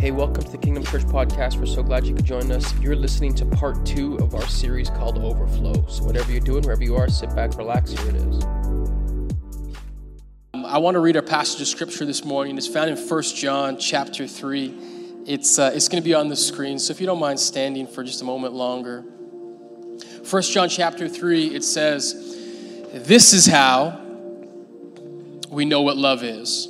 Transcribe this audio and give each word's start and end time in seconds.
Hey, 0.00 0.12
welcome 0.12 0.42
to 0.42 0.50
the 0.50 0.56
Kingdom 0.56 0.82
Church 0.82 1.02
podcast. 1.02 1.58
We're 1.58 1.66
so 1.66 1.82
glad 1.82 2.06
you 2.06 2.14
could 2.14 2.24
join 2.24 2.50
us. 2.50 2.74
You're 2.78 2.96
listening 2.96 3.34
to 3.34 3.44
part 3.44 3.84
two 3.84 4.16
of 4.16 4.34
our 4.34 4.46
series 4.46 4.88
called 4.88 5.18
Overflow. 5.18 5.84
So, 5.88 6.04
whatever 6.04 6.32
you're 6.32 6.40
doing, 6.40 6.62
wherever 6.62 6.82
you 6.82 6.96
are, 6.96 7.06
sit 7.10 7.36
back, 7.36 7.54
relax. 7.58 7.90
Here 7.90 8.08
it 8.08 8.14
is. 8.14 8.42
Um, 10.54 10.64
I 10.64 10.78
want 10.78 10.94
to 10.94 11.00
read 11.00 11.16
our 11.16 11.22
passage 11.22 11.60
of 11.60 11.68
scripture 11.68 12.06
this 12.06 12.24
morning. 12.24 12.56
It's 12.56 12.66
found 12.66 12.88
in 12.88 12.96
1 12.96 13.22
John 13.36 13.78
chapter 13.78 14.26
3. 14.26 14.74
It's, 15.26 15.58
uh, 15.58 15.70
it's 15.74 15.90
going 15.90 16.02
to 16.02 16.08
be 16.08 16.14
on 16.14 16.28
the 16.28 16.36
screen, 16.36 16.78
so 16.78 16.92
if 16.92 17.00
you 17.02 17.06
don't 17.06 17.20
mind 17.20 17.38
standing 17.38 17.86
for 17.86 18.02
just 18.02 18.22
a 18.22 18.24
moment 18.24 18.54
longer. 18.54 19.02
1 19.02 20.42
John 20.44 20.70
chapter 20.70 21.10
3, 21.10 21.54
it 21.54 21.62
says, 21.62 22.14
This 22.94 23.34
is 23.34 23.44
how 23.44 24.00
we 25.50 25.66
know 25.66 25.82
what 25.82 25.98
love 25.98 26.24
is. 26.24 26.69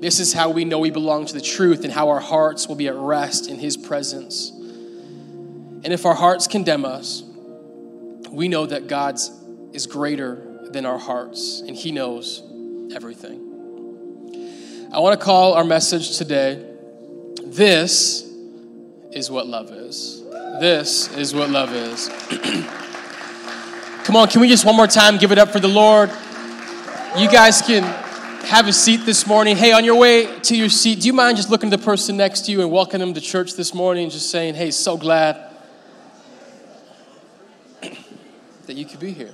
This 0.00 0.20
is 0.20 0.32
how 0.32 0.50
we 0.50 0.64
know 0.64 0.78
we 0.78 0.90
belong 0.90 1.26
to 1.26 1.34
the 1.34 1.40
truth 1.40 1.84
and 1.84 1.92
how 1.92 2.08
our 2.10 2.20
hearts 2.20 2.68
will 2.68 2.76
be 2.76 2.88
at 2.88 2.94
rest 2.94 3.48
in 3.48 3.58
His 3.58 3.76
presence. 3.76 4.50
And 4.50 5.92
if 5.92 6.06
our 6.06 6.14
hearts 6.14 6.46
condemn 6.46 6.84
us, 6.84 7.22
we 8.30 8.48
know 8.48 8.66
that 8.66 8.86
God's 8.86 9.30
is 9.72 9.86
greater 9.86 10.60
than 10.70 10.86
our 10.86 10.98
hearts 10.98 11.62
and 11.66 11.76
He 11.76 11.92
knows 11.92 12.42
everything. 12.94 13.40
I 14.92 15.00
want 15.00 15.18
to 15.18 15.24
call 15.24 15.54
our 15.54 15.64
message 15.64 16.16
today 16.18 16.64
This 17.42 18.22
is 19.12 19.30
what 19.30 19.46
love 19.46 19.70
is. 19.70 20.22
This 20.60 21.14
is 21.16 21.34
what 21.34 21.50
love 21.50 21.72
is. 21.72 22.08
Come 24.04 24.16
on, 24.16 24.28
can 24.28 24.40
we 24.40 24.48
just 24.48 24.64
one 24.64 24.76
more 24.76 24.86
time 24.86 25.18
give 25.18 25.32
it 25.32 25.38
up 25.38 25.50
for 25.50 25.60
the 25.60 25.68
Lord? 25.68 26.10
You 27.16 27.28
guys 27.30 27.62
can 27.62 28.03
have 28.44 28.68
a 28.68 28.72
seat 28.72 29.06
this 29.06 29.26
morning. 29.26 29.56
Hey, 29.56 29.72
on 29.72 29.84
your 29.84 29.96
way 29.96 30.38
to 30.40 30.56
your 30.56 30.68
seat, 30.68 31.00
do 31.00 31.06
you 31.06 31.14
mind 31.14 31.38
just 31.38 31.48
looking 31.50 31.72
at 31.72 31.78
the 31.78 31.84
person 31.84 32.16
next 32.16 32.42
to 32.42 32.52
you 32.52 32.60
and 32.60 32.70
welcoming 32.70 33.06
them 33.06 33.14
to 33.14 33.20
church 33.20 33.54
this 33.54 33.72
morning, 33.72 34.10
just 34.10 34.30
saying, 34.30 34.54
hey, 34.54 34.70
so 34.70 34.98
glad 34.98 35.50
that 37.80 38.76
you 38.76 38.84
could 38.84 39.00
be 39.00 39.12
here. 39.12 39.32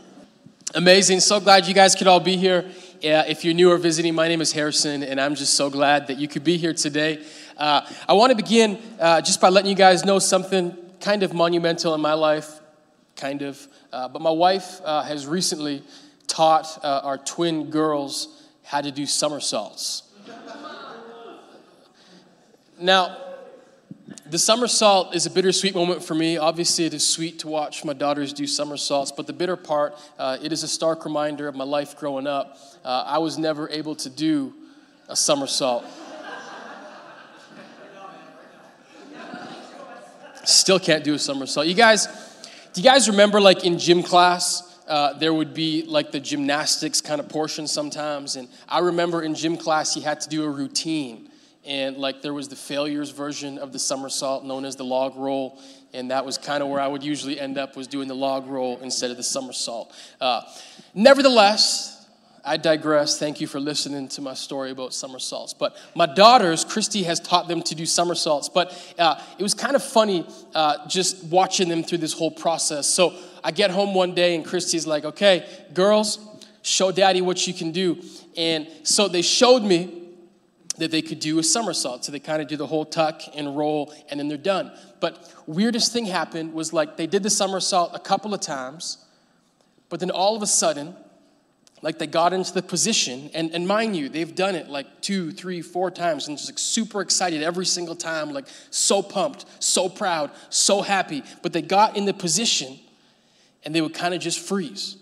Amazing. 0.75 1.21
So 1.21 1.41
glad 1.41 1.67
you 1.67 1.75
guys 1.75 1.97
could 1.97 2.07
all 2.07 2.21
be 2.21 2.37
here. 2.37 2.71
Yeah, 3.01 3.25
if 3.27 3.45
you're 3.45 3.55
new 3.55 3.73
or 3.73 3.79
visiting, 3.79 4.15
my 4.15 4.29
name 4.29 4.41
is 4.41 4.53
Harrison, 4.53 5.03
and 5.03 5.21
I'm 5.21 5.35
just 5.35 5.55
so 5.55 5.71
glad 5.71 6.07
that 6.07 6.19
you 6.19 6.29
could 6.29 6.45
be 6.45 6.57
here 6.57 6.73
today. 6.73 7.25
Uh, 7.57 7.81
I 8.09 8.13
want 8.13 8.31
to 8.31 8.37
begin 8.37 8.79
uh, 9.01 9.21
just 9.21 9.41
by 9.41 9.49
letting 9.49 9.71
you 9.71 9.77
guys 9.77 10.05
know 10.05 10.21
something 10.21 10.77
kind 11.01 11.25
of 11.25 11.35
monumental 11.35 11.95
in 11.95 12.01
my 12.01 12.15
life, 12.15 12.61
kind 13.17 13.43
of. 13.43 13.67
Uh, 13.93 14.07
but 14.07 14.23
my 14.23 14.31
wife 14.31 14.81
uh, 14.85 15.03
has 15.03 15.27
recently 15.27 15.83
taught 16.29 16.79
uh, 16.85 17.01
our 17.03 17.19
twin 17.19 17.71
girls 17.71 18.40
had 18.71 18.85
to 18.85 18.93
do 18.93 19.05
somersaults. 19.05 20.05
Now, 22.79 23.17
the 24.27 24.39
somersault 24.39 25.13
is 25.13 25.27
a 25.27 25.31
bittersweet 25.31 25.75
moment 25.75 26.05
for 26.05 26.15
me. 26.15 26.37
Obviously, 26.37 26.85
it 26.85 26.95
is 26.95 27.05
sweet 27.05 27.41
to 27.41 27.49
watch 27.49 27.85
my 27.85 27.93
daughters 27.93 28.33
do 28.33 28.47
somersaults, 28.47 29.11
but 29.11 29.27
the 29.27 29.33
bitter 29.33 29.57
part, 29.57 29.99
uh, 30.21 30.39
it 30.41 30.53
is 30.53 30.63
a 30.63 30.69
stark 30.69 31.05
reminder 31.05 31.49
of 31.49 31.57
my 31.57 31.65
life 31.65 31.97
growing 31.97 32.29
up. 32.29 32.59
Uh, 32.85 33.03
I 33.09 33.19
was 33.19 33.39
never 33.39 33.69
able 33.71 33.97
to 33.97 34.09
do 34.09 34.55
a 35.09 35.17
somersault. 35.17 35.85
Still 40.45 40.79
can't 40.79 41.03
do 41.03 41.15
a 41.15 41.19
somersault. 41.19 41.67
You 41.67 41.75
guys, 41.75 42.07
do 42.73 42.81
you 42.81 42.89
guys 42.89 43.09
remember 43.09 43.41
like 43.41 43.65
in 43.65 43.81
gym 43.81 44.05
class? 44.05 44.70
Uh, 44.91 45.13
there 45.15 45.33
would 45.33 45.55
be 45.55 45.85
like 45.85 46.11
the 46.11 46.19
gymnastics 46.19 47.01
kind 47.01 47.21
of 47.21 47.29
portion 47.29 47.69
sometimes. 47.69 48.35
And 48.35 48.49
I 48.69 48.81
remember 48.81 49.23
in 49.23 49.37
gym 49.37 49.57
class, 49.57 49.95
you 49.97 50.03
had 50.03 50.21
to 50.23 50.29
do 50.29 50.43
a 50.43 50.51
routine. 50.51 51.31
And 51.65 51.97
like 51.97 52.23
there 52.23 52.35
was 52.35 52.49
the 52.49 52.57
failures 52.57 53.11
version 53.11 53.57
of 53.59 53.73
the 53.73 53.79
somersault 53.79 54.45
known 54.45 54.65
as 54.65 54.75
the 54.75 54.85
log 54.85 55.15
roll. 55.17 55.61
And 55.93 56.11
that 56.11 56.27
was 56.27 56.39
kind 56.39 56.61
of 56.61 56.69
where 56.69 56.81
I 56.81 56.89
would 56.89 57.05
usually 57.05 57.39
end 57.39 57.57
up 57.57 57.77
was 57.77 57.87
doing 57.87 58.09
the 58.09 58.17
log 58.17 58.49
roll 58.49 58.79
instead 58.81 59.13
of 59.13 59.17
the 59.17 59.23
somersault. 59.23 59.95
Uh, 60.21 60.43
nevertheless, 60.93 62.00
I 62.45 62.57
digress. 62.57 63.19
Thank 63.19 63.41
you 63.41 63.47
for 63.47 63.61
listening 63.61 64.09
to 64.09 64.23
my 64.23 64.35
story 64.35 64.71
about 64.71 64.95
somersaults. 64.95 65.53
But 65.53 65.77
my 65.95 66.07
daughters, 66.07 66.65
Christy 66.65 67.03
has 67.03 67.21
taught 67.21 67.49
them 67.49 67.63
to 67.63 67.75
do 67.75 67.85
somersaults. 67.85 68.49
But 68.49 68.95
uh, 68.99 69.21
it 69.39 69.43
was 69.43 69.55
kind 69.55 69.77
of 69.77 69.83
funny 69.83 70.27
uh, 70.55 70.87
just 70.89 71.25
watching 71.25 71.69
them 71.69 71.83
through 71.83 71.99
this 71.99 72.13
whole 72.13 72.31
process. 72.31 72.87
So 72.87 73.15
I 73.45 73.51
get 73.51 73.71
home 73.71 73.95
one 73.95 74.15
day 74.15 74.35
and 74.35 74.45
Christy's 74.45 74.87
like, 74.87 75.05
okay, 75.05 75.47
girls, 75.75 76.19
show 76.63 76.93
daddy 76.93 77.21
what 77.21 77.47
you 77.47 77.53
can 77.53 77.73
do. 77.73 78.03
And 78.37 78.67
so 78.85 79.09
they 79.09 79.23
showed 79.23 79.63
me 79.63 79.97
that 80.79 80.91
they 80.91 81.03
could 81.03 81.21
do 81.21 81.39
a 81.39 81.43
somersault. 81.43 82.07
So 82.07 82.13
they 82.13 82.21
kind 82.21 82.41
of 82.41 82.49
do 82.49 82.57
the 82.57 82.67
whole 82.67 82.87
tuck 82.87 83.21
and 83.35 83.57
roll 83.57 83.93
and 84.11 84.19
then 84.19 84.29
they're 84.29 84.39
done. 84.39 84.73
But 84.99 85.31
weirdest 85.47 85.93
thing 85.93 86.07
happened 86.07 86.55
was 86.55 86.73
like 86.73 86.97
they 86.97 87.07
did 87.07 87.23
the 87.23 87.31
somersault 87.31 87.91
a 87.93 87.99
couple 87.99 88.33
of 88.33 88.41
times, 88.41 89.05
but 89.91 90.01
then 90.01 90.11
all 90.11 90.37
of 90.37 90.43
a 90.43 90.47
sudden, 90.47 90.95
like 91.83 91.99
they 91.99 92.07
got 92.07 92.33
into 92.33 92.53
the 92.53 92.63
position 92.63 93.31
and, 93.33 93.53
and 93.55 93.67
mind 93.67 93.97
you 93.97 94.09
they've 94.09 94.35
done 94.35 94.55
it 94.55 94.69
like 94.69 95.01
two 95.01 95.33
three 95.33 95.63
four 95.63 95.91
times 95.91 96.29
and 96.29 96.37
just 96.37 96.51
like 96.51 96.59
super 96.59 97.01
excited 97.01 97.43
every 97.43 97.65
single 97.65 97.95
time 97.95 98.33
like 98.33 98.47
so 98.71 99.03
pumped 99.03 99.47
so 99.61 99.89
proud 99.89 100.31
so 100.51 100.83
happy. 100.83 101.23
But 101.43 101.53
they 101.53 101.63
got 101.63 101.97
in 101.97 102.05
the 102.05 102.15
position 102.15 102.79
and 103.65 103.75
they 103.75 103.81
would 103.81 103.95
kind 103.95 104.15
of 104.15 104.21
just 104.21 104.41
freeze. 104.41 104.97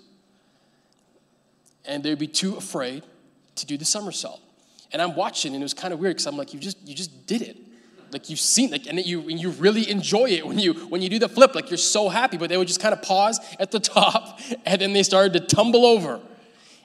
And 1.84 2.03
they'd 2.03 2.19
be 2.19 2.27
too 2.27 2.56
afraid 2.56 3.03
to 3.56 3.66
do 3.66 3.77
the 3.77 3.84
somersault. 3.84 4.41
And 4.93 5.03
i'm 5.03 5.15
watching 5.16 5.55
and 5.55 5.62
it 5.62 5.65
was 5.65 5.75
kind 5.75 5.93
of 5.93 6.00
weird 6.00 6.15
because 6.15 6.27
i'm 6.27 6.37
like 6.37 6.55
you 6.55 6.60
just 6.60 6.78
you 6.87 6.95
just 6.95 7.27
did 7.27 7.43
it. 7.43 7.56
Like 8.10 8.31
you've 8.31 8.41
seen 8.41 8.71
like 8.71 8.87
and 8.87 8.99
you 9.05 9.21
and 9.28 9.39
you 9.39 9.50
really 9.50 9.91
enjoy 9.91 10.31
it 10.31 10.47
when 10.47 10.59
you 10.59 10.75
when 10.75 11.03
you 11.03 11.10
do 11.10 11.19
the 11.19 11.28
flip. 11.28 11.55
Like 11.55 11.71
you're 11.71 11.77
so 11.77 12.09
happy. 12.09 12.37
But 12.37 12.49
they 12.49 12.56
would 12.56 12.69
just 12.69 12.81
kind 12.81 12.95
of 12.95 13.03
pause 13.03 13.41
at 13.59 13.71
the 13.71 13.81
top 13.97 14.41
and 14.65 14.81
then 14.81 14.93
they 14.93 15.03
started 15.03 15.33
to 15.34 15.41
tumble 15.41 15.84
over 15.84 16.21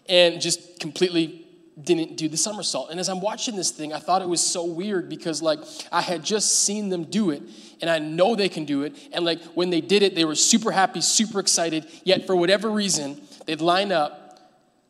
and 0.08 0.42
just 0.42 0.80
completely 0.80 1.44
didn't 1.82 2.18
do 2.18 2.30
the 2.30 2.38
somersault. 2.38 2.92
And 2.92 3.00
as 3.00 3.10
I'm 3.10 3.20
watching 3.20 3.56
this 3.56 3.72
thing, 3.72 3.94
I 3.94 4.00
thought 4.00 4.22
it 4.22 4.28
was 4.28 4.42
so 4.42 4.64
weird 4.64 5.10
because 5.10 5.42
like 5.42 5.60
I 5.92 6.02
had 6.02 6.24
just 6.24 6.64
seen 6.64 6.90
them 6.90 7.06
do 7.06 7.32
it 7.32 7.42
and 7.82 7.90
I 7.90 8.00
know 8.00 8.36
they 8.36 8.50
can 8.50 8.66
do 8.66 8.84
it. 8.84 8.96
And 9.12 9.26
like 9.26 9.42
when 9.56 9.70
they 9.70 9.82
did 9.82 10.04
it, 10.04 10.16
they 10.16 10.26
were 10.26 10.36
super 10.36 10.72
happy, 10.72 11.02
super 11.02 11.40
excited. 11.40 11.88
Yet 12.04 12.28
for 12.28 12.36
whatever 12.36 12.70
reason, 12.70 13.20
they'd 13.46 13.62
line 13.62 13.92
up, 13.92 14.40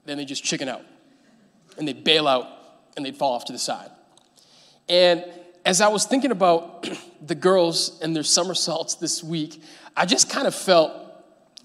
then 0.06 0.18
they 0.18 0.26
just 0.26 0.44
chicken 0.44 0.68
out 0.68 0.82
and 1.78 1.88
they'd 1.88 2.04
bail 2.04 2.28
out 2.28 2.48
and 2.98 3.06
they'd 3.06 3.16
fall 3.16 3.34
off 3.34 3.46
to 3.46 3.54
the 3.54 3.60
side. 3.60 3.90
And 4.90 5.24
as 5.66 5.80
I 5.80 5.88
was 5.88 6.06
thinking 6.06 6.32
about 6.32 6.90
the 7.26 7.36
girls 7.36 8.00
and 8.02 8.16
their 8.16 8.24
somersaults 8.24 8.96
this 8.96 9.24
week, 9.24 9.62
I 9.96 10.06
just 10.06 10.30
kind 10.30 10.48
of 10.48 10.54
felt 10.54 10.92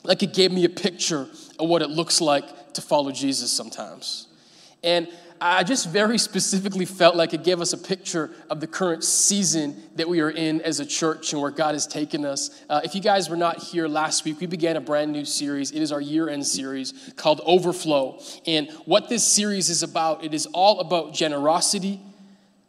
like 0.04 0.22
it 0.22 0.32
gave 0.32 0.52
me 0.52 0.64
a 0.64 0.68
picture 0.68 1.28
of 1.58 1.68
what 1.68 1.82
it 1.82 1.90
looks 1.90 2.20
like 2.20 2.44
to 2.78 2.82
follow 2.82 3.10
Jesus 3.10 3.52
sometimes. 3.52 4.28
And 4.84 5.08
I 5.40 5.64
just 5.64 5.88
very 5.88 6.16
specifically 6.18 6.84
felt 6.84 7.16
like 7.16 7.34
it 7.34 7.42
gave 7.42 7.60
us 7.60 7.72
a 7.72 7.78
picture 7.78 8.30
of 8.50 8.60
the 8.60 8.66
current 8.66 9.02
season 9.02 9.80
that 9.96 10.08
we 10.08 10.20
are 10.20 10.30
in 10.30 10.60
as 10.62 10.78
a 10.80 10.86
church 10.86 11.32
and 11.32 11.42
where 11.42 11.50
God 11.50 11.74
has 11.74 11.86
taken 11.86 12.24
us. 12.24 12.62
Uh, 12.68 12.80
if 12.84 12.94
you 12.94 13.00
guys 13.00 13.28
were 13.28 13.36
not 13.36 13.58
here 13.58 13.88
last 13.88 14.24
week, 14.24 14.40
we 14.40 14.46
began 14.46 14.76
a 14.76 14.80
brand 14.80 15.12
new 15.12 15.24
series. 15.24 15.72
It 15.72 15.80
is 15.80 15.90
our 15.90 16.00
year 16.00 16.28
end 16.28 16.46
series 16.46 17.12
called 17.16 17.40
Overflow. 17.44 18.20
And 18.46 18.70
what 18.84 19.08
this 19.08 19.24
series 19.24 19.70
is 19.70 19.82
about, 19.82 20.24
it 20.24 20.34
is 20.34 20.46
all 20.46 20.80
about 20.80 21.14
generosity 21.14 22.00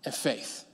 and 0.06 0.14
faith. 0.14 0.66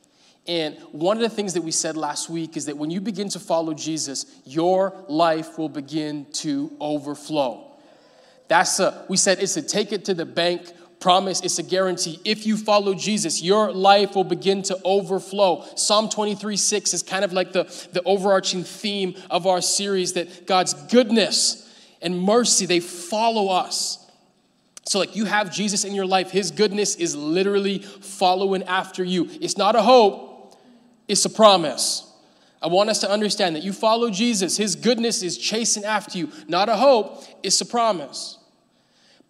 And 0.47 0.77
one 0.91 1.17
of 1.17 1.23
the 1.23 1.29
things 1.29 1.53
that 1.55 1.63
we 1.63 1.71
said 1.71 1.97
last 1.97 2.29
week 2.29 2.55
is 2.55 2.65
that 2.65 2.77
when 2.77 2.91
you 2.91 3.01
begin 3.01 3.29
to 3.29 3.39
follow 3.39 3.73
Jesus, 3.73 4.25
your 4.45 4.93
life 5.07 5.57
will 5.57 5.69
begin 5.69 6.27
to 6.33 6.71
overflow. 6.79 7.64
That's 8.47 8.79
a, 8.79 9.05
we 9.09 9.17
said 9.17 9.39
it's 9.41 9.57
a 9.57 9.61
take 9.61 9.91
it 9.91 10.05
to 10.05 10.13
the 10.13 10.25
bank 10.25 10.71
promise, 10.99 11.41
it's 11.41 11.59
a 11.59 11.63
guarantee. 11.63 12.19
If 12.25 12.47
you 12.47 12.57
follow 12.57 12.93
Jesus, 12.93 13.41
your 13.41 13.71
life 13.71 14.15
will 14.15 14.23
begin 14.23 14.63
to 14.63 14.79
overflow. 14.83 15.63
Psalm 15.75 16.09
23 16.09 16.57
6 16.57 16.93
is 16.93 17.03
kind 17.03 17.23
of 17.23 17.33
like 17.33 17.51
the, 17.51 17.63
the 17.93 18.01
overarching 18.03 18.63
theme 18.63 19.15
of 19.29 19.45
our 19.45 19.61
series 19.61 20.13
that 20.13 20.47
God's 20.47 20.73
goodness 20.73 21.61
and 22.01 22.19
mercy, 22.19 22.65
they 22.65 22.79
follow 22.79 23.49
us. 23.49 24.01
So, 24.87 24.99
like, 24.99 25.15
you 25.15 25.25
have 25.25 25.51
Jesus 25.51 25.83
in 25.83 25.95
your 25.95 26.05
life, 26.05 26.31
His 26.31 26.51
goodness 26.51 26.95
is 26.95 27.15
literally 27.15 27.79
following 27.79 28.63
after 28.63 29.03
you. 29.03 29.27
It's 29.41 29.57
not 29.57 29.75
a 29.75 29.81
hope, 29.81 30.55
it's 31.07 31.25
a 31.25 31.29
promise. 31.29 32.11
I 32.65 32.67
want 32.67 32.89
us 32.89 32.97
to 33.01 33.11
understand 33.11 33.55
that 33.55 33.61
you 33.61 33.71
follow 33.71 34.09
Jesus, 34.09 34.57
his 34.57 34.75
goodness 34.75 35.21
is 35.21 35.37
chasing 35.37 35.85
after 35.85 36.17
you, 36.17 36.31
not 36.47 36.67
a 36.67 36.75
hope, 36.75 37.23
it's 37.43 37.61
a 37.61 37.65
promise. 37.65 38.39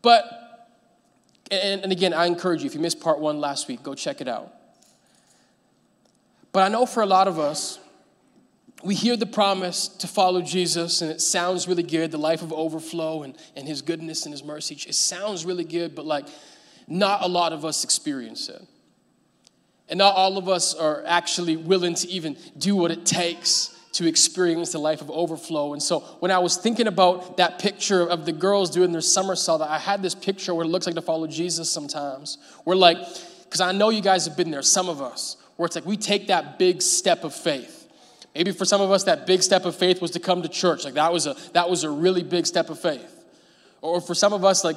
But, 0.01 0.69
and, 1.51 1.83
and 1.83 1.91
again, 1.91 2.13
I 2.13 2.27
encourage 2.27 2.61
you, 2.61 2.67
if 2.67 2.75
you 2.75 2.79
missed 2.79 3.01
part 3.01 3.19
one 3.19 3.41
last 3.41 3.67
week, 3.67 3.83
go 3.83 3.93
check 3.93 4.21
it 4.21 4.29
out. 4.29 4.53
But 6.53 6.63
I 6.63 6.69
know 6.69 6.85
for 6.85 7.03
a 7.03 7.05
lot 7.05 7.27
of 7.27 7.37
us, 7.37 7.77
we 8.85 8.95
hear 8.95 9.17
the 9.17 9.25
promise 9.25 9.89
to 9.89 10.07
follow 10.07 10.41
Jesus, 10.41 11.01
and 11.01 11.11
it 11.11 11.19
sounds 11.19 11.67
really 11.67 11.83
good 11.83 12.11
the 12.11 12.17
life 12.17 12.41
of 12.41 12.53
overflow 12.53 13.23
and, 13.23 13.37
and 13.57 13.67
his 13.67 13.81
goodness 13.81 14.25
and 14.25 14.31
his 14.31 14.45
mercy. 14.45 14.75
It 14.87 14.95
sounds 14.95 15.43
really 15.43 15.65
good, 15.65 15.93
but 15.93 16.05
like 16.05 16.27
not 16.87 17.21
a 17.21 17.27
lot 17.27 17.51
of 17.51 17.65
us 17.65 17.83
experience 17.83 18.47
it. 18.47 18.61
And 19.89 19.97
not 19.99 20.15
all 20.15 20.37
of 20.37 20.49
us 20.49 20.73
are 20.73 21.03
actually 21.05 21.57
willing 21.57 21.93
to 21.95 22.07
even 22.07 22.37
do 22.57 22.75
what 22.75 22.91
it 22.91 23.05
takes 23.05 23.71
to 23.93 24.07
experience 24.07 24.73
the 24.73 24.79
life 24.79 24.99
of 24.99 25.09
overflow. 25.09 25.71
And 25.71 25.81
so 25.81 25.99
when 26.19 26.29
I 26.29 26.39
was 26.39 26.57
thinking 26.57 26.87
about 26.87 27.37
that 27.37 27.59
picture 27.59 28.05
of 28.05 28.25
the 28.25 28.33
girls 28.33 28.69
doing 28.69 28.91
their 28.91 28.99
somersault, 28.99 29.61
I 29.61 29.79
had 29.79 30.01
this 30.01 30.13
picture 30.13 30.53
where 30.53 30.65
it 30.65 30.69
looks 30.69 30.85
like 30.85 30.95
to 30.95 31.01
follow 31.01 31.27
Jesus 31.27 31.69
sometimes. 31.69 32.37
We're 32.65 32.75
like, 32.75 32.97
because 33.43 33.61
I 33.61 33.71
know 33.71 33.89
you 33.89 34.01
guys 34.01 34.25
have 34.25 34.35
been 34.35 34.51
there, 34.51 34.61
some 34.63 34.89
of 34.89 35.01
us, 35.01 35.37
where 35.55 35.65
it's 35.65 35.75
like 35.75 35.85
we 35.85 35.95
take 35.95 36.27
that 36.27 36.59
big 36.59 36.81
step 36.81 37.23
of 37.23 37.33
faith. 37.33 37.87
Maybe 38.33 38.51
for 38.51 38.65
some 38.65 38.81
of 38.81 38.91
us, 38.91 39.05
that 39.05 39.25
big 39.25 39.41
step 39.41 39.63
of 39.63 39.77
faith 39.77 40.01
was 40.01 40.11
to 40.11 40.19
come 40.19 40.41
to 40.41 40.49
church. 40.49 40.83
Like 40.83 40.95
that 40.95 41.13
was 41.13 41.25
a 41.25 41.37
that 41.53 41.69
was 41.69 41.85
a 41.85 41.89
really 41.89 42.23
big 42.23 42.45
step 42.45 42.69
of 42.69 42.77
faith. 42.77 43.23
Or 43.81 44.01
for 44.01 44.13
some 44.13 44.33
of 44.33 44.43
us, 44.43 44.65
like 44.65 44.75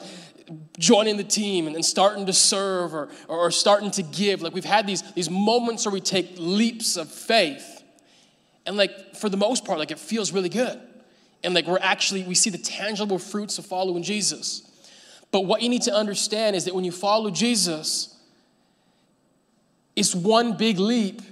joining 0.78 1.16
the 1.16 1.24
team 1.24 1.66
and 1.66 1.74
then 1.74 1.82
starting 1.82 2.26
to 2.26 2.32
serve 2.32 2.94
or, 2.94 3.08
or 3.28 3.50
starting 3.50 3.90
to 3.92 4.02
give. 4.02 4.42
Like 4.42 4.54
we've 4.54 4.64
had 4.64 4.86
these, 4.86 5.02
these 5.12 5.30
moments 5.30 5.84
where 5.84 5.92
we 5.92 6.00
take 6.00 6.34
leaps 6.38 6.96
of 6.96 7.10
faith. 7.10 7.82
And 8.66 8.76
like 8.76 9.16
for 9.16 9.28
the 9.28 9.36
most 9.36 9.64
part, 9.64 9.78
like 9.78 9.90
it 9.90 9.98
feels 9.98 10.32
really 10.32 10.48
good. 10.48 10.80
And 11.44 11.54
like 11.54 11.66
we're 11.66 11.78
actually, 11.80 12.24
we 12.24 12.34
see 12.34 12.50
the 12.50 12.58
tangible 12.58 13.18
fruits 13.18 13.58
of 13.58 13.66
following 13.66 14.02
Jesus. 14.02 14.62
But 15.30 15.42
what 15.42 15.62
you 15.62 15.68
need 15.68 15.82
to 15.82 15.92
understand 15.92 16.56
is 16.56 16.64
that 16.64 16.74
when 16.74 16.84
you 16.84 16.92
follow 16.92 17.30
Jesus, 17.30 18.16
it's 19.94 20.14
one 20.14 20.56
big 20.56 20.78
leap. 20.78 21.22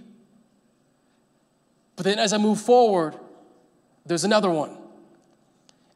But 1.96 2.04
then 2.04 2.18
as 2.18 2.32
I 2.32 2.38
move 2.38 2.60
forward, 2.60 3.16
there's 4.04 4.24
another 4.24 4.50
one. 4.50 4.76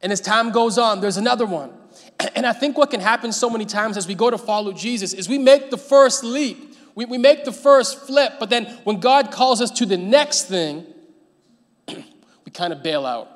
And 0.01 0.11
as 0.11 0.19
time 0.19 0.51
goes 0.51 0.77
on, 0.77 0.99
there's 0.99 1.17
another 1.17 1.45
one. 1.45 1.71
And 2.35 2.45
I 2.45 2.53
think 2.53 2.77
what 2.77 2.91
can 2.91 2.99
happen 2.99 3.31
so 3.31 3.49
many 3.49 3.65
times 3.65 3.97
as 3.97 4.07
we 4.07 4.15
go 4.15 4.29
to 4.29 4.37
follow 4.37 4.73
Jesus 4.73 5.13
is 5.13 5.27
we 5.27 5.37
make 5.37 5.69
the 5.69 5.77
first 5.77 6.23
leap, 6.23 6.75
we, 6.95 7.05
we 7.05 7.17
make 7.17 7.45
the 7.45 7.51
first 7.51 8.05
flip, 8.05 8.33
but 8.39 8.49
then 8.49 8.65
when 8.83 8.99
God 8.99 9.31
calls 9.31 9.61
us 9.61 9.71
to 9.71 9.85
the 9.85 9.97
next 9.97 10.47
thing, 10.47 10.85
we 11.87 12.51
kind 12.53 12.73
of 12.73 12.83
bail 12.83 13.05
out. 13.05 13.29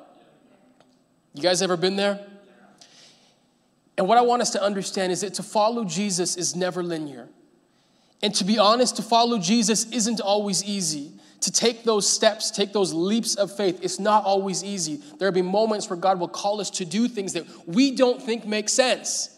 You 1.34 1.42
guys 1.42 1.62
ever 1.62 1.76
been 1.76 1.96
there? 1.96 2.24
And 3.98 4.06
what 4.06 4.18
I 4.18 4.22
want 4.22 4.42
us 4.42 4.50
to 4.50 4.62
understand 4.62 5.12
is 5.12 5.22
that 5.22 5.34
to 5.34 5.42
follow 5.42 5.84
Jesus 5.84 6.36
is 6.36 6.54
never 6.54 6.82
linear. 6.82 7.28
And 8.22 8.34
to 8.34 8.44
be 8.44 8.58
honest, 8.58 8.96
to 8.96 9.02
follow 9.02 9.38
Jesus 9.38 9.90
isn't 9.90 10.20
always 10.20 10.64
easy 10.64 11.12
to 11.40 11.52
take 11.52 11.84
those 11.84 12.08
steps, 12.08 12.50
take 12.50 12.72
those 12.72 12.92
leaps 12.92 13.34
of 13.34 13.54
faith, 13.56 13.80
it's 13.82 14.00
not 14.00 14.24
always 14.24 14.64
easy. 14.64 15.02
There'll 15.18 15.34
be 15.34 15.42
moments 15.42 15.88
where 15.88 15.98
God 15.98 16.18
will 16.18 16.28
call 16.28 16.60
us 16.60 16.70
to 16.70 16.84
do 16.84 17.08
things 17.08 17.34
that 17.34 17.44
we 17.66 17.94
don't 17.94 18.22
think 18.22 18.46
make 18.46 18.68
sense. 18.68 19.30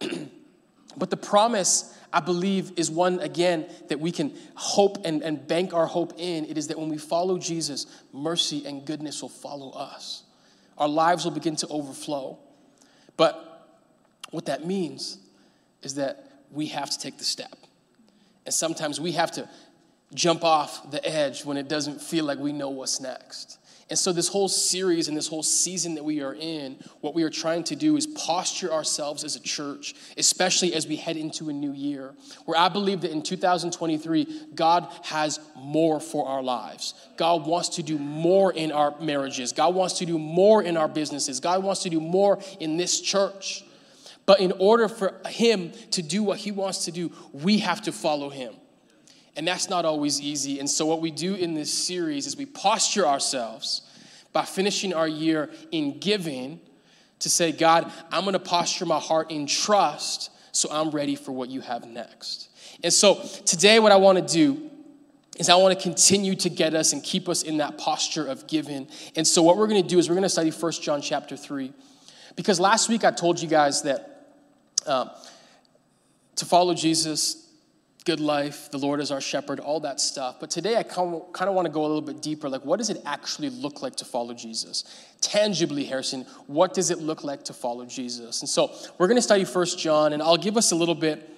but 0.96 1.10
the 1.10 1.16
promise, 1.16 1.94
I 2.12 2.20
believe, 2.20 2.72
is 2.76 2.90
one, 2.90 3.20
again, 3.20 3.66
that 3.88 4.00
we 4.00 4.12
can 4.12 4.32
hope 4.54 4.98
and, 5.04 5.22
and 5.22 5.46
bank 5.46 5.74
our 5.74 5.86
hope 5.86 6.14
in. 6.18 6.44
It 6.44 6.56
is 6.56 6.68
that 6.68 6.78
when 6.78 6.88
we 6.88 6.98
follow 6.98 7.38
Jesus, 7.38 7.86
mercy 8.12 8.64
and 8.64 8.84
goodness 8.84 9.20
will 9.20 9.28
follow 9.28 9.70
us. 9.70 10.22
Our 10.76 10.88
lives 10.88 11.24
will 11.24 11.32
begin 11.32 11.56
to 11.56 11.68
overflow. 11.68 12.38
But 13.16 13.76
what 14.30 14.46
that 14.46 14.64
means 14.64 15.18
is 15.82 15.96
that 15.96 16.44
we 16.50 16.66
have 16.66 16.90
to 16.90 16.98
take 16.98 17.18
the 17.18 17.24
step. 17.24 17.56
And 18.46 18.54
sometimes 18.54 19.00
we 19.00 19.12
have 19.12 19.32
to 19.32 19.48
jump 20.14 20.44
off 20.44 20.90
the 20.90 21.06
edge 21.06 21.44
when 21.44 21.56
it 21.56 21.68
doesn't 21.68 22.00
feel 22.00 22.24
like 22.24 22.38
we 22.38 22.52
know 22.52 22.70
what's 22.70 23.00
next. 23.00 23.58
And 23.90 23.98
so, 23.98 24.12
this 24.12 24.28
whole 24.28 24.48
series 24.48 25.08
and 25.08 25.16
this 25.16 25.28
whole 25.28 25.42
season 25.42 25.94
that 25.94 26.04
we 26.04 26.20
are 26.20 26.34
in, 26.34 26.76
what 27.00 27.14
we 27.14 27.22
are 27.22 27.30
trying 27.30 27.64
to 27.64 27.76
do 27.76 27.96
is 27.96 28.06
posture 28.06 28.70
ourselves 28.70 29.24
as 29.24 29.34
a 29.34 29.40
church, 29.40 29.94
especially 30.18 30.74
as 30.74 30.86
we 30.86 30.96
head 30.96 31.16
into 31.16 31.48
a 31.48 31.54
new 31.54 31.72
year, 31.72 32.12
where 32.44 32.58
I 32.58 32.68
believe 32.68 33.00
that 33.00 33.12
in 33.12 33.22
2023, 33.22 34.48
God 34.54 34.92
has 35.04 35.40
more 35.56 36.00
for 36.00 36.28
our 36.28 36.42
lives. 36.42 36.92
God 37.16 37.46
wants 37.46 37.70
to 37.70 37.82
do 37.82 37.98
more 37.98 38.52
in 38.52 38.72
our 38.72 38.94
marriages. 39.00 39.54
God 39.54 39.74
wants 39.74 39.98
to 39.98 40.06
do 40.06 40.18
more 40.18 40.62
in 40.62 40.76
our 40.76 40.88
businesses. 40.88 41.40
God 41.40 41.62
wants 41.62 41.82
to 41.84 41.90
do 41.90 42.00
more 42.00 42.40
in 42.60 42.76
this 42.76 43.00
church. 43.00 43.64
But 44.26 44.40
in 44.40 44.52
order 44.58 44.88
for 44.88 45.18
Him 45.28 45.72
to 45.92 46.02
do 46.02 46.22
what 46.22 46.40
He 46.40 46.50
wants 46.50 46.84
to 46.84 46.92
do, 46.92 47.10
we 47.32 47.60
have 47.60 47.80
to 47.82 47.92
follow 47.92 48.28
Him. 48.28 48.52
And 49.38 49.46
that's 49.46 49.70
not 49.70 49.84
always 49.84 50.20
easy. 50.20 50.58
And 50.58 50.68
so, 50.68 50.84
what 50.84 51.00
we 51.00 51.12
do 51.12 51.36
in 51.36 51.54
this 51.54 51.72
series 51.72 52.26
is 52.26 52.36
we 52.36 52.44
posture 52.44 53.06
ourselves 53.06 53.82
by 54.32 54.44
finishing 54.44 54.92
our 54.92 55.06
year 55.06 55.48
in 55.70 56.00
giving 56.00 56.60
to 57.20 57.30
say, 57.30 57.52
God, 57.52 57.90
I'm 58.10 58.22
going 58.22 58.32
to 58.32 58.40
posture 58.40 58.84
my 58.84 58.98
heart 58.98 59.30
in 59.30 59.46
trust 59.46 60.32
so 60.50 60.68
I'm 60.72 60.90
ready 60.90 61.14
for 61.14 61.30
what 61.30 61.50
you 61.50 61.60
have 61.60 61.86
next. 61.86 62.48
And 62.82 62.92
so, 62.92 63.22
today, 63.46 63.78
what 63.78 63.92
I 63.92 63.96
want 63.96 64.18
to 64.18 64.34
do 64.34 64.70
is 65.38 65.48
I 65.48 65.54
want 65.54 65.78
to 65.78 65.80
continue 65.80 66.34
to 66.34 66.50
get 66.50 66.74
us 66.74 66.92
and 66.92 67.00
keep 67.00 67.28
us 67.28 67.44
in 67.44 67.58
that 67.58 67.78
posture 67.78 68.26
of 68.26 68.48
giving. 68.48 68.88
And 69.14 69.24
so, 69.24 69.40
what 69.44 69.56
we're 69.56 69.68
going 69.68 69.80
to 69.80 69.88
do 69.88 70.00
is 70.00 70.08
we're 70.08 70.16
going 70.16 70.24
to 70.24 70.28
study 70.28 70.50
First 70.50 70.82
John 70.82 71.00
chapter 71.00 71.36
3. 71.36 71.72
Because 72.34 72.58
last 72.58 72.88
week 72.88 73.04
I 73.04 73.12
told 73.12 73.40
you 73.40 73.46
guys 73.46 73.82
that 73.82 74.34
uh, 74.84 75.10
to 76.34 76.44
follow 76.44 76.74
Jesus, 76.74 77.47
good 78.08 78.20
life, 78.20 78.70
the 78.70 78.78
Lord 78.78 79.00
is 79.00 79.10
our 79.10 79.20
shepherd, 79.20 79.60
all 79.60 79.80
that 79.80 80.00
stuff. 80.00 80.40
But 80.40 80.48
today 80.48 80.76
I 80.76 80.82
kind 80.82 81.12
of 81.14 81.54
want 81.54 81.66
to 81.66 81.70
go 81.70 81.82
a 81.82 81.88
little 81.92 82.00
bit 82.00 82.22
deeper. 82.22 82.48
Like, 82.48 82.64
what 82.64 82.78
does 82.78 82.88
it 82.88 83.02
actually 83.04 83.50
look 83.50 83.82
like 83.82 83.96
to 83.96 84.06
follow 84.06 84.32
Jesus? 84.32 84.84
Tangibly, 85.20 85.84
Harrison, 85.84 86.24
what 86.46 86.72
does 86.72 86.90
it 86.90 87.00
look 87.00 87.22
like 87.22 87.44
to 87.44 87.52
follow 87.52 87.84
Jesus? 87.84 88.40
And 88.40 88.48
so 88.48 88.74
we're 88.96 89.08
going 89.08 89.18
to 89.18 89.22
study 89.22 89.44
First 89.44 89.78
John, 89.78 90.14
and 90.14 90.22
I'll 90.22 90.38
give 90.38 90.56
us 90.56 90.72
a 90.72 90.74
little 90.74 90.94
bit 90.94 91.37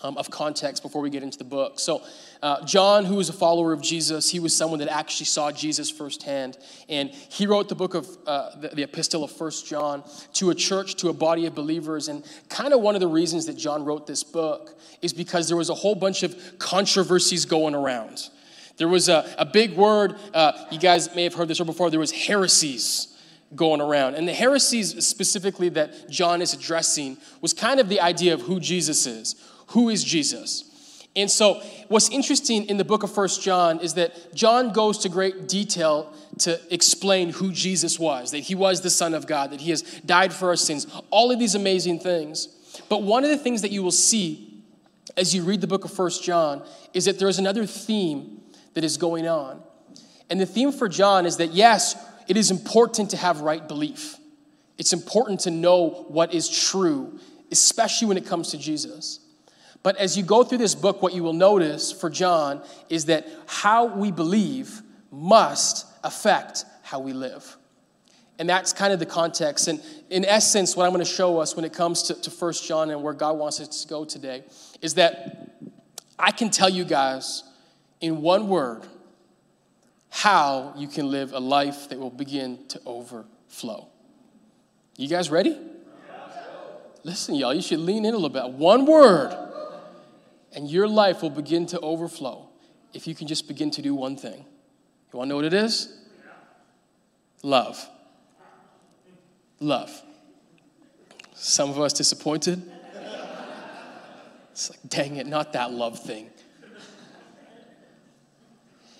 um, 0.00 0.16
of 0.16 0.30
context 0.30 0.82
before 0.82 1.02
we 1.02 1.10
get 1.10 1.22
into 1.22 1.38
the 1.38 1.44
book. 1.44 1.80
So, 1.80 2.02
uh, 2.42 2.64
John, 2.64 3.04
who 3.04 3.16
was 3.16 3.28
a 3.28 3.32
follower 3.32 3.72
of 3.72 3.82
Jesus, 3.82 4.30
he 4.30 4.38
was 4.38 4.56
someone 4.56 4.78
that 4.78 4.88
actually 4.88 5.26
saw 5.26 5.50
Jesus 5.50 5.90
firsthand. 5.90 6.56
And 6.88 7.10
he 7.10 7.46
wrote 7.46 7.68
the 7.68 7.74
book 7.74 7.94
of 7.94 8.08
uh, 8.26 8.56
the, 8.56 8.68
the, 8.68 8.82
epistle 8.84 9.24
of 9.24 9.32
First 9.32 9.66
John 9.66 10.04
to 10.34 10.50
a 10.50 10.54
church, 10.54 10.94
to 10.96 11.08
a 11.08 11.12
body 11.12 11.46
of 11.46 11.54
believers. 11.54 12.08
And 12.08 12.24
kind 12.48 12.72
of 12.72 12.80
one 12.80 12.94
of 12.94 13.00
the 13.00 13.08
reasons 13.08 13.46
that 13.46 13.56
John 13.56 13.84
wrote 13.84 14.06
this 14.06 14.22
book 14.22 14.78
is 15.02 15.12
because 15.12 15.48
there 15.48 15.56
was 15.56 15.68
a 15.68 15.74
whole 15.74 15.96
bunch 15.96 16.22
of 16.22 16.36
controversies 16.58 17.44
going 17.44 17.74
around. 17.74 18.28
There 18.76 18.88
was 18.88 19.08
a, 19.08 19.34
a 19.36 19.44
big 19.44 19.76
word, 19.76 20.14
uh, 20.32 20.52
you 20.70 20.78
guys 20.78 21.14
may 21.16 21.24
have 21.24 21.34
heard 21.34 21.48
this 21.48 21.58
word 21.58 21.66
before, 21.66 21.90
there 21.90 21.98
was 21.98 22.12
heresies 22.12 23.08
going 23.56 23.80
around. 23.80 24.14
And 24.14 24.28
the 24.28 24.32
heresies 24.32 25.04
specifically 25.04 25.68
that 25.70 26.08
John 26.08 26.40
is 26.40 26.54
addressing 26.54 27.16
was 27.40 27.52
kind 27.52 27.80
of 27.80 27.88
the 27.88 28.00
idea 28.00 28.34
of 28.34 28.42
who 28.42 28.60
Jesus 28.60 29.06
is 29.06 29.34
who 29.68 29.88
is 29.88 30.04
Jesus? 30.04 30.64
And 31.16 31.30
so, 31.30 31.60
what's 31.88 32.08
interesting 32.10 32.66
in 32.66 32.76
the 32.76 32.84
book 32.84 33.02
of 33.02 33.12
First 33.12 33.42
John 33.42 33.80
is 33.80 33.94
that 33.94 34.34
John 34.34 34.72
goes 34.72 34.98
to 34.98 35.08
great 35.08 35.48
detail 35.48 36.12
to 36.40 36.60
explain 36.72 37.30
who 37.30 37.50
Jesus 37.50 37.98
was, 37.98 38.30
that 38.30 38.40
he 38.40 38.54
was 38.54 38.82
the 38.82 38.90
Son 38.90 39.14
of 39.14 39.26
God, 39.26 39.50
that 39.50 39.60
he 39.60 39.70
has 39.70 39.82
died 40.06 40.32
for 40.32 40.48
our 40.48 40.56
sins, 40.56 40.86
all 41.10 41.32
of 41.32 41.38
these 41.38 41.54
amazing 41.54 41.98
things. 41.98 42.46
But 42.88 43.02
one 43.02 43.24
of 43.24 43.30
the 43.30 43.38
things 43.38 43.62
that 43.62 43.72
you 43.72 43.82
will 43.82 43.90
see 43.90 44.62
as 45.16 45.34
you 45.34 45.42
read 45.42 45.60
the 45.60 45.66
book 45.66 45.84
of 45.84 45.92
First 45.92 46.22
John 46.22 46.62
is 46.94 47.06
that 47.06 47.18
there's 47.18 47.38
another 47.38 47.66
theme 47.66 48.40
that 48.74 48.84
is 48.84 48.96
going 48.96 49.26
on. 49.26 49.60
And 50.30 50.40
the 50.40 50.46
theme 50.46 50.70
for 50.70 50.88
John 50.88 51.26
is 51.26 51.38
that 51.38 51.52
yes, 51.52 51.96
it 52.28 52.36
is 52.36 52.50
important 52.50 53.10
to 53.10 53.16
have 53.16 53.40
right 53.40 53.66
belief. 53.66 54.16
It's 54.76 54.92
important 54.92 55.40
to 55.40 55.50
know 55.50 56.06
what 56.08 56.32
is 56.32 56.48
true, 56.48 57.18
especially 57.50 58.06
when 58.06 58.16
it 58.16 58.26
comes 58.26 58.50
to 58.52 58.58
Jesus. 58.58 59.18
But 59.82 59.96
as 59.96 60.16
you 60.16 60.22
go 60.22 60.44
through 60.44 60.58
this 60.58 60.74
book, 60.74 61.02
what 61.02 61.14
you 61.14 61.22
will 61.22 61.32
notice 61.32 61.92
for 61.92 62.10
John 62.10 62.62
is 62.88 63.06
that 63.06 63.26
how 63.46 63.86
we 63.86 64.10
believe 64.10 64.82
must 65.10 65.86
affect 66.04 66.64
how 66.82 67.00
we 67.00 67.12
live. 67.12 67.56
And 68.38 68.48
that's 68.48 68.72
kind 68.72 68.92
of 68.92 68.98
the 68.98 69.06
context. 69.06 69.66
And 69.68 69.82
in 70.10 70.24
essence, 70.24 70.76
what 70.76 70.84
I'm 70.84 70.92
going 70.92 71.04
to 71.04 71.10
show 71.10 71.38
us 71.38 71.56
when 71.56 71.64
it 71.64 71.72
comes 71.72 72.04
to, 72.04 72.14
to 72.14 72.30
1 72.30 72.52
John 72.64 72.90
and 72.90 73.02
where 73.02 73.12
God 73.12 73.36
wants 73.36 73.60
us 73.60 73.82
to 73.82 73.88
go 73.88 74.04
today 74.04 74.44
is 74.80 74.94
that 74.94 75.50
I 76.18 76.30
can 76.30 76.50
tell 76.50 76.68
you 76.68 76.84
guys 76.84 77.42
in 78.00 78.22
one 78.22 78.48
word 78.48 78.82
how 80.10 80.72
you 80.76 80.88
can 80.88 81.10
live 81.10 81.32
a 81.32 81.40
life 81.40 81.88
that 81.88 81.98
will 81.98 82.10
begin 82.10 82.66
to 82.68 82.80
overflow. 82.86 83.88
You 84.96 85.08
guys 85.08 85.30
ready? 85.30 85.58
Listen, 87.04 87.34
y'all, 87.34 87.54
you 87.54 87.62
should 87.62 87.78
lean 87.78 88.04
in 88.04 88.14
a 88.14 88.16
little 88.16 88.28
bit. 88.28 88.50
One 88.50 88.84
word 88.84 89.47
and 90.58 90.68
your 90.68 90.88
life 90.88 91.22
will 91.22 91.30
begin 91.30 91.66
to 91.66 91.78
overflow. 91.78 92.48
if 92.92 93.06
you 93.06 93.14
can 93.14 93.28
just 93.28 93.46
begin 93.46 93.70
to 93.70 93.80
do 93.80 93.94
one 93.94 94.16
thing. 94.16 94.44
You 95.12 95.16
want 95.16 95.28
to 95.28 95.30
know 95.30 95.36
what 95.36 95.44
it 95.44 95.54
is? 95.54 95.96
Love. 97.44 97.88
Love. 99.60 100.02
Some 101.34 101.70
of 101.70 101.78
us 101.78 101.92
disappointed. 101.92 102.60
It's 104.50 104.70
like, 104.70 104.80
dang 104.88 105.14
it, 105.14 105.28
not 105.28 105.52
that 105.52 105.70
love 105.70 106.00
thing. 106.00 106.28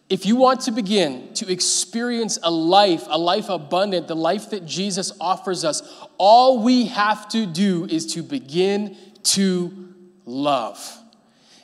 If 0.08 0.26
you 0.26 0.36
want 0.36 0.60
to 0.60 0.70
begin 0.70 1.34
to 1.34 1.50
experience 1.50 2.38
a 2.40 2.52
life, 2.52 3.02
a 3.08 3.18
life 3.18 3.48
abundant, 3.48 4.06
the 4.06 4.14
life 4.14 4.50
that 4.50 4.64
Jesus 4.64 5.10
offers 5.20 5.64
us, 5.64 5.82
all 6.18 6.62
we 6.62 6.86
have 6.86 7.28
to 7.30 7.46
do 7.46 7.84
is 7.86 8.06
to 8.14 8.22
begin 8.22 8.96
to 9.24 9.92
love. 10.24 10.98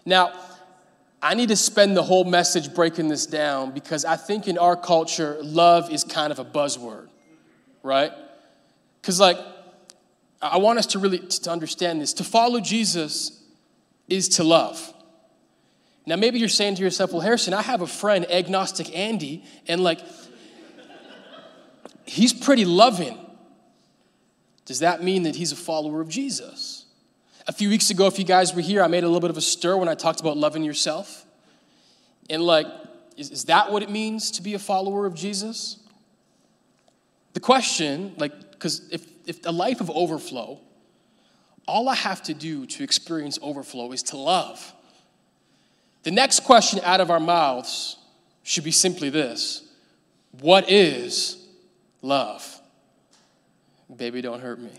Now, 0.04 0.32
I 1.22 1.34
need 1.34 1.48
to 1.48 1.56
spend 1.56 1.96
the 1.96 2.02
whole 2.02 2.24
message 2.24 2.74
breaking 2.74 3.08
this 3.08 3.24
down 3.24 3.70
because 3.70 4.04
I 4.04 4.16
think 4.16 4.46
in 4.46 4.58
our 4.58 4.76
culture, 4.76 5.38
love 5.42 5.90
is 5.90 6.04
kind 6.04 6.30
of 6.30 6.38
a 6.38 6.44
buzzword, 6.44 7.08
right? 7.82 8.12
Because, 9.00 9.18
like, 9.18 9.38
I 10.42 10.58
want 10.58 10.78
us 10.78 10.86
to 10.86 10.98
really 10.98 11.20
to 11.20 11.50
understand 11.50 12.02
this. 12.02 12.12
To 12.14 12.24
follow 12.24 12.60
Jesus 12.60 13.42
is 14.08 14.28
to 14.30 14.44
love. 14.44 14.92
Now, 16.06 16.16
maybe 16.16 16.38
you're 16.38 16.50
saying 16.50 16.74
to 16.74 16.82
yourself, 16.82 17.12
well, 17.12 17.22
Harrison, 17.22 17.54
I 17.54 17.62
have 17.62 17.80
a 17.80 17.86
friend, 17.86 18.30
Agnostic 18.30 18.94
Andy, 18.94 19.44
and 19.66 19.82
like, 19.82 20.00
he's 22.04 22.34
pretty 22.34 22.66
loving. 22.66 23.18
Does 24.66 24.80
that 24.80 25.02
mean 25.02 25.22
that 25.22 25.36
he's 25.36 25.52
a 25.52 25.56
follower 25.56 26.02
of 26.02 26.10
Jesus? 26.10 26.83
A 27.46 27.52
few 27.52 27.68
weeks 27.68 27.90
ago, 27.90 28.06
if 28.06 28.18
you 28.18 28.24
guys 28.24 28.54
were 28.54 28.62
here, 28.62 28.82
I 28.82 28.86
made 28.86 29.04
a 29.04 29.06
little 29.06 29.20
bit 29.20 29.30
of 29.30 29.36
a 29.36 29.42
stir 29.42 29.76
when 29.76 29.88
I 29.88 29.94
talked 29.94 30.20
about 30.20 30.36
loving 30.36 30.64
yourself. 30.64 31.26
And 32.30 32.42
like, 32.42 32.66
is, 33.16 33.30
is 33.30 33.44
that 33.44 33.70
what 33.70 33.82
it 33.82 33.90
means 33.90 34.30
to 34.32 34.42
be 34.42 34.54
a 34.54 34.58
follower 34.58 35.04
of 35.04 35.14
Jesus? 35.14 35.78
The 37.34 37.40
question, 37.40 38.14
like, 38.16 38.52
because 38.52 38.88
if, 38.90 39.06
if 39.26 39.44
a 39.44 39.52
life 39.52 39.80
of 39.80 39.90
overflow, 39.90 40.58
all 41.66 41.88
I 41.88 41.94
have 41.94 42.22
to 42.24 42.34
do 42.34 42.64
to 42.66 42.84
experience 42.84 43.38
overflow 43.42 43.92
is 43.92 44.02
to 44.04 44.16
love. 44.16 44.72
The 46.02 46.10
next 46.10 46.40
question 46.40 46.80
out 46.82 47.00
of 47.00 47.10
our 47.10 47.20
mouths 47.20 47.96
should 48.42 48.64
be 48.64 48.70
simply 48.70 49.10
this 49.10 49.62
What 50.40 50.70
is 50.70 51.46
love? 52.00 52.60
Baby, 53.94 54.22
don't 54.22 54.40
hurt 54.40 54.60
me. 54.60 54.70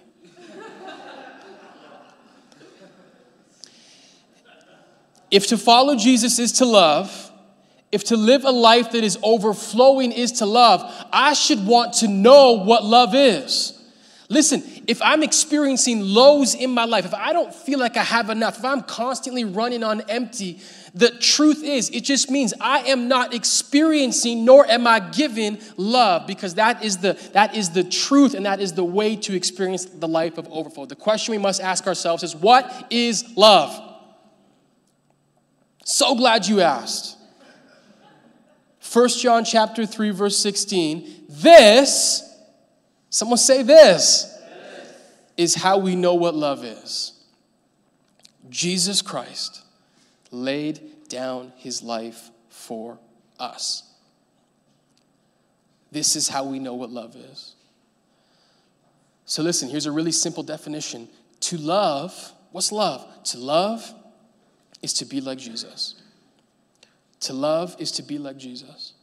If 5.36 5.48
to 5.48 5.58
follow 5.58 5.98
Jesus 5.98 6.40
is 6.40 6.54
to 6.54 6.66
love, 6.66 7.30
if 7.92 8.06
to 8.06 8.16
live 8.16 8.46
a 8.46 8.52
life 8.52 8.94
that 8.94 9.04
is 9.04 9.20
overflowing 9.22 10.14
is 10.14 10.32
to 10.34 10.46
love, 10.46 10.82
I 11.12 11.34
should 11.34 11.68
want 11.68 11.96
to 11.96 12.08
know 12.08 12.54
what 12.54 12.86
love 12.86 13.14
is. 13.14 13.74
Listen, 14.30 14.64
if 14.88 15.02
I'm 15.02 15.24
experiencing 15.24 16.00
lows 16.00 16.56
in 16.56 16.72
my 16.72 16.86
life, 16.86 17.06
if 17.06 17.14
I 17.14 17.34
don't 17.34 17.54
feel 17.54 17.80
like 17.80 17.98
I 17.98 18.04
have 18.04 18.30
enough, 18.30 18.60
if 18.60 18.66
I'm 18.66 18.82
constantly 18.82 19.44
running 19.44 19.84
on 19.84 20.02
empty, 20.10 20.62
the 20.94 21.10
truth 21.10 21.64
is, 21.66 21.90
it 21.90 22.06
just 22.06 22.32
means 22.32 22.54
I 22.62 22.80
am 22.84 23.10
not 23.10 23.34
experiencing 23.34 24.46
nor 24.46 24.66
am 24.66 24.88
I 24.88 25.02
giving 25.02 25.60
love 25.76 26.28
because 26.28 26.56
that 26.56 26.82
is 26.82 27.00
the 27.00 27.20
that 27.34 27.56
is 27.58 27.72
the 27.72 27.84
truth 27.84 28.36
and 28.36 28.46
that 28.46 28.62
is 28.62 28.72
the 28.72 28.86
way 28.86 29.18
to 29.18 29.36
experience 29.36 29.84
the 29.84 30.08
life 30.08 30.38
of 30.38 30.48
overflow. 30.48 30.86
The 30.86 30.96
question 30.96 31.34
we 31.34 31.40
must 31.40 31.60
ask 31.60 31.86
ourselves 31.88 32.24
is 32.24 32.34
what 32.34 32.88
is 32.90 33.36
love? 33.36 33.85
So 35.86 36.16
glad 36.16 36.48
you 36.48 36.62
asked. 36.62 37.16
1 38.92 39.10
John 39.10 39.46
chapter 39.46 39.86
3 39.86 40.10
verse 40.10 40.38
16. 40.38 41.26
This 41.30 42.24
Someone 43.16 43.38
say 43.38 43.64
this 43.64 44.38
is 45.38 45.56
how 45.56 45.78
we 45.78 45.96
know 45.96 46.16
what 46.16 46.36
love 46.36 46.66
is. 46.66 47.14
Jesus 48.50 49.02
Christ 49.02 49.64
laid 50.32 50.82
down 51.08 51.54
his 51.56 51.82
life 51.82 52.30
for 52.50 53.00
us. 53.40 53.84
This 55.94 56.18
is 56.18 56.28
how 56.28 56.44
we 56.44 56.60
know 56.60 56.74
what 56.74 56.90
love 56.90 57.16
is. 57.16 57.56
So, 59.24 59.42
listen, 59.42 59.70
here's 59.70 59.86
a 59.86 59.94
really 59.94 60.12
simple 60.12 60.44
definition. 60.44 61.08
To 61.40 61.58
love, 61.58 62.34
what's 62.52 62.74
love? 62.74 63.08
To 63.28 63.38
love 63.38 63.94
is 64.86 64.94
to 64.94 65.06
be 65.06 65.20
like 65.20 65.40
Jesus. 65.40 65.96
To 67.22 67.34
love 67.34 67.76
is 67.80 67.92
to 67.94 68.04
be 68.04 68.20
like 68.20 68.38
Jesus. 68.38 68.94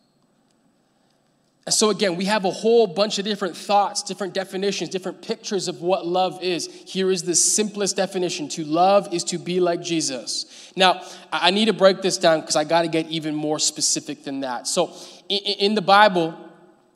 And 1.67 1.75
so, 1.75 1.91
again, 1.91 2.17
we 2.17 2.25
have 2.25 2.45
a 2.45 2.51
whole 2.51 2.87
bunch 2.87 3.19
of 3.19 3.25
different 3.25 3.57
thoughts, 3.57 4.03
different 4.03 4.33
definitions, 4.33 4.91
different 4.91 5.23
pictures 5.23 5.69
of 5.69 5.81
what 5.81 6.07
love 6.07 6.43
is. 6.43 6.67
Here 6.67 7.11
is 7.11 7.23
the 7.23 7.35
simplest 7.35 7.97
definition 7.97 8.49
to 8.51 8.65
love 8.65 9.13
is 9.13 9.25
to 9.25 9.39
be 9.39 9.61
like 9.61 9.83
Jesus. 9.83 10.73
Now, 10.77 11.03
I 11.33 11.51
need 11.51 11.67
to 11.67 11.73
break 11.73 12.01
this 12.01 12.17
down 12.17 12.41
because 12.41 12.57
I 12.57 12.65
got 12.65 12.83
to 12.83 12.89
get 12.89 13.09
even 13.09 13.35
more 13.35 13.59
specific 13.59 14.25
than 14.25 14.41
that. 14.41 14.67
So, 14.67 14.93
in 15.29 15.75
the 15.75 15.83
Bible, 15.83 16.37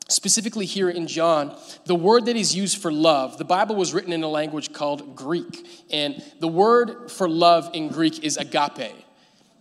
specifically 0.09 0.65
here 0.65 0.89
in 0.89 1.07
John, 1.07 1.55
the 1.85 1.95
word 1.95 2.25
that 2.25 2.35
is 2.35 2.55
used 2.55 2.77
for 2.77 2.91
love, 2.91 3.37
the 3.37 3.45
Bible 3.45 3.75
was 3.75 3.93
written 3.93 4.13
in 4.13 4.23
a 4.23 4.27
language 4.27 4.71
called 4.73 5.15
Greek. 5.15 5.67
And 5.91 6.23
the 6.39 6.47
word 6.47 7.11
for 7.11 7.27
love 7.27 7.69
in 7.73 7.89
Greek 7.89 8.23
is 8.23 8.37
agape. 8.37 8.93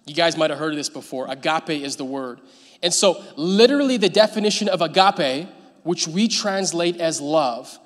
You 0.07 0.15
guys 0.15 0.37
might 0.37 0.50
have 0.50 0.59
heard 0.59 0.73
of 0.73 0.76
this 0.76 0.88
before. 0.88 1.26
Agape 1.29 1.83
is 1.83 1.97
the 1.97 2.05
word. 2.05 2.41
And 2.83 2.95
so, 2.95 3.23
literally, 3.37 3.97
the 3.97 4.09
definition 4.09 4.69
of 4.69 4.81
agape, 4.81 5.49
which 5.83 6.07
we 6.07 6.29
translate 6.29 7.00
as 7.00 7.21
love, 7.21 7.76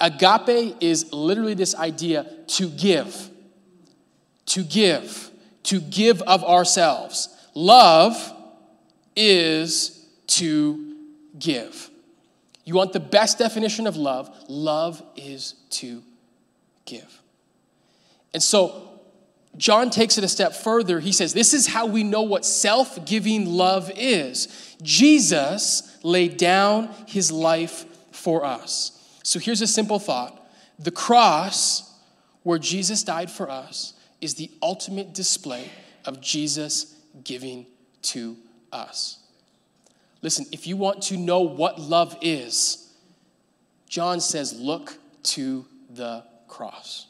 agape 0.00 0.76
is 0.80 1.12
literally 1.12 1.54
this 1.54 1.74
idea 1.74 2.24
to 2.46 2.70
give, 2.70 3.30
to 4.46 4.62
give, 4.62 5.30
to 5.64 5.80
give 5.80 6.22
of 6.22 6.42
ourselves. 6.44 7.28
Love 7.54 8.32
is 9.14 10.06
to 10.28 10.96
give. 11.38 11.90
You 12.68 12.74
want 12.74 12.92
the 12.92 13.00
best 13.00 13.38
definition 13.38 13.86
of 13.86 13.96
love? 13.96 14.30
Love 14.46 15.02
is 15.16 15.54
to 15.70 16.02
give. 16.84 17.22
And 18.34 18.42
so, 18.42 19.00
John 19.56 19.88
takes 19.88 20.18
it 20.18 20.24
a 20.24 20.28
step 20.28 20.52
further. 20.52 21.00
He 21.00 21.12
says, 21.12 21.32
This 21.32 21.54
is 21.54 21.66
how 21.66 21.86
we 21.86 22.02
know 22.02 22.20
what 22.20 22.44
self 22.44 23.06
giving 23.06 23.46
love 23.46 23.90
is. 23.96 24.76
Jesus 24.82 25.96
laid 26.02 26.36
down 26.36 26.90
his 27.06 27.32
life 27.32 27.86
for 28.12 28.44
us. 28.44 29.18
So 29.22 29.38
here's 29.38 29.62
a 29.62 29.66
simple 29.66 29.98
thought 29.98 30.38
the 30.78 30.90
cross, 30.90 31.90
where 32.42 32.58
Jesus 32.58 33.02
died 33.02 33.30
for 33.30 33.48
us, 33.48 33.94
is 34.20 34.34
the 34.34 34.50
ultimate 34.60 35.14
display 35.14 35.70
of 36.04 36.20
Jesus 36.20 36.94
giving 37.24 37.64
to 38.02 38.36
us. 38.70 39.20
Listen, 40.22 40.46
if 40.52 40.66
you 40.66 40.76
want 40.76 41.02
to 41.02 41.16
know 41.16 41.40
what 41.40 41.78
love 41.78 42.16
is, 42.20 42.92
John 43.88 44.20
says, 44.20 44.58
look 44.58 44.98
to 45.24 45.64
the 45.90 46.24
cross. 46.48 47.06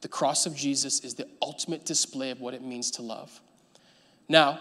The 0.00 0.08
cross 0.08 0.46
of 0.46 0.54
Jesus 0.54 1.00
is 1.00 1.14
the 1.14 1.28
ultimate 1.42 1.84
display 1.84 2.30
of 2.30 2.40
what 2.40 2.54
it 2.54 2.62
means 2.62 2.90
to 2.92 3.02
love. 3.02 3.40
Now, 4.28 4.60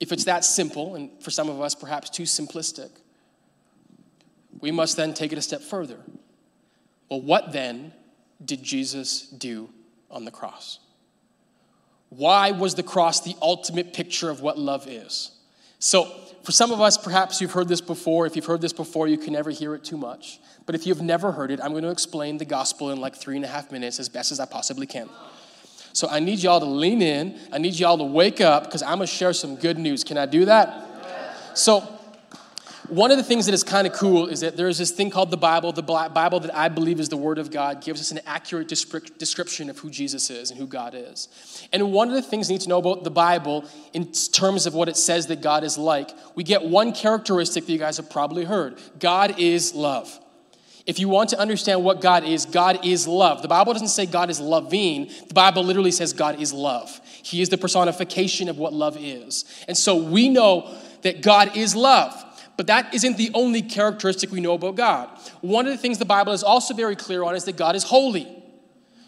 if 0.00 0.12
it's 0.12 0.24
that 0.24 0.44
simple, 0.44 0.96
and 0.96 1.10
for 1.22 1.30
some 1.30 1.48
of 1.48 1.60
us 1.60 1.74
perhaps 1.74 2.10
too 2.10 2.24
simplistic, 2.24 2.90
we 4.60 4.70
must 4.70 4.96
then 4.96 5.14
take 5.14 5.32
it 5.32 5.38
a 5.38 5.42
step 5.42 5.62
further. 5.62 5.98
Well, 7.08 7.20
what 7.20 7.52
then 7.52 7.92
did 8.44 8.62
Jesus 8.62 9.22
do 9.22 9.70
on 10.10 10.24
the 10.24 10.30
cross? 10.30 10.80
Why 12.10 12.50
was 12.50 12.74
the 12.74 12.82
cross 12.82 13.20
the 13.20 13.36
ultimate 13.40 13.94
picture 13.94 14.28
of 14.28 14.40
what 14.40 14.58
love 14.58 14.86
is? 14.88 15.30
So, 15.78 16.12
for 16.42 16.52
some 16.52 16.72
of 16.72 16.80
us, 16.80 16.98
perhaps 16.98 17.40
you've 17.40 17.52
heard 17.52 17.68
this 17.68 17.80
before. 17.80 18.26
If 18.26 18.34
you've 18.34 18.46
heard 18.46 18.60
this 18.60 18.72
before, 18.72 19.06
you 19.06 19.16
can 19.16 19.32
never 19.32 19.50
hear 19.50 19.74
it 19.74 19.84
too 19.84 19.96
much. 19.96 20.40
But 20.66 20.74
if 20.74 20.86
you've 20.86 21.00
never 21.00 21.32
heard 21.32 21.50
it, 21.50 21.60
I'm 21.62 21.70
going 21.70 21.84
to 21.84 21.90
explain 21.90 22.38
the 22.38 22.44
gospel 22.44 22.90
in 22.90 23.00
like 23.00 23.14
three 23.14 23.36
and 23.36 23.44
a 23.44 23.48
half 23.48 23.70
minutes 23.70 24.00
as 24.00 24.08
best 24.08 24.32
as 24.32 24.40
I 24.40 24.46
possibly 24.46 24.86
can. 24.86 25.08
So 25.92 26.08
I 26.08 26.20
need 26.20 26.40
y'all 26.40 26.60
to 26.60 26.66
lean 26.66 27.02
in. 27.02 27.38
I 27.52 27.58
need 27.58 27.74
y'all 27.74 27.98
to 27.98 28.04
wake 28.04 28.40
up 28.40 28.64
because 28.64 28.82
I'm 28.82 28.98
going 28.98 29.06
to 29.06 29.06
share 29.06 29.32
some 29.32 29.56
good 29.56 29.78
news. 29.78 30.04
Can 30.04 30.16
I 30.16 30.26
do 30.26 30.46
that? 30.46 30.88
So, 31.54 31.86
one 32.88 33.10
of 33.10 33.16
the 33.16 33.22
things 33.22 33.46
that 33.46 33.52
is 33.54 33.62
kind 33.62 33.86
of 33.86 33.92
cool 33.92 34.26
is 34.26 34.40
that 34.40 34.56
there's 34.56 34.78
this 34.78 34.90
thing 34.90 35.10
called 35.10 35.30
the 35.30 35.36
Bible. 35.36 35.72
The 35.72 35.82
Bible 35.82 36.40
that 36.40 36.54
I 36.54 36.68
believe 36.68 36.98
is 36.98 37.08
the 37.08 37.16
Word 37.16 37.38
of 37.38 37.50
God 37.50 37.82
gives 37.82 38.00
us 38.00 38.10
an 38.10 38.20
accurate 38.26 38.68
description 38.68 39.70
of 39.70 39.78
who 39.78 39.88
Jesus 39.90 40.30
is 40.30 40.50
and 40.50 40.58
who 40.58 40.66
God 40.66 40.94
is. 40.94 41.68
And 41.72 41.92
one 41.92 42.08
of 42.08 42.14
the 42.14 42.22
things 42.22 42.50
you 42.50 42.54
need 42.54 42.62
to 42.62 42.68
know 42.68 42.78
about 42.78 43.04
the 43.04 43.10
Bible 43.10 43.64
in 43.92 44.10
terms 44.12 44.66
of 44.66 44.74
what 44.74 44.88
it 44.88 44.96
says 44.96 45.28
that 45.28 45.40
God 45.40 45.64
is 45.64 45.78
like, 45.78 46.10
we 46.34 46.42
get 46.44 46.64
one 46.64 46.92
characteristic 46.92 47.66
that 47.66 47.72
you 47.72 47.78
guys 47.78 47.98
have 47.98 48.10
probably 48.10 48.44
heard 48.44 48.78
God 48.98 49.38
is 49.38 49.74
love. 49.74 50.18
If 50.84 50.98
you 50.98 51.08
want 51.08 51.30
to 51.30 51.38
understand 51.38 51.84
what 51.84 52.00
God 52.00 52.24
is, 52.24 52.44
God 52.44 52.84
is 52.84 53.06
love. 53.06 53.40
The 53.40 53.48
Bible 53.48 53.72
doesn't 53.72 53.88
say 53.88 54.04
God 54.04 54.30
is 54.30 54.40
loving, 54.40 55.08
the 55.28 55.34
Bible 55.34 55.62
literally 55.62 55.92
says 55.92 56.12
God 56.12 56.40
is 56.40 56.52
love. 56.52 57.00
He 57.22 57.40
is 57.40 57.50
the 57.50 57.58
personification 57.58 58.48
of 58.48 58.58
what 58.58 58.72
love 58.72 58.96
is. 58.98 59.44
And 59.68 59.76
so 59.76 59.94
we 59.94 60.28
know 60.28 60.76
that 61.02 61.22
God 61.22 61.56
is 61.56 61.76
love. 61.76 62.12
But 62.56 62.66
that 62.66 62.94
isn't 62.94 63.16
the 63.16 63.30
only 63.34 63.62
characteristic 63.62 64.30
we 64.30 64.40
know 64.40 64.54
about 64.54 64.76
God. 64.76 65.08
One 65.40 65.66
of 65.66 65.72
the 65.72 65.78
things 65.78 65.98
the 65.98 66.04
Bible 66.04 66.32
is 66.32 66.42
also 66.42 66.74
very 66.74 66.96
clear 66.96 67.24
on 67.24 67.34
is 67.34 67.44
that 67.44 67.56
God 67.56 67.74
is 67.74 67.84
holy. 67.84 68.42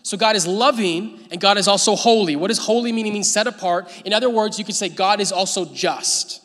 So 0.02 0.16
God 0.16 0.36
is 0.36 0.46
loving 0.46 1.26
and 1.30 1.40
God 1.40 1.56
is 1.56 1.66
also 1.66 1.96
holy. 1.96 2.36
What 2.36 2.48
does 2.48 2.58
holy 2.58 2.92
mean? 2.92 3.06
It 3.06 3.12
means 3.12 3.30
set 3.30 3.46
apart. 3.46 3.90
In 4.04 4.12
other 4.12 4.28
words, 4.28 4.58
you 4.58 4.64
could 4.64 4.74
say 4.74 4.88
God 4.88 5.20
is 5.20 5.32
also 5.32 5.64
just. 5.64 6.42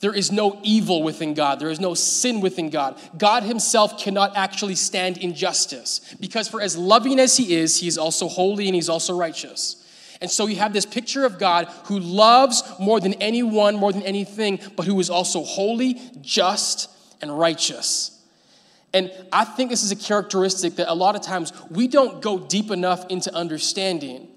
There 0.00 0.14
is 0.14 0.30
no 0.30 0.60
evil 0.62 1.02
within 1.02 1.34
God. 1.34 1.58
There 1.58 1.70
is 1.70 1.80
no 1.80 1.94
sin 1.94 2.40
within 2.40 2.70
God. 2.70 2.98
God 3.16 3.42
Himself 3.42 3.98
cannot 3.98 4.36
actually 4.36 4.74
stand 4.74 5.18
injustice 5.18 6.14
because, 6.20 6.48
for 6.48 6.60
as 6.60 6.76
loving 6.76 7.18
as 7.18 7.36
He 7.36 7.54
is, 7.54 7.80
He 7.80 7.88
is 7.88 7.96
also 7.96 8.28
holy 8.28 8.66
and 8.66 8.74
He's 8.74 8.90
also 8.90 9.16
righteous. 9.16 9.85
And 10.20 10.30
so 10.30 10.46
you 10.46 10.56
have 10.56 10.72
this 10.72 10.86
picture 10.86 11.24
of 11.24 11.38
God 11.38 11.66
who 11.84 11.98
loves 11.98 12.62
more 12.80 13.00
than 13.00 13.14
anyone, 13.14 13.76
more 13.76 13.92
than 13.92 14.02
anything, 14.02 14.60
but 14.76 14.86
who 14.86 14.98
is 15.00 15.10
also 15.10 15.42
holy, 15.42 16.00
just, 16.20 16.90
and 17.20 17.38
righteous. 17.38 18.12
And 18.94 19.12
I 19.30 19.44
think 19.44 19.70
this 19.70 19.82
is 19.82 19.92
a 19.92 19.96
characteristic 19.96 20.76
that 20.76 20.90
a 20.90 20.94
lot 20.94 21.16
of 21.16 21.22
times 21.22 21.52
we 21.70 21.86
don't 21.86 22.22
go 22.22 22.38
deep 22.38 22.70
enough 22.70 23.04
into 23.10 23.34
understanding. 23.34 24.28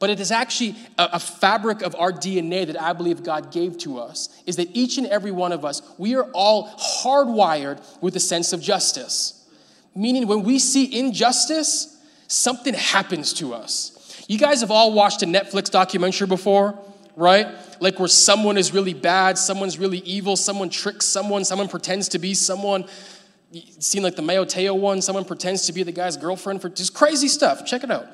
But 0.00 0.10
it 0.10 0.20
is 0.20 0.30
actually 0.30 0.76
a, 0.96 1.08
a, 1.14 1.18
fabric 1.18 1.82
of 1.82 1.96
our 1.96 2.12
DNA 2.12 2.66
that 2.66 2.80
I 2.80 2.92
believe 2.92 3.24
God 3.24 3.50
gave 3.50 3.78
to 3.78 3.98
us 3.98 4.28
is 4.46 4.56
that 4.56 4.68
each 4.72 4.96
and 4.96 5.06
every 5.08 5.32
one 5.32 5.50
of 5.50 5.64
us, 5.64 5.82
we 5.98 6.14
are 6.14 6.30
all 6.32 6.68
hardwired 6.68 7.80
with 8.00 8.14
a 8.14 8.20
sense 8.20 8.52
of 8.52 8.60
justice. 8.60 9.44
Meaning, 9.96 10.28
when 10.28 10.44
we 10.44 10.60
see 10.60 10.98
injustice, 10.98 11.96
something 12.28 12.74
happens 12.74 13.32
to 13.34 13.54
us. 13.54 13.97
You 14.28 14.36
guys 14.36 14.60
have 14.60 14.70
all 14.70 14.92
watched 14.92 15.22
a 15.22 15.26
Netflix 15.26 15.70
documentary 15.70 16.26
before, 16.26 16.78
right? 17.16 17.46
Like 17.80 17.98
where 17.98 18.08
someone 18.08 18.58
is 18.58 18.74
really 18.74 18.92
bad, 18.92 19.38
someone's 19.38 19.78
really 19.78 20.00
evil, 20.00 20.36
someone 20.36 20.68
tricks 20.68 21.06
someone, 21.06 21.46
someone 21.46 21.66
pretends 21.66 22.08
to 22.10 22.18
be 22.18 22.34
someone. 22.34 22.84
You 23.50 23.62
seen 23.78 24.02
like 24.02 24.16
the 24.16 24.22
Manti 24.22 24.66
Te'o 24.66 24.78
one, 24.78 25.00
someone 25.00 25.24
pretends 25.24 25.64
to 25.66 25.72
be 25.72 25.82
the 25.82 25.92
guy's 25.92 26.18
girlfriend 26.18 26.60
for 26.60 26.68
just 26.68 26.92
crazy 26.92 27.26
stuff. 27.26 27.64
Check 27.64 27.82
it 27.84 27.90
out. 27.90 28.06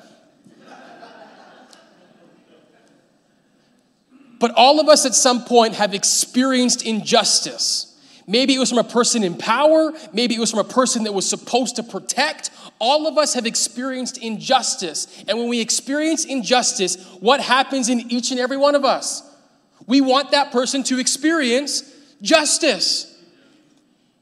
but 4.39 4.51
all 4.55 4.79
of 4.79 4.87
us 4.87 5.05
at 5.05 5.15
some 5.15 5.43
point 5.43 5.75
have 5.75 5.93
experienced 5.93 6.85
injustice. 6.85 7.91
Maybe 8.27 8.55
it 8.55 8.59
was 8.59 8.69
from 8.69 8.79
a 8.79 8.83
person 8.83 9.23
in 9.23 9.37
power. 9.37 9.93
Maybe 10.13 10.35
it 10.35 10.39
was 10.39 10.49
from 10.49 10.61
a 10.61 10.63
person 10.63 11.03
that 11.03 11.13
was 11.13 11.29
supposed 11.29 11.75
to 11.75 11.83
protect. 11.83 12.49
All 12.79 13.07
of 13.07 13.17
us 13.17 13.33
have 13.33 13.45
experienced 13.45 14.17
injustice. 14.17 15.23
And 15.27 15.37
when 15.37 15.47
we 15.47 15.61
experience 15.61 16.25
injustice, 16.25 17.03
what 17.19 17.39
happens 17.39 17.89
in 17.89 18.11
each 18.11 18.31
and 18.31 18.39
every 18.39 18.57
one 18.57 18.75
of 18.75 18.83
us? 18.83 19.23
We 19.87 20.01
want 20.01 20.31
that 20.31 20.51
person 20.51 20.83
to 20.83 20.99
experience 20.99 21.83
justice. 22.21 23.11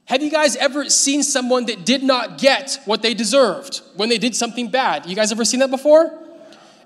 Have 0.06 0.22
you 0.22 0.30
guys 0.30 0.56
ever 0.58 0.90
seen 0.90 1.24
someone 1.24 1.66
that 1.68 1.86
did 1.86 2.04
not 2.04 2.38
get 2.38 2.80
what 2.86 3.02
they 3.02 3.14
deserved 3.14 3.82
when 3.96 4.10
they 4.10 4.18
did 4.18 4.36
something 4.36 4.70
bad? 4.70 5.06
You 5.06 5.16
guys 5.16 5.32
ever 5.32 5.46
seen 5.46 5.62
that 5.62 5.72
before? 5.72 6.12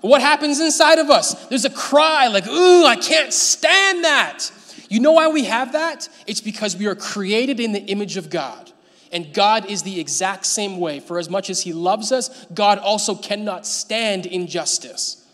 What 0.00 0.20
happens 0.20 0.60
inside 0.60 0.98
of 0.98 1.10
us? 1.10 1.34
There's 1.48 1.64
a 1.64 1.70
cry 1.70 2.28
like, 2.28 2.46
ooh, 2.46 2.84
I 2.84 2.96
can't 2.96 3.32
stand 3.32 4.04
that. 4.04 4.50
You 4.88 5.00
know 5.00 5.12
why 5.12 5.28
we 5.28 5.44
have 5.44 5.72
that? 5.72 6.08
It's 6.26 6.40
because 6.40 6.76
we 6.76 6.86
are 6.86 6.94
created 6.94 7.58
in 7.58 7.72
the 7.72 7.80
image 7.80 8.16
of 8.16 8.30
God. 8.30 8.67
And 9.12 9.32
God 9.32 9.66
is 9.66 9.82
the 9.82 10.00
exact 10.00 10.46
same 10.46 10.78
way. 10.78 11.00
For 11.00 11.18
as 11.18 11.30
much 11.30 11.50
as 11.50 11.62
He 11.62 11.72
loves 11.72 12.12
us, 12.12 12.46
God 12.52 12.78
also 12.78 13.14
cannot 13.14 13.66
stand 13.66 14.26
injustice. 14.26 15.24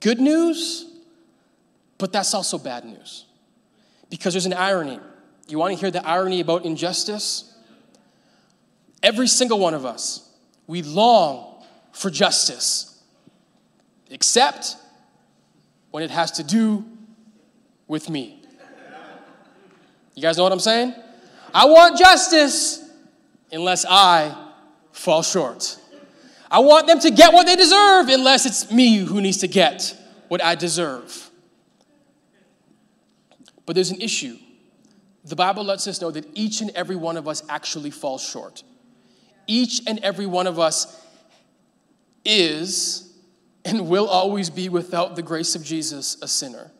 Good 0.00 0.20
news, 0.20 0.86
but 1.98 2.12
that's 2.12 2.34
also 2.34 2.58
bad 2.58 2.84
news. 2.84 3.24
Because 4.10 4.34
there's 4.34 4.46
an 4.46 4.52
irony. 4.52 5.00
You 5.48 5.58
want 5.58 5.74
to 5.74 5.80
hear 5.80 5.90
the 5.90 6.06
irony 6.06 6.40
about 6.40 6.64
injustice? 6.64 7.56
Every 9.02 9.26
single 9.26 9.58
one 9.58 9.74
of 9.74 9.84
us, 9.84 10.30
we 10.66 10.82
long 10.82 11.62
for 11.92 12.10
justice, 12.10 13.02
except 14.10 14.76
when 15.90 16.02
it 16.02 16.10
has 16.10 16.32
to 16.32 16.42
do 16.42 16.84
with 17.86 18.08
me. 18.10 18.43
You 20.14 20.22
guys 20.22 20.36
know 20.36 20.44
what 20.44 20.52
I'm 20.52 20.60
saying? 20.60 20.94
I 21.52 21.66
want 21.66 21.98
justice 21.98 22.82
unless 23.50 23.84
I 23.88 24.36
fall 24.92 25.22
short. 25.22 25.78
I 26.50 26.60
want 26.60 26.86
them 26.86 27.00
to 27.00 27.10
get 27.10 27.32
what 27.32 27.46
they 27.46 27.56
deserve 27.56 28.08
unless 28.08 28.46
it's 28.46 28.70
me 28.70 28.98
who 28.98 29.20
needs 29.20 29.38
to 29.38 29.48
get 29.48 29.96
what 30.28 30.42
I 30.42 30.54
deserve. 30.54 31.30
But 33.66 33.74
there's 33.74 33.90
an 33.90 34.00
issue. 34.00 34.36
The 35.24 35.36
Bible 35.36 35.64
lets 35.64 35.86
us 35.86 36.00
know 36.00 36.10
that 36.10 36.26
each 36.34 36.60
and 36.60 36.70
every 36.70 36.96
one 36.96 37.16
of 37.16 37.26
us 37.26 37.42
actually 37.48 37.90
falls 37.90 38.22
short. 38.22 38.62
Each 39.46 39.80
and 39.86 39.98
every 40.00 40.26
one 40.26 40.46
of 40.46 40.58
us 40.58 41.00
is 42.24 43.12
and 43.64 43.88
will 43.88 44.06
always 44.06 44.50
be 44.50 44.68
without 44.68 45.16
the 45.16 45.22
grace 45.22 45.54
of 45.54 45.64
Jesus 45.64 46.18
a 46.22 46.28
sinner. 46.28 46.70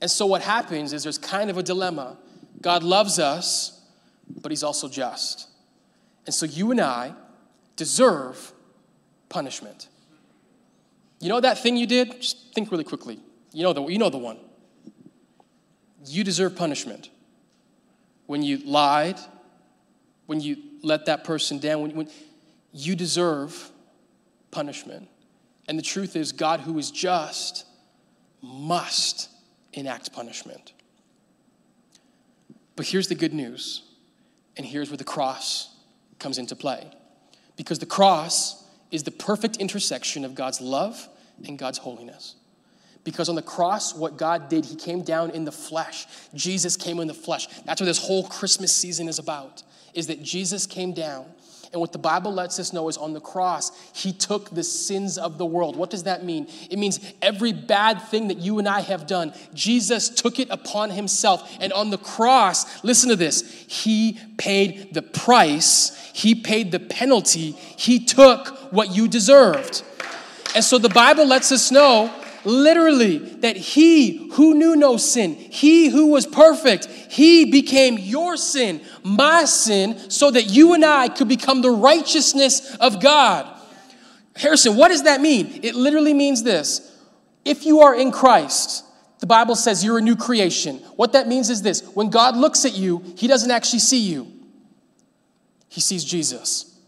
And 0.00 0.10
so 0.10 0.26
what 0.26 0.42
happens 0.42 0.92
is 0.92 1.02
there's 1.02 1.18
kind 1.18 1.50
of 1.50 1.58
a 1.58 1.62
dilemma. 1.62 2.16
God 2.60 2.82
loves 2.82 3.18
us, 3.18 3.80
but 4.40 4.52
he's 4.52 4.62
also 4.62 4.88
just. 4.88 5.48
And 6.26 6.34
so 6.34 6.46
you 6.46 6.70
and 6.70 6.80
I 6.80 7.14
deserve 7.76 8.52
punishment. 9.28 9.88
You 11.20 11.28
know 11.28 11.40
that 11.40 11.58
thing 11.58 11.76
you 11.76 11.86
did? 11.86 12.20
Just 12.20 12.54
think 12.54 12.70
really 12.70 12.84
quickly. 12.84 13.18
You 13.52 13.62
know 13.64 13.72
the, 13.72 13.84
you 13.86 13.98
know 13.98 14.10
the 14.10 14.18
one. 14.18 14.38
You 16.06 16.22
deserve 16.22 16.54
punishment. 16.54 17.10
When 18.26 18.42
you 18.42 18.58
lied, 18.58 19.18
when 20.26 20.40
you 20.40 20.56
let 20.82 21.06
that 21.06 21.24
person 21.24 21.58
down, 21.58 21.82
when, 21.82 21.96
when 21.96 22.10
you 22.72 22.94
deserve 22.94 23.70
punishment. 24.50 25.08
And 25.66 25.78
the 25.78 25.82
truth 25.82 26.14
is, 26.14 26.32
God, 26.32 26.60
who 26.60 26.78
is 26.78 26.90
just, 26.90 27.66
must 28.40 29.28
enact 29.72 30.12
punishment. 30.12 30.72
But 32.76 32.86
here's 32.86 33.08
the 33.08 33.14
good 33.14 33.34
news, 33.34 33.82
and 34.56 34.64
here's 34.64 34.90
where 34.90 34.96
the 34.96 35.04
cross 35.04 35.74
comes 36.18 36.38
into 36.38 36.54
play. 36.54 36.90
Because 37.56 37.78
the 37.78 37.86
cross 37.86 38.64
is 38.90 39.02
the 39.02 39.10
perfect 39.10 39.56
intersection 39.56 40.24
of 40.24 40.34
God's 40.34 40.60
love 40.60 41.08
and 41.44 41.58
God's 41.58 41.78
holiness. 41.78 42.36
Because 43.04 43.28
on 43.28 43.34
the 43.34 43.42
cross, 43.42 43.94
what 43.94 44.16
God 44.16 44.48
did, 44.48 44.64
He 44.64 44.76
came 44.76 45.02
down 45.02 45.30
in 45.30 45.44
the 45.44 45.52
flesh. 45.52 46.06
Jesus 46.34 46.76
came 46.76 47.00
in 47.00 47.08
the 47.08 47.14
flesh. 47.14 47.48
That's 47.64 47.80
what 47.80 47.86
this 47.86 47.98
whole 47.98 48.24
Christmas 48.24 48.72
season 48.74 49.08
is 49.08 49.18
about, 49.18 49.62
is 49.94 50.06
that 50.08 50.22
Jesus 50.22 50.66
came 50.66 50.92
down 50.92 51.26
and 51.72 51.80
what 51.80 51.92
the 51.92 51.98
Bible 51.98 52.32
lets 52.32 52.58
us 52.58 52.72
know 52.72 52.88
is 52.88 52.96
on 52.96 53.12
the 53.12 53.20
cross, 53.20 53.72
he 53.92 54.12
took 54.12 54.50
the 54.50 54.62
sins 54.62 55.18
of 55.18 55.36
the 55.36 55.44
world. 55.44 55.76
What 55.76 55.90
does 55.90 56.04
that 56.04 56.24
mean? 56.24 56.48
It 56.70 56.78
means 56.78 57.00
every 57.20 57.52
bad 57.52 58.00
thing 58.02 58.28
that 58.28 58.38
you 58.38 58.58
and 58.58 58.66
I 58.66 58.80
have 58.80 59.06
done, 59.06 59.34
Jesus 59.52 60.08
took 60.08 60.38
it 60.38 60.48
upon 60.50 60.90
himself. 60.90 61.56
And 61.60 61.72
on 61.72 61.90
the 61.90 61.98
cross, 61.98 62.82
listen 62.82 63.10
to 63.10 63.16
this, 63.16 63.66
he 63.68 64.18
paid 64.38 64.94
the 64.94 65.02
price, 65.02 66.10
he 66.14 66.34
paid 66.34 66.72
the 66.72 66.80
penalty, 66.80 67.52
he 67.52 68.04
took 68.04 68.48
what 68.72 68.94
you 68.94 69.06
deserved. 69.06 69.82
And 70.54 70.64
so 70.64 70.78
the 70.78 70.88
Bible 70.88 71.26
lets 71.26 71.52
us 71.52 71.70
know 71.70 72.12
literally 72.48 73.18
that 73.18 73.56
he 73.56 74.30
who 74.32 74.54
knew 74.54 74.74
no 74.74 74.96
sin, 74.96 75.34
he 75.34 75.88
who 75.88 76.06
was 76.06 76.26
perfect, 76.26 76.86
he 76.86 77.44
became 77.44 77.98
your 77.98 78.36
sin, 78.36 78.80
my 79.02 79.44
sin, 79.44 80.10
so 80.10 80.30
that 80.30 80.44
you 80.44 80.72
and 80.72 80.84
I 80.84 81.08
could 81.08 81.28
become 81.28 81.60
the 81.60 81.70
righteousness 81.70 82.74
of 82.76 83.02
God. 83.02 83.54
Harrison, 84.34 84.76
what 84.76 84.88
does 84.88 85.02
that 85.02 85.20
mean? 85.20 85.60
It 85.62 85.74
literally 85.74 86.14
means 86.14 86.42
this 86.42 86.96
if 87.44 87.66
you 87.66 87.80
are 87.80 87.94
in 87.94 88.10
Christ, 88.10 88.84
the 89.20 89.26
Bible 89.26 89.56
says 89.56 89.84
you're 89.84 89.98
a 89.98 90.02
new 90.02 90.16
creation. 90.16 90.76
What 90.96 91.12
that 91.12 91.28
means 91.28 91.50
is 91.50 91.62
this 91.62 91.82
when 91.94 92.08
God 92.08 92.36
looks 92.36 92.64
at 92.64 92.76
you, 92.76 93.02
he 93.16 93.26
doesn't 93.26 93.50
actually 93.50 93.80
see 93.80 94.00
you, 94.00 94.32
he 95.68 95.80
sees 95.80 96.04
Jesus 96.04 96.78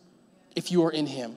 if 0.56 0.72
you 0.72 0.84
are 0.84 0.92
in 0.92 1.06
him. 1.06 1.36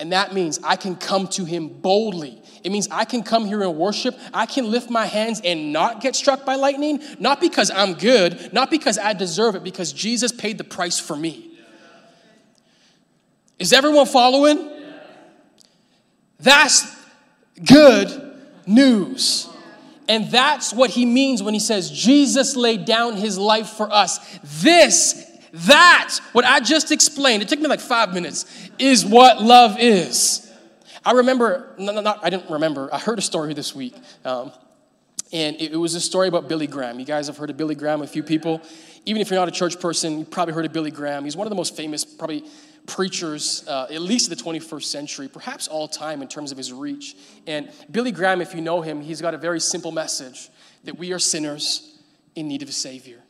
And 0.00 0.12
that 0.12 0.32
means 0.32 0.60
I 0.62 0.76
can 0.76 0.96
come 0.96 1.26
to 1.28 1.44
him 1.44 1.68
boldly. 1.68 2.40
It 2.62 2.70
means 2.70 2.88
I 2.90 3.04
can 3.04 3.22
come 3.22 3.46
here 3.46 3.62
and 3.62 3.76
worship. 3.76 4.18
I 4.32 4.46
can 4.46 4.70
lift 4.70 4.90
my 4.90 5.06
hands 5.06 5.40
and 5.44 5.72
not 5.72 6.00
get 6.00 6.14
struck 6.14 6.44
by 6.44 6.54
lightning, 6.54 7.02
not 7.18 7.40
because 7.40 7.70
I'm 7.70 7.94
good, 7.94 8.52
not 8.52 8.70
because 8.70 8.98
I 8.98 9.12
deserve 9.12 9.54
it, 9.54 9.64
because 9.64 9.92
Jesus 9.92 10.32
paid 10.32 10.58
the 10.58 10.64
price 10.64 10.98
for 10.98 11.16
me. 11.16 11.50
Is 13.58 13.72
everyone 13.72 14.06
following? 14.06 14.70
That's 16.38 16.96
good 17.64 18.36
news. 18.66 19.48
And 20.08 20.30
that's 20.30 20.72
what 20.72 20.90
he 20.90 21.04
means 21.04 21.42
when 21.42 21.54
he 21.54 21.60
says, 21.60 21.90
Jesus 21.90 22.56
laid 22.56 22.84
down 22.84 23.16
his 23.16 23.36
life 23.36 23.68
for 23.68 23.92
us. 23.92 24.38
This, 24.62 25.27
that, 25.52 26.18
what 26.32 26.44
I 26.44 26.60
just 26.60 26.92
explained, 26.92 27.42
it 27.42 27.48
took 27.48 27.60
me 27.60 27.68
like 27.68 27.80
five 27.80 28.12
minutes, 28.12 28.70
is 28.78 29.04
what 29.04 29.42
love 29.42 29.76
is. 29.78 30.50
I 31.04 31.12
remember, 31.12 31.74
no, 31.78 31.92
no, 31.92 32.00
not, 32.00 32.20
I 32.22 32.30
didn't 32.30 32.50
remember, 32.50 32.88
I 32.92 32.98
heard 32.98 33.18
a 33.18 33.22
story 33.22 33.54
this 33.54 33.74
week. 33.74 33.94
Um, 34.24 34.52
and 35.32 35.56
it, 35.56 35.72
it 35.72 35.76
was 35.76 35.94
a 35.94 36.00
story 36.00 36.28
about 36.28 36.48
Billy 36.48 36.66
Graham. 36.66 36.98
You 36.98 37.06
guys 37.06 37.26
have 37.26 37.36
heard 37.36 37.50
of 37.50 37.56
Billy 37.56 37.74
Graham, 37.74 38.02
a 38.02 38.06
few 38.06 38.22
people. 38.22 38.62
Even 39.04 39.20
if 39.20 39.30
you're 39.30 39.38
not 39.38 39.48
a 39.48 39.52
church 39.52 39.78
person, 39.80 40.18
you 40.18 40.24
probably 40.24 40.54
heard 40.54 40.64
of 40.64 40.72
Billy 40.72 40.90
Graham. 40.90 41.24
He's 41.24 41.36
one 41.36 41.46
of 41.46 41.50
the 41.50 41.56
most 41.56 41.76
famous, 41.76 42.04
probably 42.04 42.44
preachers, 42.86 43.66
uh, 43.68 43.86
at 43.90 44.00
least 44.00 44.30
the 44.30 44.36
21st 44.36 44.84
century, 44.84 45.28
perhaps 45.28 45.68
all 45.68 45.86
time 45.86 46.22
in 46.22 46.28
terms 46.28 46.50
of 46.50 46.58
his 46.58 46.72
reach. 46.72 47.14
And 47.46 47.70
Billy 47.90 48.12
Graham, 48.12 48.40
if 48.40 48.54
you 48.54 48.60
know 48.60 48.80
him, 48.80 49.02
he's 49.02 49.20
got 49.20 49.34
a 49.34 49.38
very 49.38 49.60
simple 49.60 49.92
message 49.92 50.48
that 50.84 50.98
we 50.98 51.12
are 51.12 51.18
sinners 51.18 51.98
in 52.34 52.48
need 52.48 52.62
of 52.62 52.68
a 52.68 52.72
Savior. 52.72 53.20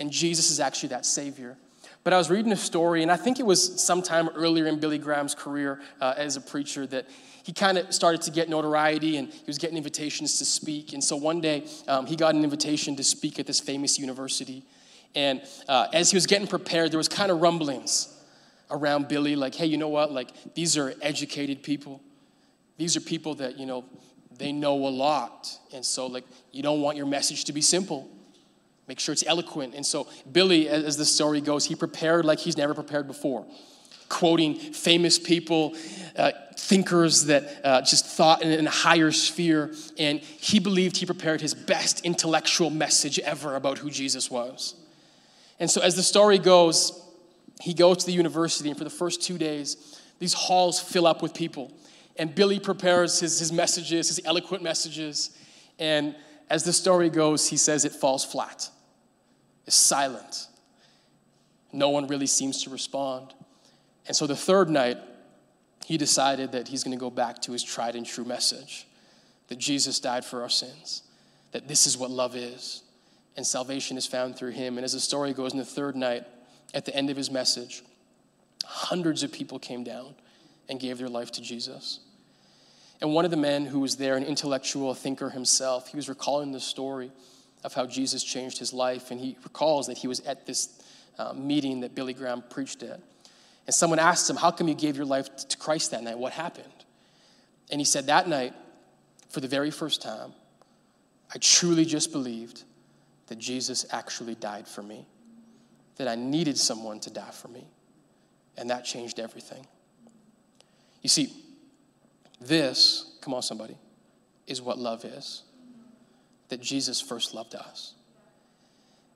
And 0.00 0.10
Jesus 0.10 0.50
is 0.50 0.58
actually 0.58 0.90
that 0.90 1.06
Savior. 1.06 1.56
But 2.02 2.14
I 2.14 2.18
was 2.18 2.30
reading 2.30 2.50
a 2.52 2.56
story, 2.56 3.02
and 3.02 3.12
I 3.12 3.16
think 3.16 3.38
it 3.38 3.44
was 3.44 3.80
sometime 3.82 4.30
earlier 4.30 4.66
in 4.66 4.80
Billy 4.80 4.96
Graham's 4.96 5.34
career 5.34 5.80
uh, 6.00 6.14
as 6.16 6.36
a 6.36 6.40
preacher 6.40 6.86
that 6.86 7.06
he 7.42 7.52
kind 7.52 7.76
of 7.76 7.92
started 7.92 8.22
to 8.22 8.30
get 8.30 8.48
notoriety 8.48 9.16
and 9.16 9.28
he 9.28 9.44
was 9.46 9.58
getting 9.58 9.76
invitations 9.76 10.38
to 10.38 10.44
speak. 10.44 10.92
And 10.92 11.02
so 11.02 11.16
one 11.16 11.40
day 11.40 11.66
um, 11.88 12.06
he 12.06 12.16
got 12.16 12.34
an 12.34 12.42
invitation 12.44 12.96
to 12.96 13.04
speak 13.04 13.38
at 13.38 13.46
this 13.46 13.60
famous 13.60 13.98
university. 13.98 14.62
And 15.14 15.42
uh, 15.68 15.88
as 15.92 16.10
he 16.10 16.16
was 16.16 16.26
getting 16.26 16.46
prepared, 16.46 16.90
there 16.90 16.98
was 16.98 17.08
kind 17.08 17.30
of 17.30 17.40
rumblings 17.40 18.16
around 18.70 19.08
Billy, 19.08 19.36
like, 19.36 19.54
hey, 19.54 19.66
you 19.66 19.76
know 19.76 19.88
what? 19.88 20.12
Like, 20.12 20.30
these 20.54 20.76
are 20.76 20.94
educated 21.02 21.62
people. 21.62 22.00
These 22.76 22.96
are 22.96 23.00
people 23.00 23.34
that, 23.36 23.58
you 23.58 23.66
know, 23.66 23.84
they 24.38 24.52
know 24.52 24.74
a 24.74 24.88
lot. 24.88 25.50
And 25.74 25.84
so, 25.84 26.06
like, 26.06 26.24
you 26.52 26.62
don't 26.62 26.80
want 26.80 26.96
your 26.96 27.06
message 27.06 27.44
to 27.44 27.52
be 27.52 27.60
simple. 27.60 28.08
Make 28.90 28.98
sure 28.98 29.12
it's 29.12 29.24
eloquent. 29.24 29.76
And 29.76 29.86
so, 29.86 30.08
Billy, 30.32 30.68
as 30.68 30.96
the 30.96 31.04
story 31.04 31.40
goes, 31.40 31.64
he 31.64 31.76
prepared 31.76 32.24
like 32.24 32.40
he's 32.40 32.56
never 32.56 32.74
prepared 32.74 33.06
before, 33.06 33.46
quoting 34.08 34.56
famous 34.56 35.16
people, 35.16 35.76
uh, 36.16 36.32
thinkers 36.58 37.26
that 37.26 37.60
uh, 37.62 37.82
just 37.82 38.04
thought 38.04 38.42
in, 38.42 38.66
a 38.66 38.68
higher 38.70 39.12
sphere. 39.12 39.72
And 39.96 40.18
he 40.18 40.58
believed 40.58 40.96
he 40.96 41.06
prepared 41.06 41.40
his 41.40 41.54
best 41.54 42.04
intellectual 42.04 42.68
message 42.68 43.20
ever 43.20 43.54
about 43.54 43.78
who 43.78 43.90
Jesus 43.90 44.28
was. 44.28 44.74
And 45.60 45.70
so, 45.70 45.80
as 45.82 45.94
the 45.94 46.02
story 46.02 46.38
goes, 46.38 47.00
he 47.60 47.74
goes 47.74 47.98
to 47.98 48.06
the 48.06 48.12
university, 48.12 48.70
and 48.70 48.76
for 48.76 48.82
the 48.82 48.90
first 48.90 49.22
two 49.22 49.38
days, 49.38 50.00
these 50.18 50.32
halls 50.32 50.80
fill 50.80 51.06
up 51.06 51.22
with 51.22 51.32
people. 51.32 51.70
And 52.16 52.34
Billy 52.34 52.58
prepares 52.58 53.20
his, 53.20 53.38
his 53.38 53.52
messages, 53.52 54.08
his 54.08 54.20
eloquent 54.24 54.64
messages. 54.64 55.30
And 55.78 56.16
as 56.50 56.64
the 56.64 56.72
story 56.72 57.08
goes, 57.08 57.48
he 57.48 57.56
says 57.56 57.84
it 57.84 57.92
falls 57.92 58.24
flat. 58.24 58.68
It's 59.66 59.76
silent. 59.76 60.48
No 61.72 61.90
one 61.90 62.06
really 62.06 62.26
seems 62.26 62.62
to 62.64 62.70
respond. 62.70 63.34
And 64.06 64.16
so 64.16 64.26
the 64.26 64.36
third 64.36 64.68
night, 64.68 64.98
he 65.84 65.96
decided 65.96 66.52
that 66.52 66.68
he's 66.68 66.84
going 66.84 66.96
to 66.96 67.00
go 67.00 67.10
back 67.10 67.40
to 67.42 67.52
his 67.52 67.62
tried 67.62 67.94
and 67.94 68.06
true 68.06 68.24
message 68.24 68.86
that 69.48 69.58
Jesus 69.58 69.98
died 69.98 70.24
for 70.24 70.42
our 70.42 70.48
sins, 70.48 71.02
that 71.52 71.66
this 71.66 71.86
is 71.86 71.98
what 71.98 72.10
love 72.10 72.36
is, 72.36 72.82
and 73.36 73.46
salvation 73.46 73.96
is 73.96 74.06
found 74.06 74.36
through 74.36 74.50
him. 74.50 74.78
And 74.78 74.84
as 74.84 74.92
the 74.92 75.00
story 75.00 75.32
goes, 75.32 75.52
in 75.52 75.58
the 75.58 75.64
third 75.64 75.96
night, 75.96 76.24
at 76.72 76.84
the 76.84 76.94
end 76.94 77.10
of 77.10 77.16
his 77.16 77.30
message, 77.30 77.82
hundreds 78.64 79.22
of 79.22 79.32
people 79.32 79.58
came 79.58 79.82
down 79.82 80.14
and 80.68 80.78
gave 80.78 80.98
their 80.98 81.08
life 81.08 81.32
to 81.32 81.42
Jesus. 81.42 82.00
And 83.00 83.12
one 83.12 83.24
of 83.24 83.30
the 83.30 83.36
men 83.36 83.66
who 83.66 83.80
was 83.80 83.96
there, 83.96 84.16
an 84.16 84.24
intellectual 84.24 84.94
thinker 84.94 85.30
himself, 85.30 85.88
he 85.88 85.96
was 85.96 86.08
recalling 86.08 86.52
the 86.52 86.60
story 86.60 87.10
of 87.64 87.74
how 87.74 87.86
Jesus 87.86 88.22
changed 88.24 88.58
his 88.58 88.72
life. 88.72 89.10
And 89.10 89.20
he 89.20 89.36
recalls 89.42 89.86
that 89.86 89.98
he 89.98 90.08
was 90.08 90.20
at 90.20 90.46
this 90.46 90.82
uh, 91.18 91.32
meeting 91.34 91.80
that 91.80 91.94
Billy 91.94 92.14
Graham 92.14 92.42
preached 92.48 92.82
at. 92.82 93.00
And 93.66 93.74
someone 93.74 93.98
asked 93.98 94.28
him, 94.28 94.36
How 94.36 94.50
come 94.50 94.68
you 94.68 94.74
gave 94.74 94.96
your 94.96 95.06
life 95.06 95.34
to 95.48 95.56
Christ 95.56 95.90
that 95.90 96.02
night? 96.02 96.18
What 96.18 96.32
happened? 96.32 96.66
And 97.70 97.80
he 97.80 97.84
said, 97.84 98.06
That 98.06 98.28
night, 98.28 98.54
for 99.28 99.40
the 99.40 99.48
very 99.48 99.70
first 99.70 100.02
time, 100.02 100.32
I 101.32 101.38
truly 101.38 101.84
just 101.84 102.10
believed 102.10 102.64
that 103.28 103.38
Jesus 103.38 103.86
actually 103.92 104.34
died 104.34 104.66
for 104.66 104.82
me 104.82 105.06
that 106.00 106.08
I 106.08 106.14
needed 106.14 106.56
someone 106.56 106.98
to 107.00 107.10
die 107.10 107.30
for 107.30 107.48
me. 107.48 107.68
And 108.56 108.70
that 108.70 108.86
changed 108.86 109.20
everything. 109.20 109.66
You 111.02 111.10
see, 111.10 111.30
this, 112.40 113.18
come 113.20 113.34
on, 113.34 113.42
somebody, 113.42 113.76
is 114.46 114.62
what 114.62 114.78
love 114.78 115.04
is 115.04 115.42
that 116.50 116.60
Jesus 116.60 117.00
first 117.00 117.34
loved 117.34 117.54
us. 117.54 117.94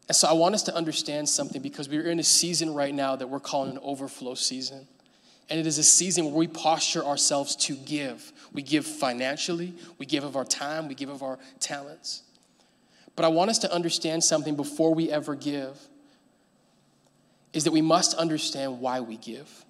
And 0.09 0.17
so 0.17 0.29
I 0.29 0.33
want 0.33 0.55
us 0.55 0.63
to 0.65 0.75
understand 0.75 1.29
something 1.29 1.63
because 1.63 1.89
we're 1.89 2.11
in 2.11 2.19
a 2.19 2.25
season 2.25 2.75
right 2.75 2.95
now 2.95 3.17
that 3.17 3.29
we're 3.29 3.41
calling 3.41 3.73
an 3.73 3.79
overflow 3.83 4.35
season. 4.35 4.87
And 5.49 5.61
it 5.61 5.67
is 5.67 5.79
a 5.79 5.83
season 5.83 6.27
where 6.27 6.35
we 6.35 6.47
posture 6.47 7.05
ourselves 7.05 7.57
to 7.57 7.75
give. 7.75 8.33
We 8.53 8.63
give 8.63 8.87
financially, 8.87 9.75
we 9.99 10.07
give 10.07 10.25
of 10.25 10.37
our 10.37 10.45
time, 10.45 10.89
we 10.89 10.95
give 10.95 11.11
of 11.11 11.23
our 11.23 11.39
talents. 11.61 12.23
But 13.17 13.25
I 13.25 13.29
want 13.29 13.51
us 13.51 13.59
to 13.59 13.73
understand 13.73 14.25
something 14.25 14.57
before 14.57 14.95
we 14.95 15.11
ever 15.11 15.35
give 15.35 15.79
is 17.53 17.65
that 17.65 17.73
we 17.73 17.83
must 17.83 18.15
understand 18.15 18.81
why 18.81 19.01
we 19.01 19.17
give. 19.17 19.64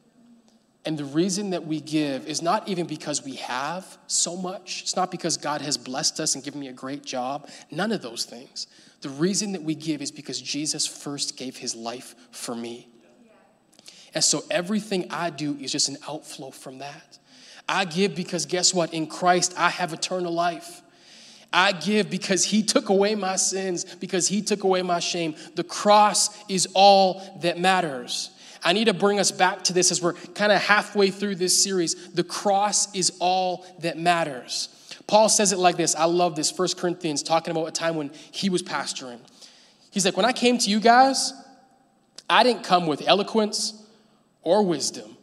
And 0.87 0.99
the 0.99 1.05
reason 1.05 1.51
that 1.51 1.67
we 1.67 1.81
give 1.81 2.27
is 2.27 2.43
not 2.43 2.69
even 2.69 2.87
because 2.87 3.25
we 3.25 3.37
have 3.37 3.99
so 4.07 4.37
much. 4.37 4.83
It's 4.83 4.97
not 4.97 5.11
because 5.11 5.39
God 5.39 5.63
has 5.63 5.79
blessed 5.79 6.21
us 6.21 6.35
and 6.35 6.45
given 6.45 6.61
me 6.61 6.69
a 6.69 6.75
great 6.75 7.05
job. 7.05 7.49
None 7.71 7.91
of 7.91 8.03
those 8.03 8.25
things. 8.25 8.67
The 9.01 9.09
reason 9.09 9.53
that 9.53 9.63
we 9.63 9.75
give 9.75 10.03
is 10.03 10.11
because 10.11 10.41
Jesus 10.41 10.87
first 10.87 11.37
gave 11.39 11.57
his 11.57 11.75
life 11.75 12.15
for 12.31 12.55
me. 12.55 12.89
And 14.15 14.23
so 14.23 14.45
everything 14.51 15.07
I 15.11 15.31
do 15.31 15.57
is 15.59 15.73
just 15.73 15.89
an 15.89 15.97
outflow 16.07 16.51
from 16.51 16.79
that. 16.79 17.19
I 17.69 17.87
give 17.87 18.15
because 18.15 18.45
guess 18.45 18.75
what? 18.75 18.93
In 18.93 19.07
Christ, 19.07 19.55
I 19.57 19.71
have 19.71 19.93
eternal 19.93 20.33
life. 20.33 20.83
I 21.53 21.73
give 21.73 22.11
because 22.11 22.45
he 22.45 22.63
took 22.63 22.89
away 22.89 23.15
my 23.15 23.37
sins, 23.37 23.85
because 23.85 24.29
he 24.29 24.43
took 24.43 24.65
away 24.65 24.83
my 24.83 24.99
shame. 24.99 25.35
The 25.55 25.65
cross 25.65 26.37
is 26.49 26.69
all 26.75 27.23
that 27.43 27.59
matters. 27.59 28.31
I 28.65 28.73
need 28.73 28.87
to 28.87 28.95
bring 28.95 29.21
us 29.21 29.31
back 29.31 29.63
to 29.65 29.73
this 29.73 29.91
as 29.93 30.01
we're 30.01 30.15
kind 30.15 30.51
of 30.51 30.61
halfway 30.61 31.11
through 31.11 31.37
this 31.37 31.63
series. 31.63 32.13
The 32.13 32.25
cross 32.25 32.93
is 32.95 33.13
all 33.21 33.67
that 33.81 33.99
matters. 33.99 34.71
Paul 35.07 35.29
says 35.29 35.53
it 35.53 35.59
like 35.59 35.77
this. 35.77 35.95
I 35.95 36.05
love 36.05 36.35
this. 36.35 36.57
1 36.57 36.69
Corinthians, 36.79 37.23
talking 37.23 37.51
about 37.51 37.67
a 37.67 37.73
time 37.73 37.97
when 37.97 38.11
he 38.31 38.49
was 38.49 38.63
pastoring. 38.63 39.19
He's 39.91 40.05
like, 40.05 40.17
When 40.17 40.25
I 40.25 40.33
came 40.33 40.57
to 40.59 40.71
you 40.71 40.81
guys, 40.81 41.33
I 42.29 42.43
didn't 42.43 42.65
come 42.65 42.87
with 42.87 43.07
eloquence 43.07 43.87
or 44.43 44.65
wisdom 44.65 45.17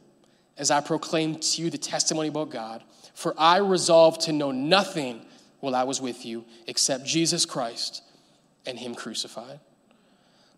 as 0.57 0.69
I 0.69 0.81
proclaimed 0.81 1.41
to 1.41 1.63
you 1.63 1.71
the 1.71 1.77
testimony 1.77 2.27
about 2.27 2.51
God, 2.51 2.83
for 3.15 3.33
I 3.37 3.57
resolved 3.57 4.21
to 4.21 4.31
know 4.31 4.51
nothing 4.51 5.25
while 5.61 5.75
I 5.75 5.83
was 5.83 5.99
with 5.99 6.25
you 6.25 6.45
except 6.67 7.05
Jesus 7.05 7.45
Christ 7.45 8.03
and 8.67 8.77
Him 8.77 8.93
crucified. 8.93 9.59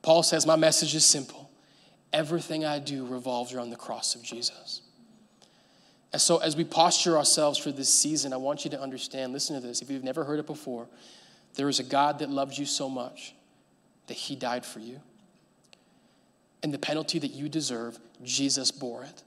Paul 0.02 0.22
says, 0.22 0.46
My 0.46 0.58
message 0.58 0.94
is 0.96 1.06
simple. 1.06 1.50
Everything 2.14 2.64
I 2.64 2.80
do 2.80 3.06
revolves 3.06 3.54
around 3.54 3.72
the 3.72 3.76
cross 3.76 4.16
of 4.16 4.24
Jesus. 4.24 4.82
And 6.12 6.22
so, 6.22 6.38
as 6.38 6.56
we 6.56 6.64
posture 6.64 7.18
ourselves 7.18 7.58
for 7.58 7.72
this 7.72 7.92
season, 7.92 8.34
I 8.34 8.38
want 8.38 8.64
you 8.64 8.72
to 8.72 8.80
understand 8.80 9.34
listen 9.34 9.60
to 9.60 9.68
this. 9.68 9.82
If 9.82 9.90
you've 9.90 10.04
never 10.04 10.24
heard 10.24 10.40
it 10.40 10.46
before, 10.46 10.88
there 11.56 11.68
is 11.70 11.80
a 11.80 11.84
God 11.84 12.20
that 12.20 12.30
loves 12.30 12.60
you 12.60 12.66
so 12.66 12.88
much 12.88 13.34
that 14.08 14.14
He 14.14 14.36
died 14.36 14.66
for 14.66 14.80
you. 14.80 15.02
And 16.62 16.74
the 16.74 16.78
penalty 16.78 17.18
that 17.20 17.32
you 17.32 17.50
deserve, 17.50 18.00
Jesus 18.24 18.70
bore 18.70 19.04
it. 19.04 19.24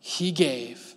He 0.00 0.32
gave 0.32 0.96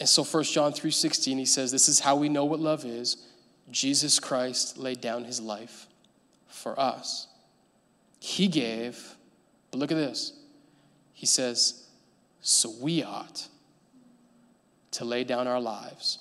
and 0.00 0.08
so 0.08 0.24
1 0.24 0.44
John 0.44 0.72
3:16 0.72 1.38
he 1.38 1.44
says 1.44 1.70
this 1.70 1.88
is 1.88 2.00
how 2.00 2.16
we 2.16 2.30
know 2.30 2.46
what 2.46 2.58
love 2.58 2.84
is. 2.86 3.18
Jesus 3.70 4.18
Christ 4.18 4.78
laid 4.78 5.00
down 5.00 5.24
his 5.24 5.40
life 5.40 5.86
for 6.48 6.78
us. 6.80 7.28
He 8.20 8.46
gave, 8.46 9.16
but 9.72 9.78
look 9.78 9.90
at 9.90 9.96
this. 9.96 10.32
He 11.12 11.26
says, 11.26 11.88
so 12.40 12.72
we 12.80 13.02
ought 13.02 13.48
to 14.92 15.04
lay 15.04 15.24
down 15.24 15.48
our 15.48 15.60
lives 15.60 16.18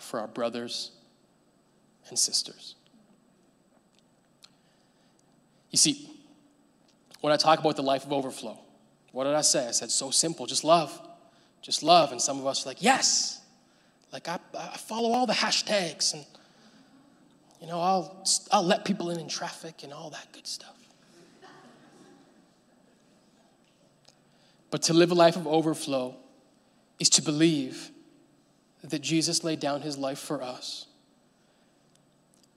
for 0.00 0.18
our 0.18 0.26
brothers 0.26 0.90
and 2.08 2.18
sisters. 2.18 2.74
You 5.70 5.78
see, 5.78 6.10
when 7.20 7.32
I 7.32 7.36
talk 7.36 7.60
about 7.60 7.76
the 7.76 7.82
life 7.82 8.04
of 8.04 8.12
overflow, 8.12 8.58
what 9.12 9.24
did 9.24 9.34
I 9.34 9.42
say? 9.42 9.68
I 9.68 9.70
said, 9.70 9.92
so 9.92 10.10
simple, 10.10 10.46
just 10.46 10.64
love 10.64 11.00
just 11.62 11.82
love. 11.82 12.12
And 12.12 12.20
some 12.20 12.38
of 12.38 12.46
us 12.46 12.66
are 12.66 12.70
like, 12.70 12.82
yes. 12.82 13.40
Like 14.12 14.28
I, 14.28 14.38
I 14.58 14.76
follow 14.76 15.12
all 15.12 15.26
the 15.26 15.32
hashtags 15.32 16.12
and, 16.12 16.26
you 17.60 17.68
know, 17.68 17.80
I'll, 17.80 18.26
I'll 18.50 18.64
let 18.64 18.84
people 18.84 19.10
in 19.10 19.18
in 19.18 19.28
traffic 19.28 19.84
and 19.84 19.92
all 19.92 20.10
that 20.10 20.26
good 20.32 20.46
stuff. 20.46 20.76
But 24.72 24.80
to 24.84 24.94
live 24.94 25.10
a 25.10 25.14
life 25.14 25.36
of 25.36 25.46
overflow 25.46 26.16
is 26.98 27.10
to 27.10 27.22
believe 27.22 27.90
that 28.82 29.02
Jesus 29.02 29.44
laid 29.44 29.60
down 29.60 29.82
his 29.82 29.96
life 29.96 30.18
for 30.18 30.42
us, 30.42 30.86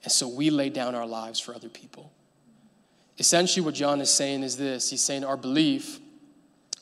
And 0.04 0.12
so 0.12 0.28
we 0.28 0.50
lay 0.50 0.70
down 0.70 0.96
our 0.96 1.06
lives 1.06 1.40
for 1.40 1.54
other 1.54 1.68
people. 1.68 2.12
Essentially, 3.18 3.66
what 3.66 3.74
John 3.74 4.02
is 4.02 4.10
saying 4.10 4.44
is 4.44 4.56
this 4.56 4.90
he's 4.92 5.02
saying 5.02 5.24
our 5.24 5.38
belief 5.38 6.00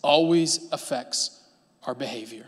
always 0.01 0.71
affects 0.71 1.41
our 1.83 1.95
behavior. 1.95 2.45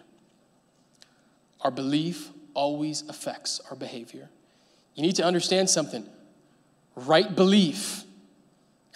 Our 1.61 1.71
belief 1.71 2.29
always 2.53 3.01
affects 3.09 3.61
our 3.69 3.75
behavior. 3.75 4.29
You 4.93 5.01
need 5.01 5.15
to 5.15 5.23
understand 5.23 5.69
something. 5.69 6.05
Right 6.95 7.35
belief, 7.35 8.03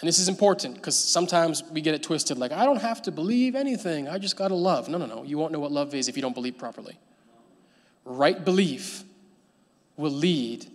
and 0.00 0.08
this 0.08 0.18
is 0.18 0.28
important 0.28 0.76
because 0.76 0.96
sometimes 0.96 1.62
we 1.64 1.82
get 1.82 1.94
it 1.94 2.02
twisted 2.02 2.38
like, 2.38 2.52
I 2.52 2.64
don't 2.64 2.80
have 2.80 3.02
to 3.02 3.10
believe 3.10 3.54
anything, 3.54 4.08
I 4.08 4.18
just 4.18 4.36
got 4.36 4.48
to 4.48 4.54
love. 4.54 4.88
No, 4.88 4.96
no, 4.96 5.06
no. 5.06 5.24
You 5.24 5.36
won't 5.36 5.52
know 5.52 5.60
what 5.60 5.72
love 5.72 5.94
is 5.94 6.08
if 6.08 6.16
you 6.16 6.22
don't 6.22 6.34
believe 6.34 6.56
properly. 6.56 6.98
Right 8.06 8.42
belief 8.42 9.04
will 9.96 10.10
lead 10.10 10.66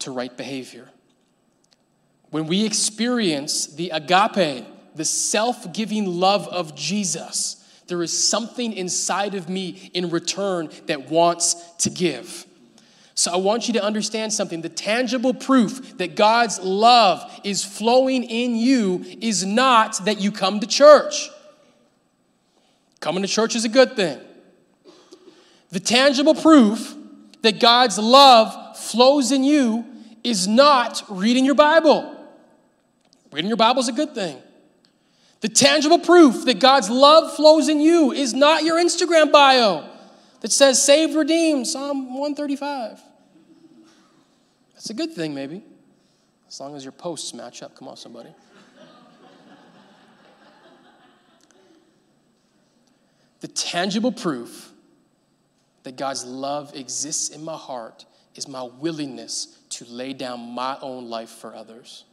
to 0.00 0.10
right 0.10 0.34
behavior. 0.34 0.88
When 2.30 2.46
we 2.46 2.64
experience 2.64 3.66
the 3.66 3.90
agape, 3.90 4.64
the 4.94 5.04
self 5.04 5.72
giving 5.74 6.06
love 6.06 6.48
of 6.48 6.74
Jesus, 6.74 7.56
there 7.86 8.02
is 8.02 8.28
something 8.28 8.72
inside 8.72 9.34
of 9.34 9.48
me 9.48 9.90
in 9.92 10.08
return 10.08 10.70
that 10.86 11.10
wants 11.10 11.54
to 11.78 11.90
give. 11.90 12.46
So 13.20 13.30
I 13.30 13.36
want 13.36 13.68
you 13.68 13.74
to 13.74 13.84
understand 13.84 14.32
something. 14.32 14.62
The 14.62 14.70
tangible 14.70 15.34
proof 15.34 15.98
that 15.98 16.16
God's 16.16 16.58
love 16.58 17.30
is 17.44 17.62
flowing 17.62 18.24
in 18.24 18.56
you 18.56 19.04
is 19.20 19.44
not 19.44 20.06
that 20.06 20.22
you 20.22 20.32
come 20.32 20.58
to 20.60 20.66
church. 20.66 21.28
Coming 23.00 23.22
to 23.22 23.28
church 23.28 23.54
is 23.54 23.66
a 23.66 23.68
good 23.68 23.94
thing. 23.94 24.18
The 25.68 25.80
tangible 25.80 26.34
proof 26.34 26.96
that 27.42 27.60
God's 27.60 27.98
love 27.98 28.78
flows 28.78 29.32
in 29.32 29.44
you 29.44 29.84
is 30.24 30.48
not 30.48 31.02
reading 31.10 31.44
your 31.44 31.54
Bible. 31.54 32.16
Reading 33.32 33.48
your 33.48 33.58
Bible 33.58 33.82
is 33.82 33.88
a 33.88 33.92
good 33.92 34.14
thing. 34.14 34.40
The 35.42 35.50
tangible 35.50 35.98
proof 35.98 36.46
that 36.46 36.58
God's 36.58 36.88
love 36.88 37.36
flows 37.36 37.68
in 37.68 37.80
you 37.80 38.12
is 38.12 38.32
not 38.32 38.62
your 38.62 38.82
Instagram 38.82 39.30
bio 39.30 39.86
that 40.40 40.52
says 40.52 40.82
saved, 40.82 41.14
redeemed, 41.14 41.66
Psalm 41.66 42.14
135. 42.14 43.09
That's 44.80 44.88
a 44.88 44.94
good 44.94 45.12
thing, 45.12 45.34
maybe, 45.34 45.62
as 46.48 46.58
long 46.58 46.74
as 46.74 46.86
your 46.86 46.92
posts 46.92 47.34
match 47.34 47.62
up. 47.62 47.76
Come 47.76 47.86
on, 47.86 47.98
somebody. 47.98 48.30
the 53.40 53.48
tangible 53.48 54.10
proof 54.10 54.72
that 55.82 55.98
God's 55.98 56.24
love 56.24 56.74
exists 56.74 57.28
in 57.28 57.44
my 57.44 57.58
heart 57.58 58.06
is 58.34 58.48
my 58.48 58.62
willingness 58.62 59.58
to 59.68 59.84
lay 59.84 60.14
down 60.14 60.40
my 60.40 60.78
own 60.80 61.10
life 61.10 61.28
for 61.28 61.54
others. 61.54 62.04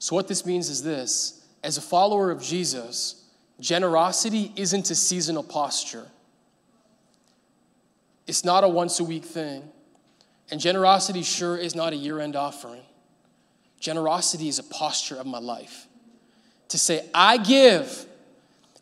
So, 0.00 0.14
what 0.14 0.28
this 0.28 0.44
means 0.44 0.68
is 0.68 0.82
this 0.82 1.46
as 1.64 1.78
a 1.78 1.80
follower 1.80 2.30
of 2.30 2.42
Jesus, 2.42 3.24
generosity 3.58 4.52
isn't 4.54 4.90
a 4.90 4.94
seasonal 4.94 5.44
posture, 5.44 6.08
it's 8.26 8.44
not 8.44 8.64
a 8.64 8.68
once 8.68 9.00
a 9.00 9.04
week 9.04 9.24
thing. 9.24 9.62
And 10.50 10.60
generosity 10.60 11.22
sure 11.22 11.56
is 11.56 11.74
not 11.74 11.92
a 11.92 11.96
year 11.96 12.18
end 12.20 12.36
offering. 12.36 12.82
Generosity 13.78 14.48
is 14.48 14.58
a 14.58 14.64
posture 14.64 15.16
of 15.16 15.26
my 15.26 15.38
life 15.38 15.86
to 16.68 16.78
say, 16.78 17.08
I 17.14 17.38
give 17.38 18.06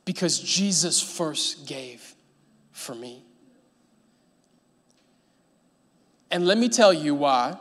because 0.05 0.39
Jesus 0.39 1.03
first 1.03 1.67
gave 1.67 2.15
for 2.73 2.95
me. 2.95 3.23
And 6.31 6.47
let 6.47 6.59
me 6.59 6.69
tell 6.69 6.93
you 6.93 7.15
why 7.15 7.57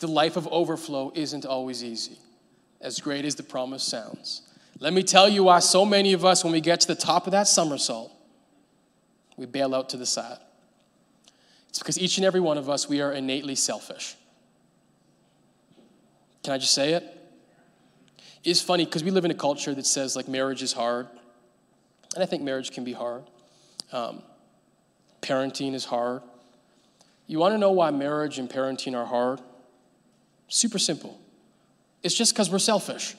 the 0.00 0.06
life 0.06 0.36
of 0.36 0.46
overflow 0.48 1.12
isn't 1.14 1.44
always 1.44 1.82
easy 1.82 2.18
as 2.80 3.00
great 3.00 3.24
as 3.24 3.34
the 3.34 3.42
promise 3.42 3.82
sounds. 3.82 4.42
Let 4.78 4.92
me 4.92 5.02
tell 5.02 5.28
you 5.28 5.44
why 5.44 5.58
so 5.58 5.84
many 5.84 6.12
of 6.12 6.24
us, 6.24 6.44
when 6.44 6.52
we 6.52 6.60
get 6.60 6.80
to 6.80 6.86
the 6.88 6.94
top 6.94 7.26
of 7.26 7.32
that 7.32 7.48
somersault, 7.48 8.12
we 9.36 9.46
bail 9.46 9.74
out 9.74 9.88
to 9.90 9.96
the 9.96 10.06
side. 10.06 10.38
It's 11.68 11.78
because 11.78 11.98
each 11.98 12.16
and 12.18 12.24
every 12.24 12.40
one 12.40 12.58
of 12.58 12.68
us, 12.68 12.88
we 12.88 13.00
are 13.00 13.12
innately 13.12 13.54
selfish. 13.54 14.16
Can 16.42 16.54
I 16.54 16.58
just 16.58 16.74
say 16.74 16.94
it? 16.94 17.14
It's 18.44 18.62
funny 18.62 18.84
because 18.84 19.04
we 19.04 19.10
live 19.10 19.24
in 19.24 19.30
a 19.30 19.34
culture 19.34 19.74
that 19.74 19.86
says 19.86 20.16
like 20.16 20.28
marriage 20.28 20.62
is 20.62 20.72
hard. 20.72 21.08
And 22.14 22.22
I 22.22 22.26
think 22.26 22.42
marriage 22.42 22.70
can 22.70 22.84
be 22.84 22.92
hard. 22.92 23.24
Um, 23.92 24.22
parenting 25.20 25.74
is 25.74 25.84
hard. 25.84 26.22
You 27.26 27.38
want 27.38 27.52
to 27.54 27.58
know 27.58 27.72
why 27.72 27.90
marriage 27.90 28.38
and 28.38 28.48
parenting 28.48 28.96
are 28.96 29.04
hard? 29.04 29.40
Super 30.48 30.78
simple. 30.78 31.20
It's 32.02 32.14
just 32.14 32.32
because 32.32 32.50
we're 32.50 32.58
selfish. 32.58 33.14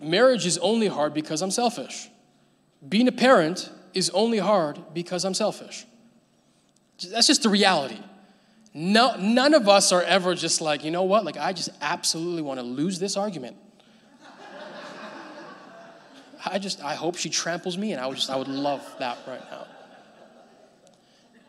Marriage 0.00 0.46
is 0.46 0.58
only 0.58 0.86
hard 0.86 1.12
because 1.12 1.42
I'm 1.42 1.50
selfish. 1.50 2.08
Being 2.88 3.08
a 3.08 3.12
parent 3.12 3.70
is 3.94 4.10
only 4.10 4.38
hard 4.38 4.78
because 4.94 5.24
I'm 5.24 5.34
selfish. 5.34 5.86
That's 7.10 7.26
just 7.26 7.42
the 7.42 7.48
reality. 7.48 7.98
No, 8.74 9.16
none 9.16 9.54
of 9.54 9.68
us 9.68 9.92
are 9.92 10.02
ever 10.02 10.34
just 10.34 10.60
like, 10.60 10.84
you 10.84 10.90
know 10.90 11.02
what? 11.02 11.24
Like, 11.24 11.36
I 11.36 11.52
just 11.52 11.70
absolutely 11.80 12.42
want 12.42 12.60
to 12.60 12.64
lose 12.64 12.98
this 12.98 13.16
argument. 13.16 13.56
I 16.44 16.58
just, 16.58 16.82
I 16.82 16.94
hope 16.94 17.16
she 17.16 17.30
tramples 17.30 17.76
me, 17.76 17.92
and 17.92 18.00
I 18.00 18.06
would 18.06 18.16
just, 18.16 18.30
I 18.30 18.36
would 18.36 18.48
love 18.48 18.82
that 19.00 19.18
right 19.26 19.42
now. 19.50 19.66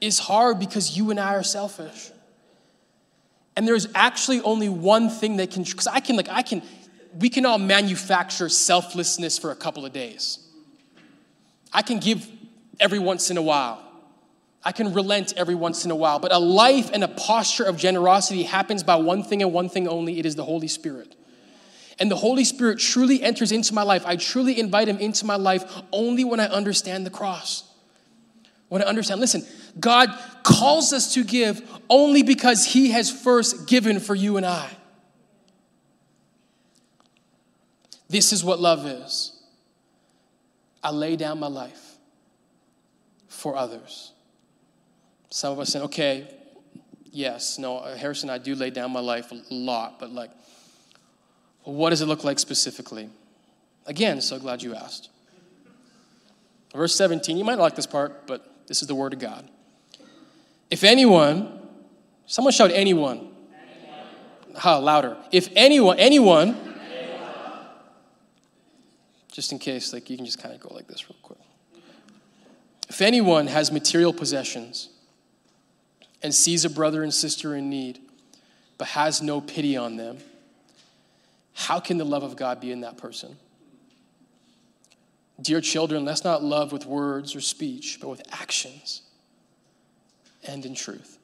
It's 0.02 0.18
hard 0.18 0.60
because 0.60 0.98
you 0.98 1.12
and 1.12 1.20
I 1.20 1.36
are 1.36 1.44
selfish. 1.44 2.12
And 3.56 3.68
there's 3.68 3.88
actually 3.94 4.42
only 4.42 4.68
one 4.68 5.10
thing 5.10 5.38
that 5.38 5.52
can, 5.52 5.64
because 5.64 5.88
I 5.88 6.00
can, 6.00 6.16
like, 6.16 6.30
I 6.30 6.42
can, 6.42 6.64
we 7.20 7.30
can 7.30 7.46
all 7.46 7.60
manufacture 7.60 8.50
selflessness 8.50 9.38
for 9.38 9.52
a 9.52 9.56
couple 9.56 9.86
of 9.86 9.94
days. 9.94 10.40
I 11.72 11.82
can 11.82 12.00
give 12.00 12.28
every 12.80 13.00
once 13.00 13.30
in 13.30 13.38
a 13.38 13.42
while. 13.42 13.84
I 14.64 14.72
can 14.72 14.94
relent 14.94 15.34
every 15.38 15.56
once 15.56 15.86
in 15.86 15.92
a 15.92 15.96
while. 15.96 16.20
But 16.20 16.34
a 16.34 16.40
life 16.40 16.90
and 16.92 17.04
a 17.04 17.08
posture 17.08 17.64
of 17.64 17.78
generosity 17.78 18.44
happens 18.44 18.84
by 18.84 18.96
one 18.96 19.24
thing 19.24 19.42
and 19.42 19.54
one 19.54 19.70
thing 19.70 19.88
only 19.88 20.20
it 20.20 20.26
is 20.26 20.36
the 20.36 20.44
Holy 20.44 20.68
Spirit. 20.68 21.16
And 21.98 22.10
the 22.10 22.16
Holy 22.16 22.44
Spirit 22.44 22.80
truly 22.80 23.22
enters 23.22 23.52
into 23.52 23.74
my 23.74 23.84
life. 23.84 24.06
I 24.06 24.16
truly 24.16 24.60
invite 24.60 24.88
Him 24.88 24.98
into 24.98 25.26
my 25.26 25.36
life 25.36 25.64
only 25.92 26.24
when 26.24 26.40
I 26.40 26.46
understand 26.46 27.06
the 27.06 27.10
cross. 27.10 27.64
When 28.70 28.82
I 28.82 28.86
understand, 28.86 29.20
listen, 29.20 29.46
God 29.80 30.10
calls 30.44 30.94
us 30.94 31.14
to 31.16 31.24
give 31.24 31.62
only 31.90 32.24
because 32.24 32.66
He 32.66 32.92
has 32.92 33.12
first 33.12 33.68
given 33.68 34.00
for 34.00 34.16
you 34.16 34.38
and 34.38 34.46
I. 34.46 34.70
This 38.08 38.34
is 38.34 38.44
what 38.44 38.60
love 38.60 38.86
is. 38.86 39.39
I 40.84 40.92
lay 40.92 41.16
down 41.16 41.40
my 41.40 41.48
life 41.48 41.98
for 43.28 43.56
others. 43.56 44.14
Some 45.30 45.54
of 45.54 45.60
us 45.60 45.70
say, 45.70 45.80
okay, 45.82 46.28
yes, 47.12 47.60
no, 47.60 47.82
Harrison, 47.82 48.30
I 48.30 48.38
do 48.38 48.56
lay 48.56 48.70
down 48.70 48.92
my 48.92 49.00
life 49.00 49.32
a 49.32 49.42
lot, 49.50 50.00
but 50.00 50.12
like, 50.12 50.32
what 51.64 51.92
does 51.92 52.02
it 52.02 52.08
look 52.08 52.24
like 52.24 52.40
specifically? 52.40 53.10
Again, 53.86 54.22
so 54.22 54.40
glad 54.40 54.64
you 54.64 54.76
asked. 54.76 55.10
Verse 56.74 56.96
17, 56.96 57.38
you 57.38 57.44
might 57.44 57.58
like 57.58 57.76
this 57.76 57.88
part, 57.88 58.28
but 58.28 58.68
this 58.68 58.82
is 58.82 58.88
the 58.88 58.96
word 58.96 59.14
of 59.14 59.20
God. 59.20 59.50
If 60.70 60.84
anyone, 60.84 61.68
someone 62.26 62.54
shout 62.54 62.72
anyone. 62.72 63.18
anyone. 63.18 64.56
How 64.56 64.80
louder? 64.80 65.18
If 65.32 65.50
anyone, 65.56 65.98
anyone, 65.98 66.69
just 69.32 69.52
in 69.52 69.60
case, 69.60 69.94
like 69.94 70.10
you 70.10 70.18
can 70.18 70.26
just 70.26 70.42
kind 70.42 70.54
of 70.54 70.62
go 70.62 70.74
like 70.74 70.88
this 70.88 71.10
real 71.10 71.18
quick. 71.22 71.40
If 72.90 73.02
anyone 73.02 73.48
has 73.48 73.72
material 73.72 74.14
possessions 74.14 74.90
and 76.24 76.34
sees 76.34 76.66
a 76.66 76.70
brother 76.70 77.04
and 77.04 77.14
sister 77.14 77.56
in 77.56 77.70
need, 77.70 78.00
but 78.78 78.90
has 78.90 79.22
no 79.22 79.42
pity 79.42 79.78
on 79.78 79.98
them, 79.98 80.18
how 81.54 81.80
can 81.80 81.98
the 81.98 82.06
love 82.06 82.24
of 82.24 82.36
God 82.36 82.60
be 82.60 82.72
in 82.72 82.82
that 82.82 82.98
person? 82.98 83.38
Dear 85.42 85.62
children, 85.62 86.04
let's 86.04 86.24
not 86.24 86.44
love 86.44 86.72
with 86.72 86.86
words 86.86 87.36
or 87.36 87.42
speech, 87.42 88.00
but 88.02 88.10
with 88.10 88.22
actions 88.32 89.04
and 90.46 90.66
in 90.66 90.74
truth. 90.74 91.18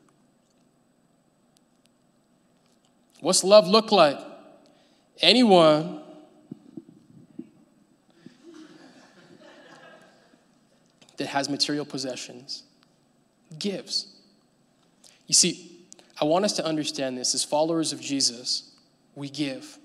What's 3.19 3.43
love 3.43 3.67
look 3.67 3.91
like? 3.91 4.19
Anyone 5.21 6.01
that 11.17 11.27
has 11.27 11.49
material 11.49 11.85
possessions 11.85 12.63
gives. 13.59 14.07
You 15.27 15.33
see, 15.33 15.85
I 16.19 16.25
want 16.25 16.45
us 16.45 16.53
to 16.53 16.65
understand 16.65 17.17
this 17.17 17.35
as 17.35 17.43
followers 17.43 17.91
of 17.93 17.99
Jesus, 17.99 18.71
we 19.15 19.29
give. 19.29 19.77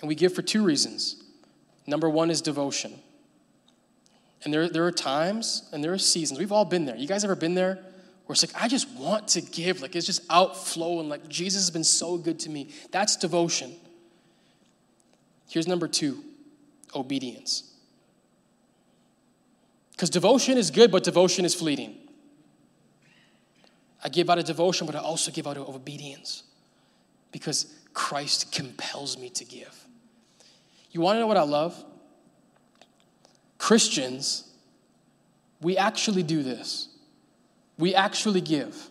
And 0.00 0.08
we 0.08 0.14
give 0.14 0.34
for 0.34 0.42
two 0.42 0.64
reasons. 0.64 1.22
Number 1.86 2.08
one 2.08 2.30
is 2.30 2.40
devotion. 2.40 3.00
And 4.44 4.54
there, 4.54 4.68
there 4.68 4.84
are 4.84 4.92
times 4.92 5.68
and 5.72 5.82
there 5.82 5.92
are 5.92 5.98
seasons. 5.98 6.38
We've 6.38 6.52
all 6.52 6.64
been 6.64 6.84
there. 6.84 6.96
You 6.96 7.08
guys 7.08 7.24
ever 7.24 7.34
been 7.34 7.54
there? 7.54 7.78
Where 8.26 8.34
it's 8.34 8.46
like, 8.46 8.62
I 8.62 8.68
just 8.68 8.88
want 8.90 9.28
to 9.28 9.40
give. 9.40 9.80
Like 9.80 9.96
it's 9.96 10.06
just 10.06 10.22
outflowing. 10.30 11.08
Like 11.08 11.28
Jesus 11.28 11.62
has 11.62 11.70
been 11.70 11.84
so 11.84 12.16
good 12.16 12.38
to 12.40 12.50
me. 12.50 12.68
That's 12.92 13.16
devotion. 13.16 13.74
Here's 15.48 15.66
number 15.66 15.88
two 15.88 16.22
obedience. 16.94 17.67
Because 19.98 20.10
devotion 20.10 20.56
is 20.56 20.70
good, 20.70 20.92
but 20.92 21.02
devotion 21.02 21.44
is 21.44 21.56
fleeting. 21.56 21.96
I 24.04 24.08
give 24.08 24.30
out 24.30 24.38
of 24.38 24.44
devotion, 24.44 24.86
but 24.86 24.94
I 24.94 25.00
also 25.00 25.32
give 25.32 25.44
out 25.44 25.56
of 25.56 25.74
obedience 25.74 26.44
because 27.32 27.74
Christ 27.94 28.52
compels 28.52 29.18
me 29.18 29.28
to 29.30 29.44
give. 29.44 29.86
You 30.92 31.00
want 31.00 31.16
to 31.16 31.20
know 31.20 31.26
what 31.26 31.36
I 31.36 31.42
love? 31.42 31.84
Christians, 33.58 34.48
we 35.60 35.76
actually 35.76 36.22
do 36.22 36.44
this. 36.44 36.90
We 37.76 37.92
actually 37.96 38.40
give. 38.40 38.90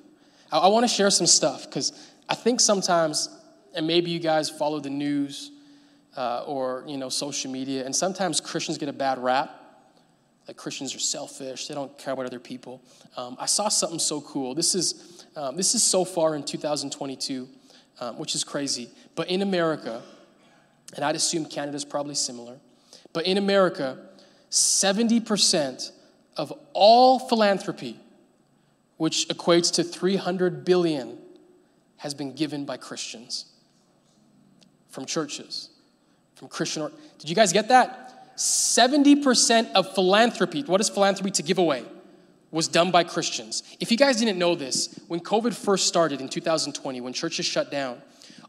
I, 0.51 0.57
I 0.57 0.67
want 0.67 0.83
to 0.83 0.93
share 0.93 1.09
some 1.09 1.25
stuff 1.25 1.63
because 1.63 1.93
I 2.27 2.35
think 2.35 2.59
sometimes, 2.59 3.29
and 3.73 3.87
maybe 3.87 4.11
you 4.11 4.19
guys 4.19 4.49
follow 4.49 4.81
the 4.81 4.89
news 4.89 5.51
uh, 6.17 6.43
or 6.45 6.83
you 6.85 6.97
know 6.97 7.07
social 7.07 7.49
media, 7.49 7.85
and 7.85 7.95
sometimes 7.95 8.41
Christians 8.41 8.77
get 8.77 8.89
a 8.89 8.93
bad 8.93 9.19
rap. 9.19 9.56
Like 10.47 10.57
Christians 10.57 10.95
are 10.95 10.99
selfish; 10.99 11.67
they 11.67 11.73
don't 11.73 11.95
care 11.97 12.13
about 12.13 12.25
other 12.25 12.39
people. 12.39 12.81
Um, 13.17 13.36
I 13.39 13.45
saw 13.47 13.67
something 13.67 13.99
so 13.99 14.21
cool. 14.21 14.55
This 14.55 14.75
is 14.75 15.25
um, 15.36 15.55
this 15.55 15.75
is 15.75 15.83
so 15.83 16.05
far 16.05 16.36
in 16.36 16.43
2022, 16.43 17.47
um, 17.99 18.17
which 18.17 18.33
is 18.33 18.43
crazy. 18.43 18.89
But 19.15 19.29
in 19.29 19.41
America, 19.41 20.01
and 20.95 21.03
I'd 21.03 21.15
assume 21.15 21.45
Canada's 21.45 21.86
probably 21.86 22.15
similar, 22.15 22.57
but 23.13 23.25
in 23.25 23.38
America, 23.38 23.97
70% 24.49 25.91
of 26.38 26.53
all 26.73 27.19
philanthropy, 27.19 27.99
which 28.97 29.27
equates 29.27 29.73
to 29.73 29.83
300 29.83 30.63
billion, 30.63 31.17
has 31.97 32.13
been 32.13 32.33
given 32.33 32.63
by 32.65 32.77
Christians 32.77 33.45
from 34.89 35.05
churches, 35.05 35.69
from 36.36 36.47
Christian. 36.47 36.83
Or- 36.83 36.91
Did 37.19 37.29
you 37.29 37.36
guys 37.36 37.51
get 37.51 37.67
that? 37.67 38.06
70% 38.38 39.71
of 39.73 39.93
philanthropy, 39.95 40.62
what 40.63 40.80
is 40.80 40.89
philanthropy? 40.89 41.32
To 41.32 41.43
give 41.43 41.58
away, 41.58 41.84
was 42.52 42.67
done 42.67 42.91
by 42.91 43.04
Christians. 43.04 43.63
If 43.80 43.91
you 43.91 43.97
guys 43.97 44.17
didn't 44.17 44.38
know 44.38 44.54
this, 44.56 45.00
when 45.08 45.19
COVID 45.19 45.54
first 45.54 45.88
started 45.88 46.21
in 46.21 46.30
2020, 46.30 47.02
when 47.02 47.13
churches 47.13 47.45
shut 47.45 47.71
down, 47.71 48.00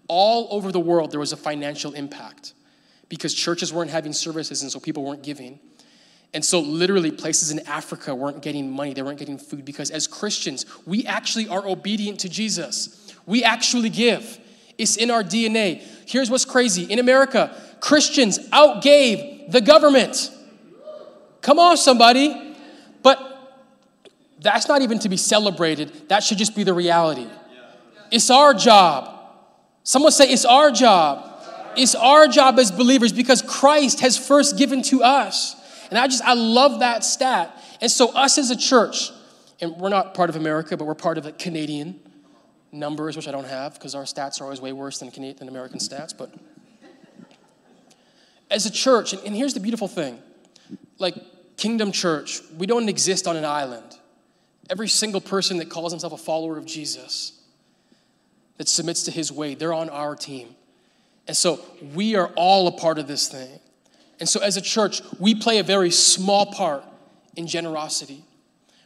all 0.06 0.48
over 0.50 0.72
the 0.72 0.80
world 0.80 1.10
there 1.10 1.20
was 1.20 1.32
a 1.32 1.36
financial 1.36 1.94
impact 1.94 2.54
because 3.08 3.34
churches 3.34 3.72
weren't 3.72 3.90
having 3.90 4.12
services 4.12 4.62
and 4.62 4.70
so 4.70 4.78
people 4.78 5.04
weren't 5.04 5.22
giving. 5.22 5.58
And 6.34 6.44
so, 6.44 6.60
literally, 6.60 7.10
places 7.10 7.50
in 7.50 7.60
Africa 7.66 8.14
weren't 8.14 8.42
getting 8.42 8.70
money, 8.70 8.92
they 8.92 9.00
weren't 9.00 9.18
getting 9.18 9.38
food 9.38 9.64
because 9.64 9.90
as 9.90 10.06
Christians, 10.06 10.66
we 10.84 11.06
actually 11.06 11.48
are 11.48 11.66
obedient 11.66 12.20
to 12.20 12.28
Jesus. 12.28 13.14
We 13.24 13.42
actually 13.42 13.88
give, 13.88 14.38
it's 14.76 14.96
in 14.96 15.10
our 15.10 15.22
DNA. 15.22 15.80
Here's 16.06 16.30
what's 16.30 16.44
crazy 16.44 16.84
in 16.84 16.98
America, 16.98 17.58
Christians 17.80 18.38
outgave 18.50 19.37
the 19.48 19.60
government. 19.60 20.30
Come 21.40 21.58
on, 21.58 21.76
somebody. 21.76 22.56
But 23.02 23.18
that's 24.40 24.68
not 24.68 24.82
even 24.82 24.98
to 25.00 25.08
be 25.08 25.16
celebrated, 25.16 26.08
that 26.08 26.22
should 26.22 26.38
just 26.38 26.54
be 26.54 26.64
the 26.64 26.74
reality. 26.74 27.26
It's 28.10 28.30
our 28.30 28.54
job. 28.54 29.14
Someone 29.82 30.12
say, 30.12 30.28
It's 30.28 30.44
our 30.44 30.70
job. 30.70 31.24
It's 31.76 31.94
our 31.94 32.26
job 32.26 32.58
as 32.58 32.72
believers 32.72 33.12
because 33.12 33.40
Christ 33.42 34.00
has 34.00 34.16
first 34.18 34.58
given 34.58 34.82
to 34.84 35.02
us. 35.02 35.54
And 35.90 35.98
I 35.98 36.06
just, 36.08 36.24
I 36.24 36.34
love 36.34 36.80
that 36.80 37.04
stat. 37.04 37.54
And 37.80 37.90
so, 37.90 38.12
us 38.14 38.36
as 38.36 38.50
a 38.50 38.56
church, 38.56 39.10
and 39.60 39.76
we're 39.76 39.88
not 39.88 40.14
part 40.14 40.28
of 40.28 40.36
America, 40.36 40.76
but 40.76 40.86
we're 40.86 40.94
part 40.94 41.18
of 41.18 41.24
the 41.24 41.32
Canadian 41.32 42.00
numbers, 42.72 43.16
which 43.16 43.28
I 43.28 43.30
don't 43.30 43.46
have 43.46 43.74
because 43.74 43.94
our 43.94 44.02
stats 44.02 44.40
are 44.40 44.44
always 44.44 44.60
way 44.60 44.72
worse 44.72 44.98
than, 44.98 45.10
Canadian, 45.10 45.38
than 45.38 45.48
American 45.48 45.78
stats. 45.78 46.16
But 46.16 46.34
as 48.50 48.66
a 48.66 48.70
church, 48.70 49.12
and, 49.12 49.22
and 49.24 49.36
here's 49.36 49.54
the 49.54 49.60
beautiful 49.60 49.88
thing 49.88 50.20
like 50.98 51.14
Kingdom 51.56 51.92
Church, 51.92 52.40
we 52.56 52.66
don't 52.66 52.88
exist 52.88 53.26
on 53.26 53.36
an 53.36 53.44
island. 53.44 53.96
Every 54.70 54.88
single 54.88 55.20
person 55.20 55.58
that 55.58 55.70
calls 55.70 55.92
himself 55.92 56.12
a 56.12 56.16
follower 56.16 56.56
of 56.56 56.66
Jesus, 56.66 57.32
that 58.58 58.68
submits 58.68 59.04
to 59.04 59.10
his 59.10 59.32
way, 59.32 59.54
they're 59.54 59.72
on 59.72 59.88
our 59.88 60.14
team. 60.14 60.54
And 61.26 61.36
so 61.36 61.60
we 61.94 62.16
are 62.16 62.28
all 62.36 62.66
a 62.68 62.72
part 62.72 62.98
of 62.98 63.06
this 63.06 63.28
thing. 63.28 63.60
And 64.20 64.28
so, 64.28 64.40
as 64.40 64.56
a 64.56 64.60
church, 64.60 65.00
we 65.20 65.34
play 65.34 65.58
a 65.58 65.62
very 65.62 65.90
small 65.90 66.46
part 66.46 66.84
in 67.36 67.46
generosity. 67.46 68.24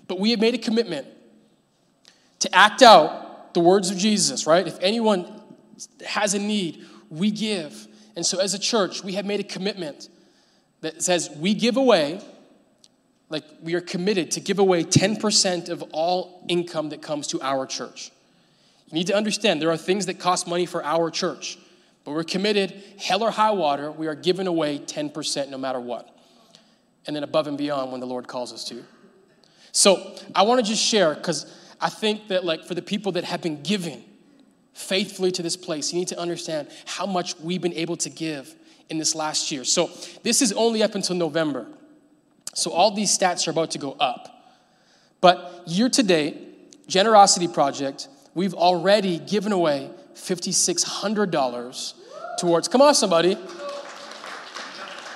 But 0.07 0.19
we 0.19 0.31
have 0.33 0.41
made 0.41 0.55
a 0.55 0.59
commitment 0.59 1.07
to 2.41 2.55
act 2.55 2.83
out 2.83 3.55
the 3.55 3.61
words 3.61 3.91
of 3.91 3.97
Jesus, 3.97 4.47
right? 4.47 4.67
If 4.67 4.79
anyone 4.81 5.41
has 6.07 6.35
a 6.35 6.39
need, 6.39 6.85
we 7.09 7.31
give. 7.31 7.87
And 8.17 8.25
so, 8.27 8.39
as 8.39 8.55
a 8.55 8.59
church, 8.59 9.03
we 9.03 9.13
have 9.15 9.25
made 9.25 9.41
a 9.41 9.45
commitment 9.45 10.09
that 10.83 11.03
says 11.03 11.31
we 11.37 11.55
give 11.55 11.77
away, 11.77 12.21
like 13.29 13.45
we 13.63 13.75
are 13.75 13.81
committed 13.81 14.33
to 14.33 14.41
give 14.41 14.59
away 14.59 14.85
10% 14.85 15.69
of 15.69 15.83
all 15.93 16.45
income 16.49 16.91
that 16.91 17.01
comes 17.01 17.27
to 17.29 17.41
our 17.41 17.67
church. 17.67 18.11
You 18.89 18.95
need 18.95 19.07
to 19.07 19.15
understand 19.15 19.63
there 19.63 19.71
are 19.71 19.77
things 19.77 20.07
that 20.07 20.19
cost 20.19 20.47
money 20.47 20.67
for 20.67 20.85
our 20.85 21.11
church. 21.11 21.59
But 22.05 22.13
we're 22.13 22.25
committed, 22.25 22.83
hell 23.01 23.23
or 23.23 23.31
high 23.31 23.53
water, 23.53 23.91
we 23.91 24.07
are 24.09 24.15
giving 24.15 24.47
away 24.47 24.79
10% 24.81 25.51
no 25.51 25.57
matter 25.57 25.81
what. 25.81 26.09
And 27.07 27.15
then 27.15 27.23
above 27.23 27.47
and 27.47 27.57
beyond 27.57 27.93
when 27.93 28.01
the 28.01 28.07
Lord 28.07 28.27
calls 28.27 28.53
us 28.53 28.65
to. 28.67 28.85
So 29.71 30.17
I 30.35 30.43
want 30.43 30.65
to 30.65 30.71
just 30.71 30.85
share 30.85 31.15
because 31.15 31.47
I 31.81 31.89
think 31.89 32.29
that, 32.29 32.45
like, 32.45 32.65
for 32.65 32.75
the 32.75 32.83
people 32.83 33.13
that 33.13 33.25
have 33.25 33.41
been 33.41 33.63
giving 33.63 34.05
faithfully 34.73 35.31
to 35.33 35.43
this 35.43 35.57
place, 35.57 35.93
you 35.93 35.99
need 35.99 36.09
to 36.09 36.19
understand 36.19 36.69
how 36.87 37.07
much 37.07 37.39
we've 37.41 37.63
been 37.63 37.75
able 37.75 37.97
to 37.97 38.11
give 38.11 38.55
in 38.89 38.99
this 38.99 39.15
last 39.15 39.51
year. 39.51 39.65
So 39.65 39.91
this 40.23 40.43
is 40.43 40.53
only 40.53 40.83
up 40.83 40.95
until 40.95 41.17
November. 41.17 41.67
So 42.55 42.71
all 42.71 42.91
these 42.95 43.17
stats 43.17 43.47
are 43.49 43.51
about 43.51 43.71
to 43.73 43.79
go 43.79 43.93
up. 43.93 44.29
But 45.21 45.63
year 45.67 45.89
to 45.89 46.03
date, 46.03 46.87
Generosity 46.89 47.49
Project, 47.49 48.09
we've 48.35 48.55
already 48.55 49.19
given 49.19 49.53
away 49.53 49.91
$5,600 50.15 51.95
towards, 52.39 52.69
come 52.69 52.83
on, 52.83 52.95
somebody, 52.95 53.37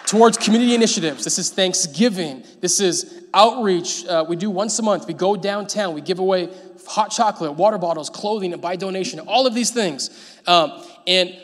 towards 0.06 0.38
community 0.38 0.74
initiatives. 0.74 1.24
This 1.24 1.38
is 1.38 1.50
Thanksgiving. 1.50 2.44
This 2.60 2.80
is 2.80 3.24
outreach. 3.34 4.06
Uh, 4.06 4.24
we 4.26 4.36
do 4.36 4.50
once 4.50 4.78
a 4.78 4.82
month. 4.82 5.06
We 5.06 5.14
go 5.14 5.36
downtown. 5.36 5.94
We 5.94 6.00
give 6.00 6.20
away 6.20 6.48
hot 6.86 7.10
chocolate, 7.10 7.54
water 7.54 7.78
bottles, 7.78 8.08
clothing, 8.08 8.52
and 8.52 8.62
by 8.62 8.76
donation, 8.76 9.20
all 9.20 9.46
of 9.46 9.54
these 9.54 9.70
things. 9.70 10.10
Um, 10.46 10.82
and 11.06 11.36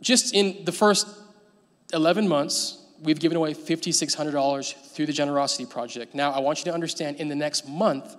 just 0.00 0.34
in 0.34 0.64
the 0.64 0.72
first 0.72 1.06
11 1.92 2.28
months, 2.28 2.84
we've 3.00 3.20
given 3.20 3.36
away 3.36 3.54
$5,600 3.54 4.74
through 4.92 5.06
the 5.06 5.12
Generosity 5.12 5.66
Project. 5.66 6.14
Now, 6.14 6.32
I 6.32 6.40
want 6.40 6.58
you 6.58 6.64
to 6.66 6.74
understand 6.74 7.16
in 7.16 7.28
the 7.28 7.36
next 7.36 7.68
month, 7.68 8.16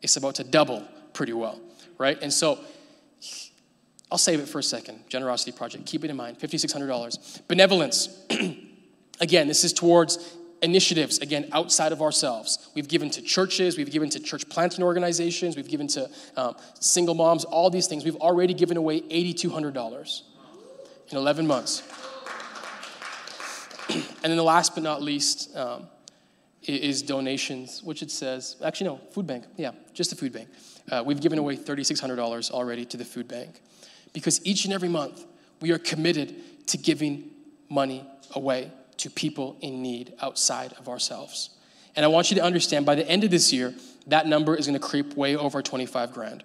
it's 0.00 0.16
about 0.16 0.36
to 0.36 0.44
double 0.44 0.86
pretty 1.12 1.32
well, 1.32 1.60
right? 1.98 2.18
And 2.22 2.32
so 2.32 2.58
I'll 4.10 4.18
save 4.18 4.40
it 4.40 4.48
for 4.48 4.58
a 4.58 4.62
second. 4.62 5.08
Generosity 5.08 5.52
Project, 5.52 5.86
keep 5.86 6.04
it 6.04 6.10
in 6.10 6.16
mind 6.16 6.38
$5,600. 6.38 7.46
Benevolence, 7.48 8.26
again, 9.22 9.48
this 9.48 9.64
is 9.64 9.72
towards 9.72 10.36
initiatives, 10.60 11.18
again, 11.18 11.48
outside 11.52 11.92
of 11.92 12.02
ourselves. 12.02 12.68
We've 12.74 12.88
given 12.88 13.08
to 13.10 13.22
churches, 13.22 13.78
we've 13.78 13.90
given 13.90 14.10
to 14.10 14.20
church 14.20 14.48
planting 14.48 14.84
organizations, 14.84 15.56
we've 15.56 15.68
given 15.68 15.86
to 15.88 16.10
um, 16.36 16.56
single 16.78 17.14
moms, 17.14 17.44
all 17.44 17.70
these 17.70 17.86
things. 17.86 18.04
We've 18.04 18.16
already 18.16 18.52
given 18.52 18.76
away 18.76 19.00
$8,200 19.00 20.22
in 21.10 21.16
11 21.16 21.46
months. 21.46 21.82
and 23.90 24.04
then 24.24 24.36
the 24.36 24.42
last 24.42 24.74
but 24.74 24.82
not 24.82 25.02
least 25.02 25.56
um, 25.56 25.88
is 26.64 27.02
donations, 27.02 27.82
which 27.82 28.02
it 28.02 28.10
says, 28.10 28.56
actually, 28.64 28.88
no, 28.88 29.00
food 29.12 29.26
bank. 29.26 29.44
Yeah, 29.56 29.70
just 29.94 30.10
the 30.10 30.16
food 30.16 30.32
bank. 30.32 30.48
Uh, 30.90 31.02
we've 31.06 31.20
given 31.20 31.38
away 31.38 31.56
$3,600 31.56 32.50
already 32.50 32.84
to 32.86 32.96
the 32.96 33.04
food 33.04 33.28
bank 33.28 33.60
because 34.12 34.44
each 34.44 34.64
and 34.64 34.74
every 34.74 34.88
month 34.88 35.24
we 35.60 35.70
are 35.70 35.78
committed 35.78 36.66
to 36.66 36.76
giving 36.76 37.30
money 37.68 38.04
away 38.34 38.70
to 39.02 39.10
people 39.10 39.56
in 39.60 39.82
need 39.82 40.14
outside 40.22 40.72
of 40.74 40.88
ourselves. 40.88 41.50
And 41.96 42.04
I 42.04 42.08
want 42.08 42.30
you 42.30 42.36
to 42.36 42.42
understand 42.42 42.86
by 42.86 42.94
the 42.94 43.08
end 43.08 43.24
of 43.24 43.30
this 43.30 43.52
year, 43.52 43.74
that 44.06 44.26
number 44.28 44.54
is 44.54 44.66
going 44.66 44.78
to 44.78 44.86
creep 44.86 45.16
way 45.16 45.34
over 45.36 45.60
25 45.60 46.12
grand 46.12 46.44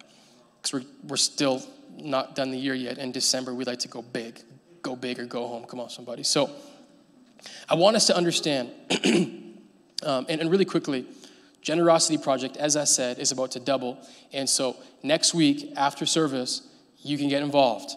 because 0.56 0.72
we're, 0.72 0.90
we're 1.06 1.16
still 1.16 1.62
not 1.96 2.34
done 2.34 2.50
the 2.50 2.58
year 2.58 2.74
yet. 2.74 2.98
In 2.98 3.12
December, 3.12 3.54
we 3.54 3.64
like 3.64 3.78
to 3.80 3.88
go 3.88 4.02
big, 4.02 4.40
go 4.82 4.96
big 4.96 5.20
or 5.20 5.24
go 5.24 5.46
home. 5.46 5.64
Come 5.64 5.78
on, 5.78 5.88
somebody. 5.88 6.24
So 6.24 6.50
I 7.68 7.76
want 7.76 7.94
us 7.94 8.08
to 8.08 8.16
understand, 8.16 8.70
um, 10.02 10.26
and, 10.28 10.40
and 10.40 10.50
really 10.50 10.64
quickly, 10.64 11.06
Generosity 11.62 12.18
Project, 12.18 12.56
as 12.56 12.76
I 12.76 12.84
said, 12.84 13.20
is 13.20 13.30
about 13.30 13.52
to 13.52 13.60
double. 13.60 13.98
And 14.32 14.48
so 14.48 14.76
next 15.04 15.32
week 15.32 15.72
after 15.76 16.06
service, 16.06 16.62
you 17.02 17.16
can 17.18 17.28
get 17.28 17.42
involved. 17.42 17.92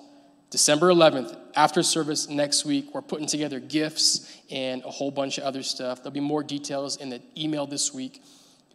December 0.51 0.91
11th, 0.91 1.35
after 1.55 1.83
service 1.83 2.29
next 2.29 2.65
week, 2.65 2.93
we're 2.93 3.01
putting 3.01 3.27
together 3.27 3.59
gifts 3.59 4.37
and 4.49 4.83
a 4.83 4.89
whole 4.89 5.11
bunch 5.11 5.37
of 5.37 5.43
other 5.43 5.63
stuff. 5.63 5.99
There'll 5.99 6.11
be 6.11 6.19
more 6.19 6.43
details 6.43 6.97
in 6.97 7.09
the 7.09 7.21
email 7.37 7.65
this 7.65 7.93
week. 7.93 8.21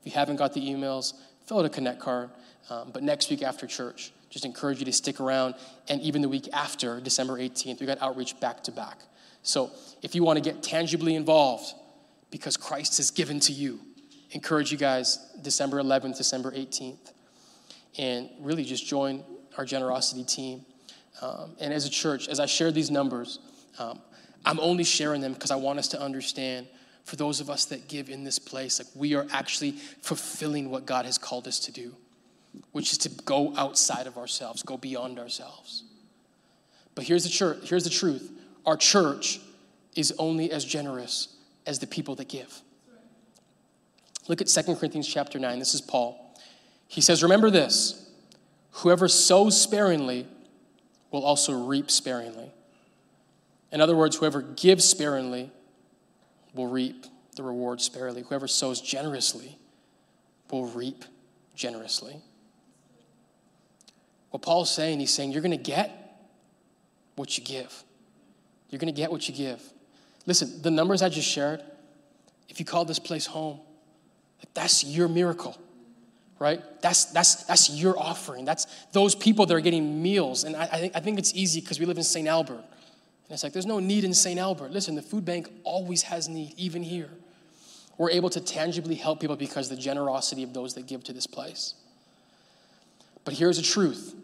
If 0.01 0.07
you 0.07 0.13
haven't 0.13 0.37
got 0.37 0.53
the 0.53 0.61
emails, 0.61 1.15
fill 1.47 1.59
out 1.61 1.65
a 1.65 1.69
Connect 1.69 2.01
card. 2.01 2.31
Um, 2.69 2.91
but 2.93 3.03
next 3.03 3.31
week 3.31 3.43
after 3.43 3.67
church, 3.67 4.13
just 4.31 4.45
encourage 4.45 4.79
you 4.81 4.85
to 4.87 4.93
stick 4.93 5.21
around. 5.21 5.55
And 5.89 6.01
even 6.01 6.23
the 6.23 6.29
week 6.29 6.49
after, 6.53 7.01
December 7.01 7.39
18th, 7.39 7.81
we 7.81 7.87
got 7.87 8.03
outreach 8.03 8.39
back 8.41 8.63
to 8.65 8.73
back. 8.73 8.99
So 9.43 9.71
if 10.03 10.15
you 10.15 10.25
want 10.25 10.43
to 10.43 10.43
get 10.43 10.63
tangibly 10.63 11.15
involved 11.15 11.73
because 12.31 12.57
Christ 12.57 12.97
has 12.97 13.11
given 13.11 13.39
to 13.41 13.53
you, 13.53 13.81
encourage 14.33 14.73
you 14.73 14.79
guys 14.79 15.19
December 15.43 15.81
11th, 15.81 16.17
December 16.17 16.51
18th, 16.51 17.13
and 17.99 18.29
really 18.41 18.65
just 18.65 18.87
join 18.87 19.25
our 19.57 19.65
generosity 19.65 20.25
team. 20.25 20.65
Um, 21.23 21.53
and 21.61 21.73
as 21.73 21.87
a 21.87 21.91
church, 21.91 22.29
as 22.29 22.41
I 22.41 22.47
share 22.47 22.71
these 22.71 22.91
numbers, 22.91 23.39
um, 23.79 24.01
I'm 24.45 24.61
only 24.61 24.85
sharing 24.85 25.21
them 25.21 25.33
because 25.33 25.51
I 25.51 25.57
want 25.57 25.79
us 25.79 25.89
to 25.89 26.01
understand 26.01 26.67
for 27.05 27.17
those 27.17 27.41
of 27.41 27.49
us 27.49 27.67
that 27.67 27.89
give 27.89 28.11
in 28.11 28.25
this 28.25 28.39
place, 28.39 28.81
like 28.81 28.89
we 28.95 29.15
are 29.15 29.27
actually 29.31 29.73
fulfilling 29.73 30.71
what 30.71 30.87
God 30.87 31.05
has 31.05 31.19
called 31.19 31.47
us 31.47 31.61
to 31.61 31.73
do, 31.73 31.95
which 32.73 32.93
is 32.93 32.99
to 32.99 33.09
go 33.25 33.55
outside 33.57 34.07
of 34.07 34.19
ourselves, 34.19 34.63
go 34.63 34.77
beyond 34.77 35.19
ourselves. 35.19 35.85
But 36.95 37.05
here's 37.05 37.25
the 37.25 37.31
church, 37.31 37.69
here's 37.69 37.85
the 37.85 37.91
truth. 37.91 38.33
Our 38.65 38.77
church 38.77 39.41
is 39.95 40.13
only 40.19 40.51
as 40.51 40.65
generous 40.65 41.29
as 41.65 41.79
the 41.79 41.87
people 41.87 42.15
that 42.17 42.29
give. 42.29 42.61
Look 44.29 44.41
at 44.41 44.49
2 44.49 44.75
Corinthians 44.75 45.07
chapter 45.07 45.39
9. 45.39 45.59
This 45.59 45.75
is 45.75 45.81
Paul. 45.81 46.35
He 46.89 47.01
says, 47.01 47.23
Remember 47.23 47.51
this 47.51 48.03
whoever 48.73 49.09
sows 49.09 49.61
sparingly 49.61 50.27
will 51.11 51.25
also 51.25 51.65
reap 51.65 51.91
sparingly. 51.91 52.51
In 53.73 53.81
other 53.81 53.97
words, 53.97 54.17
whoever 54.17 54.43
gives 54.43 54.85
sparingly 54.85 55.51
will 56.55 56.67
reap 56.67 57.07
the 57.37 57.43
reward 57.43 57.81
sparingly. 57.81 58.23
Whoever 58.23 58.49
sows 58.49 58.81
generously 58.81 59.59
will 60.51 60.67
reap 60.67 61.05
generously. 61.55 62.17
What 64.31 64.43
Paul's 64.43 64.75
saying, 64.75 65.01
he's 65.01 65.13
saying, 65.13 65.33
you're 65.33 65.43
going 65.43 65.51
to 65.51 65.57
get 65.57 66.19
what 67.17 67.39
you 67.39 67.45
give. 67.45 67.85
You're 68.71 68.79
going 68.79 68.93
to 68.93 69.01
get 69.01 69.11
what 69.11 69.29
you 69.29 69.35
give. 69.35 69.63
Listen, 70.27 70.61
the 70.63 70.71
numbers 70.71 71.03
I 71.03 71.09
just 71.09 71.29
shared, 71.29 71.63
if 72.49 72.59
you 72.59 72.67
call 72.67 72.85
this 72.85 72.99
place 72.99 73.27
home, 73.27 73.61
that's 74.55 74.85
your 74.85 75.09
miracle 75.09 75.57
right? 76.39 76.61
That's, 76.83 77.07
that's, 77.07 77.45
that's 77.45 77.71
your 77.71 77.99
offering. 77.99 78.45
That's 78.45 78.67
those 78.93 79.15
people 79.15 79.47
that 79.47 79.55
are 79.55 79.61
getting 79.61 80.03
meals. 80.03 80.45
And 80.45 80.55
I, 80.57 80.65
I 80.65 80.79
think, 80.79 80.97
I 80.97 81.01
think 81.01 81.19
it's 81.19 81.35
easy 81.35 81.61
because 81.61 81.81
we 81.81 81.87
live 81.87 81.97
in 81.97 82.05
St. 82.05 82.29
Albert. 82.29 82.55
And 82.55 83.35
it's 83.35 83.43
like, 83.43 83.53
there's 83.53 83.67
no 83.67 83.81
need 83.81 84.05
in 84.05 84.15
St. 84.15 84.39
Albert. 84.39 84.71
Listen, 84.71 84.95
the 84.95 85.03
food 85.03 85.25
bank 85.25 85.49
always 85.65 86.03
has 86.03 86.29
need, 86.29 86.55
even 86.57 86.83
here. 86.83 87.11
We're 87.99 88.11
able 88.11 88.29
to 88.31 88.41
tangibly 88.41 88.95
help 88.95 89.21
people 89.21 89.37
because 89.37 89.69
the 89.69 89.77
generosity 89.77 90.43
of 90.43 90.53
those 90.53 90.75
that 90.75 90.87
give 90.87 91.03
to 91.05 91.13
this 91.13 91.27
place. 91.27 91.75
But 93.25 93.35
here's 93.35 93.57
the 93.57 93.63
truth 93.63 94.15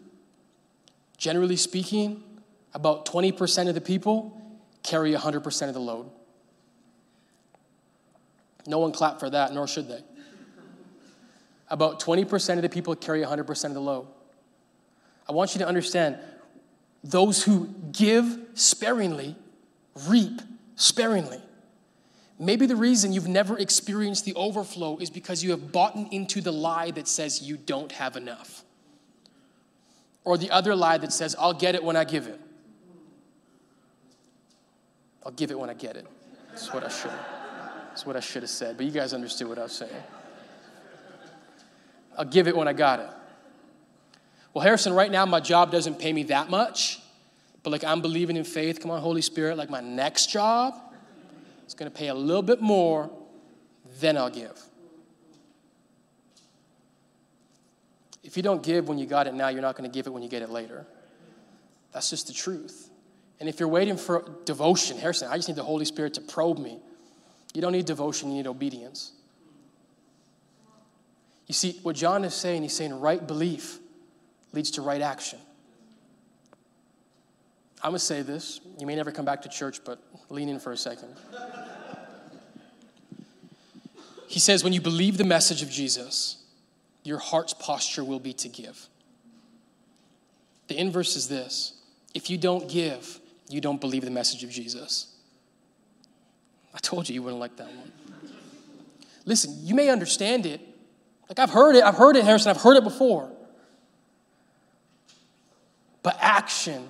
generally 1.17 1.55
speaking, 1.55 2.21
about 2.73 3.05
20% 3.05 3.69
of 3.69 3.75
the 3.75 3.81
people 3.81 4.41
carry 4.83 5.13
100% 5.13 5.67
of 5.67 5.73
the 5.73 5.79
load. 5.79 6.09
No 8.67 8.79
one 8.79 8.91
clapped 8.91 9.21
for 9.21 9.29
that, 9.29 9.53
nor 9.53 9.67
should 9.67 9.87
they 9.87 10.01
about 11.73 11.99
20% 11.99 12.55
of 12.55 12.61
the 12.61 12.69
people 12.69 12.95
carry 12.95 13.23
100% 13.23 13.65
of 13.65 13.73
the 13.73 13.81
load. 13.81 14.05
I 15.27 15.31
want 15.31 15.55
you 15.55 15.59
to 15.59 15.67
understand 15.67 16.19
those 17.03 17.43
who 17.43 17.67
give 17.91 18.37
sparingly 18.53 19.35
reap 20.07 20.39
sparingly. 20.75 21.41
Maybe 22.37 22.67
the 22.67 22.75
reason 22.75 23.11
you've 23.11 23.27
never 23.27 23.57
experienced 23.57 24.23
the 24.23 24.35
overflow 24.35 24.97
is 24.97 25.09
because 25.09 25.43
you 25.43 25.51
have 25.51 25.71
bought 25.71 25.95
into 25.95 26.41
the 26.41 26.51
lie 26.51 26.91
that 26.91 27.07
says 27.07 27.41
you 27.41 27.57
don't 27.57 27.91
have 27.91 28.15
enough. 28.15 28.63
Or 30.23 30.37
the 30.37 30.51
other 30.51 30.75
lie 30.75 30.99
that 30.99 31.11
says, 31.11 31.35
I'll 31.39 31.53
get 31.53 31.73
it 31.73 31.83
when 31.83 31.95
I 31.95 32.03
give 32.03 32.27
it. 32.27 32.39
I'll 35.25 35.31
give 35.31 35.49
it 35.49 35.59
when 35.59 35.69
I 35.69 35.73
get 35.73 35.95
it. 35.95 36.05
That's 36.49 36.71
what 36.71 36.83
I 36.83 36.89
should. 36.89 37.11
That's 37.89 38.05
what 38.05 38.15
I 38.15 38.19
should 38.19 38.43
have 38.43 38.49
said. 38.49 38.77
But 38.77 38.85
you 38.85 38.91
guys 38.91 39.13
understood 39.13 39.47
what 39.47 39.57
I 39.57 39.63
was 39.63 39.73
saying. 39.73 39.91
I'll 42.17 42.25
give 42.25 42.47
it 42.47 42.55
when 42.55 42.67
I 42.67 42.73
got 42.73 42.99
it. 42.99 43.09
Well, 44.53 44.63
Harrison, 44.63 44.93
right 44.93 45.11
now 45.11 45.25
my 45.25 45.39
job 45.39 45.71
doesn't 45.71 45.99
pay 45.99 46.13
me 46.13 46.23
that 46.23 46.49
much, 46.49 46.99
but 47.63 47.71
like 47.71 47.83
I'm 47.83 48.01
believing 48.01 48.37
in 48.37 48.43
faith. 48.43 48.79
Come 48.79 48.91
on, 48.91 49.01
Holy 49.01 49.21
Spirit, 49.21 49.57
like 49.57 49.69
my 49.69 49.81
next 49.81 50.29
job 50.29 50.75
is 51.67 51.73
going 51.73 51.91
to 51.91 51.97
pay 51.97 52.09
a 52.09 52.13
little 52.13 52.43
bit 52.43 52.61
more, 52.61 53.09
then 53.99 54.17
I'll 54.17 54.29
give. 54.29 54.61
If 58.23 58.37
you 58.37 58.43
don't 58.43 58.63
give 58.63 58.87
when 58.87 58.97
you 58.97 59.05
got 59.05 59.27
it 59.27 59.33
now, 59.33 59.49
you're 59.49 59.61
not 59.61 59.75
going 59.75 59.89
to 59.89 59.93
give 59.93 60.07
it 60.07 60.11
when 60.11 60.23
you 60.23 60.29
get 60.29 60.41
it 60.41 60.49
later. 60.49 60.85
That's 61.91 62.09
just 62.09 62.27
the 62.27 62.33
truth. 62.33 62.89
And 63.39 63.49
if 63.49 63.59
you're 63.59 63.69
waiting 63.69 63.97
for 63.97 64.23
devotion, 64.45 64.97
Harrison, 64.97 65.29
I 65.29 65.35
just 65.35 65.47
need 65.47 65.57
the 65.57 65.63
Holy 65.63 65.85
Spirit 65.85 66.13
to 66.15 66.21
probe 66.21 66.59
me. 66.59 66.79
You 67.53 67.61
don't 67.61 67.73
need 67.73 67.85
devotion, 67.85 68.29
you 68.29 68.37
need 68.37 68.47
obedience. 68.47 69.11
You 71.53 71.55
see, 71.55 71.79
what 71.83 71.95
John 71.95 72.25
is 72.25 72.33
saying, 72.33 72.63
he's 72.63 72.73
saying 72.73 72.99
right 72.99 73.27
belief 73.27 73.77
leads 74.53 74.71
to 74.71 74.81
right 74.81 75.01
action. 75.01 75.37
I'm 77.83 77.91
going 77.91 77.99
to 77.99 78.03
say 78.03 78.23
this. 78.23 78.59
You 78.79 78.87
may 78.87 78.95
never 78.95 79.11
come 79.11 79.23
back 79.23 79.43
to 79.43 79.49
church, 79.49 79.81
but 79.85 79.99
lean 80.29 80.49
in 80.49 80.59
for 80.59 80.71
a 80.71 80.77
second. 80.77 81.09
He 84.25 84.39
says, 84.39 84.63
when 84.63 84.73
you 84.73 84.81
believe 84.81 85.19
the 85.19 85.25
message 85.25 85.61
of 85.61 85.69
Jesus, 85.69 86.37
your 87.03 87.19
heart's 87.19 87.53
posture 87.53 88.03
will 88.03 88.19
be 88.19 88.33
to 88.33 88.49
give. 88.49 88.87
The 90.69 90.79
inverse 90.79 91.15
is 91.15 91.27
this 91.27 91.75
if 92.15 92.31
you 92.31 92.39
don't 92.39 92.67
give, 92.67 93.19
you 93.47 93.61
don't 93.61 93.79
believe 93.79 94.05
the 94.05 94.09
message 94.09 94.43
of 94.43 94.49
Jesus. 94.49 95.15
I 96.73 96.79
told 96.79 97.09
you 97.09 97.13
you 97.13 97.21
wouldn't 97.21 97.39
like 97.39 97.57
that 97.57 97.67
one. 97.67 97.91
Listen, 99.25 99.55
you 99.61 99.75
may 99.75 99.89
understand 99.89 100.47
it, 100.47 100.72
like 101.35 101.49
I've 101.49 101.53
heard 101.53 101.75
it, 101.75 101.83
I've 101.83 101.95
heard 101.95 102.15
it, 102.15 102.25
Harrison, 102.25 102.51
I've 102.51 102.61
heard 102.61 102.77
it 102.77 102.83
before. 102.83 103.27
But 106.03 106.15
action 106.21 106.87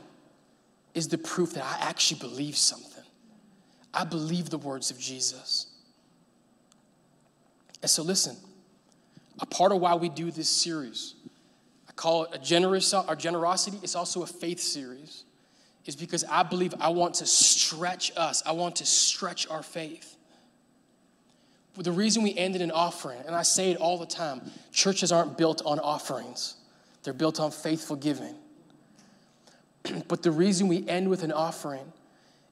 is 0.94 1.08
the 1.08 1.18
proof 1.18 1.54
that 1.54 1.64
I 1.64 1.88
actually 1.88 2.20
believe 2.20 2.58
something. 2.58 3.06
I 3.94 4.04
believe 4.04 4.50
the 4.50 4.58
words 4.58 4.92
of 4.92 5.00
Jesus. 5.00 5.68
And 7.82 7.90
so, 7.90 8.04
listen, 8.04 8.36
a 9.40 9.46
part 9.46 9.72
of 9.72 9.80
why 9.80 9.96
we 9.96 10.10
do 10.10 10.30
this 10.30 10.50
series, 10.50 11.16
I 11.88 11.94
call 11.94 12.26
it 12.26 12.32
a 12.34 12.38
generous, 12.38 12.94
our 12.94 13.16
generosity, 13.16 13.80
it's 13.82 13.96
also 13.96 14.24
a 14.24 14.28
faith 14.28 14.60
series, 14.60 15.24
is 15.86 15.96
because 15.96 16.26
I 16.26 16.44
believe 16.44 16.74
I 16.82 16.90
want 16.90 17.14
to 17.16 17.26
stretch 17.26 18.12
us, 18.18 18.44
I 18.46 18.52
want 18.52 18.76
to 18.78 18.86
stretch 18.86 19.48
our 19.48 19.64
faith 19.64 20.13
the 21.82 21.92
reason 21.92 22.22
we 22.22 22.38
end 22.38 22.56
in 22.56 22.62
an 22.62 22.72
offering, 22.72 23.20
and 23.26 23.36
I 23.36 23.42
say 23.42 23.72
it 23.72 23.78
all 23.78 23.98
the 23.98 24.06
time 24.06 24.42
churches 24.72 25.12
aren't 25.12 25.38
built 25.38 25.62
on 25.66 25.80
offerings, 25.80 26.56
they're 27.04 27.14
built 27.14 27.40
on 27.40 27.52
faithful 27.52 27.96
giving. 27.96 28.36
but 30.08 30.24
the 30.24 30.32
reason 30.32 30.68
we 30.68 30.88
end 30.88 31.10
with 31.10 31.24
an 31.24 31.32
offering 31.32 31.92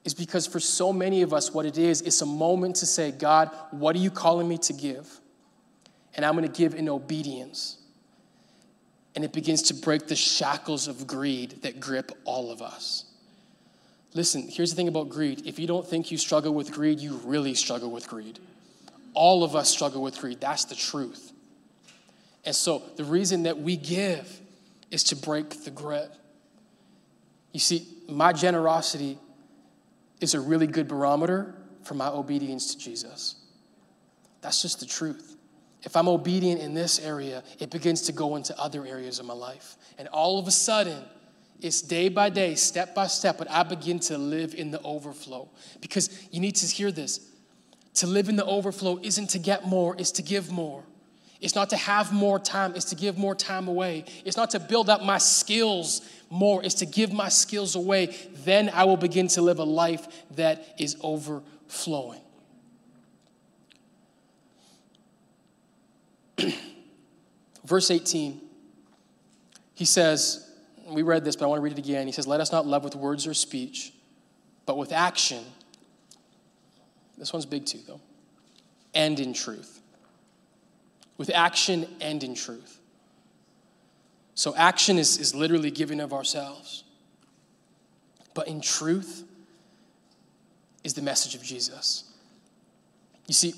is 0.04 0.14
because 0.14 0.48
for 0.48 0.60
so 0.60 0.92
many 0.92 1.22
of 1.22 1.34
us, 1.34 1.54
what 1.54 1.66
it 1.66 1.78
is, 1.78 2.02
it's 2.02 2.22
a 2.22 2.26
moment 2.26 2.78
to 2.78 2.86
say, 2.86 3.12
God, 3.12 3.52
what 3.70 3.96
are 3.96 4.00
you 4.00 4.10
calling 4.10 4.48
me 4.48 4.58
to 4.60 4.74
give? 4.74 5.20
And 6.16 6.26
I'm 6.26 6.36
going 6.36 6.50
to 6.50 6.58
give 6.58 6.74
in 6.74 6.90
obedience. 6.90 7.78
And 9.16 9.24
it 9.24 9.32
begins 9.32 9.62
to 9.64 9.74
break 9.74 10.08
the 10.08 10.16
shackles 10.16 10.88
of 10.88 11.06
greed 11.06 11.62
that 11.62 11.80
grip 11.80 12.12
all 12.26 12.52
of 12.52 12.62
us. 12.62 13.06
Listen, 14.14 14.48
here's 14.50 14.72
the 14.72 14.76
thing 14.76 14.88
about 14.88 15.10
greed. 15.10 15.46
If 15.46 15.60
you 15.60 15.68
don't 15.68 15.88
think 15.88 16.12
you 16.12 16.18
struggle 16.18 16.54
with 16.54 16.72
greed, 16.72 17.00
you 17.00 17.18
really 17.24 17.54
struggle 17.54 17.92
with 17.92 18.08
greed. 18.08 18.40
All 19.14 19.44
of 19.44 19.56
us 19.56 19.70
struggle 19.70 20.02
with 20.02 20.18
greed. 20.18 20.40
That's 20.40 20.66
the 20.66 20.76
truth. 20.76 21.32
And 22.46 22.56
so 22.56 22.82
the 22.96 23.04
reason 23.04 23.44
that 23.44 23.60
we 23.60 23.78
give 23.78 24.40
is 24.90 25.04
to 25.06 25.16
break 25.16 25.64
the 25.64 25.72
grip. 25.72 26.14
You 27.52 27.60
see, 27.60 27.88
my 28.08 28.34
generosity 28.34 29.18
is 30.20 30.34
a 30.34 30.40
really 30.40 30.68
good 30.68 30.88
barometer 30.88 31.56
for 31.84 31.94
my 31.94 32.08
obedience 32.08 32.74
to 32.74 32.80
Jesus. 32.80 33.36
That's 34.42 34.62
just 34.62 34.80
the 34.80 34.86
truth. 34.86 35.38
If 35.84 35.96
I'm 35.96 36.08
obedient 36.08 36.62
in 36.62 36.74
this 36.74 37.00
area, 37.00 37.44
it 37.60 37.72
begins 37.72 38.04
to 38.04 38.12
go 38.12 38.36
into 38.36 38.58
other 38.60 38.86
areas 38.86 39.20
of 39.20 39.26
my 39.26 39.34
life. 39.34 39.78
And 39.98 40.08
all 40.10 40.38
of 40.38 40.48
a 40.48 40.52
sudden, 40.52 41.04
it's 41.60 41.82
day 41.82 42.10
by 42.10 42.30
day, 42.30 42.56
step 42.56 42.94
by 42.96 43.08
step, 43.08 43.38
but 43.38 43.50
I 43.50 43.64
begin 43.64 44.00
to 44.02 44.18
live 44.18 44.54
in 44.56 44.72
the 44.72 44.82
overflow. 44.82 45.50
Because 45.80 46.28
you 46.32 46.40
need 46.40 46.56
to 46.56 46.66
hear 46.68 46.92
this 46.92 47.31
to 47.96 48.08
live 48.08 48.30
in 48.30 48.36
the 48.36 48.46
overflow 48.46 49.00
isn't 49.02 49.32
to 49.32 49.40
get 49.40 49.66
more, 49.66 49.96
it's 49.98 50.12
to 50.12 50.22
give 50.22 50.52
more. 50.52 50.84
It's 51.42 51.56
not 51.56 51.72
to 51.72 51.78
have 51.78 52.14
more 52.14 52.40
time, 52.40 52.76
it's 52.76 52.86
to 52.86 52.96
give 52.96 53.18
more 53.18 53.34
time 53.34 53.68
away. 53.68 54.06
It's 54.24 54.38
not 54.38 54.52
to 54.52 54.60
build 54.60 54.90
up 54.90 55.04
my 55.04 55.18
skills 55.18 56.02
more, 56.30 56.64
it's 56.64 56.76
to 56.76 56.86
give 56.86 57.12
my 57.12 57.30
skills 57.30 57.76
away. 57.76 58.16
Then 58.46 58.70
I 58.70 58.84
will 58.84 58.98
begin 58.98 59.28
to 59.30 59.42
live 59.42 59.60
a 59.60 59.64
life 59.64 60.08
that 60.36 60.76
is 60.78 60.98
overflowing. 61.02 62.22
Verse 67.66 67.90
18, 67.90 68.40
he 69.74 69.86
says, 69.86 70.52
we 70.92 71.02
read 71.02 71.24
this, 71.24 71.36
but 71.36 71.46
I 71.46 71.48
want 71.48 71.60
to 71.60 71.64
read 71.64 71.74
it 71.74 71.80
again. 71.80 72.06
He 72.06 72.12
says, 72.12 72.28
Let 72.28 72.40
us 72.40 72.52
not 72.52 72.66
love 72.66 72.84
with 72.84 72.96
words 72.96 73.26
or 73.26 73.34
speech, 73.34 73.94
but 74.66 74.78
with 74.78 74.92
action. 74.92 75.44
This 77.22 77.32
one's 77.32 77.46
big 77.46 77.68
too, 77.68 77.78
though. 77.88 78.02
And 78.96 79.20
in 79.20 79.32
truth 79.32 79.82
with 81.22 81.30
action 81.36 81.86
and 82.02 82.24
in 82.24 82.34
truth. 82.34 82.80
So, 84.34 84.56
action 84.56 84.98
is, 84.98 85.20
is 85.20 85.36
literally 85.36 85.70
giving 85.70 86.00
of 86.00 86.14
ourselves. 86.14 86.84
But 88.34 88.48
in 88.48 88.60
truth 88.60 89.24
is 90.84 90.96
the 90.96 91.04
message 91.04 91.36
of 91.36 91.44
Jesus. 91.44 92.06
You 93.28 93.36
see, 93.36 93.54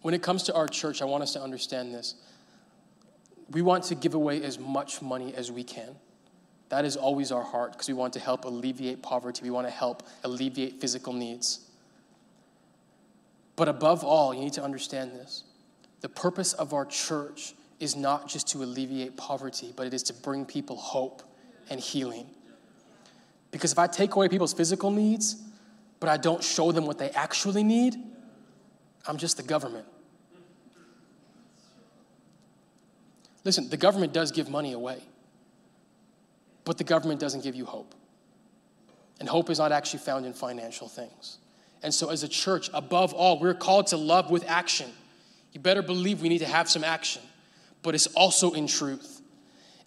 when 0.00 0.14
it 0.14 0.22
comes 0.22 0.44
to 0.44 0.54
our 0.54 0.66
church, 0.66 1.02
I 1.02 1.04
want 1.04 1.22
us 1.22 1.34
to 1.34 1.42
understand 1.42 1.92
this. 1.92 2.14
We 3.50 3.60
want 3.60 3.84
to 3.84 3.94
give 3.94 4.14
away 4.14 4.42
as 4.42 4.58
much 4.58 5.02
money 5.02 5.34
as 5.34 5.52
we 5.52 5.64
can. 5.64 5.96
That 6.70 6.86
is 6.86 6.96
always 6.96 7.30
our 7.30 7.42
heart 7.42 7.72
because 7.72 7.88
we 7.88 7.94
want 7.94 8.14
to 8.14 8.20
help 8.20 8.46
alleviate 8.46 9.02
poverty. 9.02 9.42
We 9.42 9.50
want 9.50 9.66
to 9.66 9.70
help 9.70 10.02
alleviate 10.24 10.80
physical 10.80 11.12
needs. 11.12 11.65
But 13.56 13.68
above 13.68 14.04
all, 14.04 14.34
you 14.34 14.40
need 14.40 14.52
to 14.54 14.62
understand 14.62 15.12
this 15.12 15.44
the 16.02 16.08
purpose 16.08 16.52
of 16.52 16.74
our 16.74 16.84
church 16.84 17.54
is 17.80 17.96
not 17.96 18.28
just 18.28 18.48
to 18.48 18.62
alleviate 18.62 19.16
poverty, 19.16 19.72
but 19.74 19.86
it 19.86 19.94
is 19.94 20.02
to 20.04 20.14
bring 20.14 20.44
people 20.44 20.76
hope 20.76 21.22
and 21.68 21.80
healing. 21.80 22.26
Because 23.50 23.72
if 23.72 23.78
I 23.78 23.86
take 23.86 24.14
away 24.14 24.28
people's 24.28 24.52
physical 24.52 24.90
needs, 24.90 25.36
but 25.98 26.08
I 26.08 26.16
don't 26.16 26.44
show 26.44 26.72
them 26.72 26.86
what 26.86 26.98
they 26.98 27.10
actually 27.10 27.64
need, 27.64 27.96
I'm 29.06 29.16
just 29.16 29.36
the 29.36 29.42
government. 29.42 29.86
Listen, 33.44 33.68
the 33.68 33.76
government 33.76 34.12
does 34.12 34.32
give 34.32 34.50
money 34.50 34.72
away, 34.72 35.00
but 36.64 36.78
the 36.78 36.84
government 36.84 37.20
doesn't 37.20 37.42
give 37.44 37.54
you 37.54 37.64
hope. 37.64 37.94
And 39.20 39.28
hope 39.28 39.48
is 39.48 39.58
not 39.58 39.72
actually 39.72 40.00
found 40.00 40.26
in 40.26 40.34
financial 40.34 40.88
things. 40.88 41.38
And 41.86 41.94
so, 41.94 42.10
as 42.10 42.24
a 42.24 42.28
church, 42.28 42.68
above 42.74 43.14
all, 43.14 43.38
we're 43.38 43.54
called 43.54 43.86
to 43.86 43.96
love 43.96 44.28
with 44.28 44.44
action 44.48 44.90
you 45.56 45.60
better 45.60 45.80
believe 45.80 46.20
we 46.20 46.28
need 46.28 46.40
to 46.40 46.46
have 46.46 46.68
some 46.68 46.84
action, 46.84 47.22
but 47.82 47.94
it's 47.94 48.08
also 48.08 48.52
in 48.52 48.66
truth. 48.66 49.22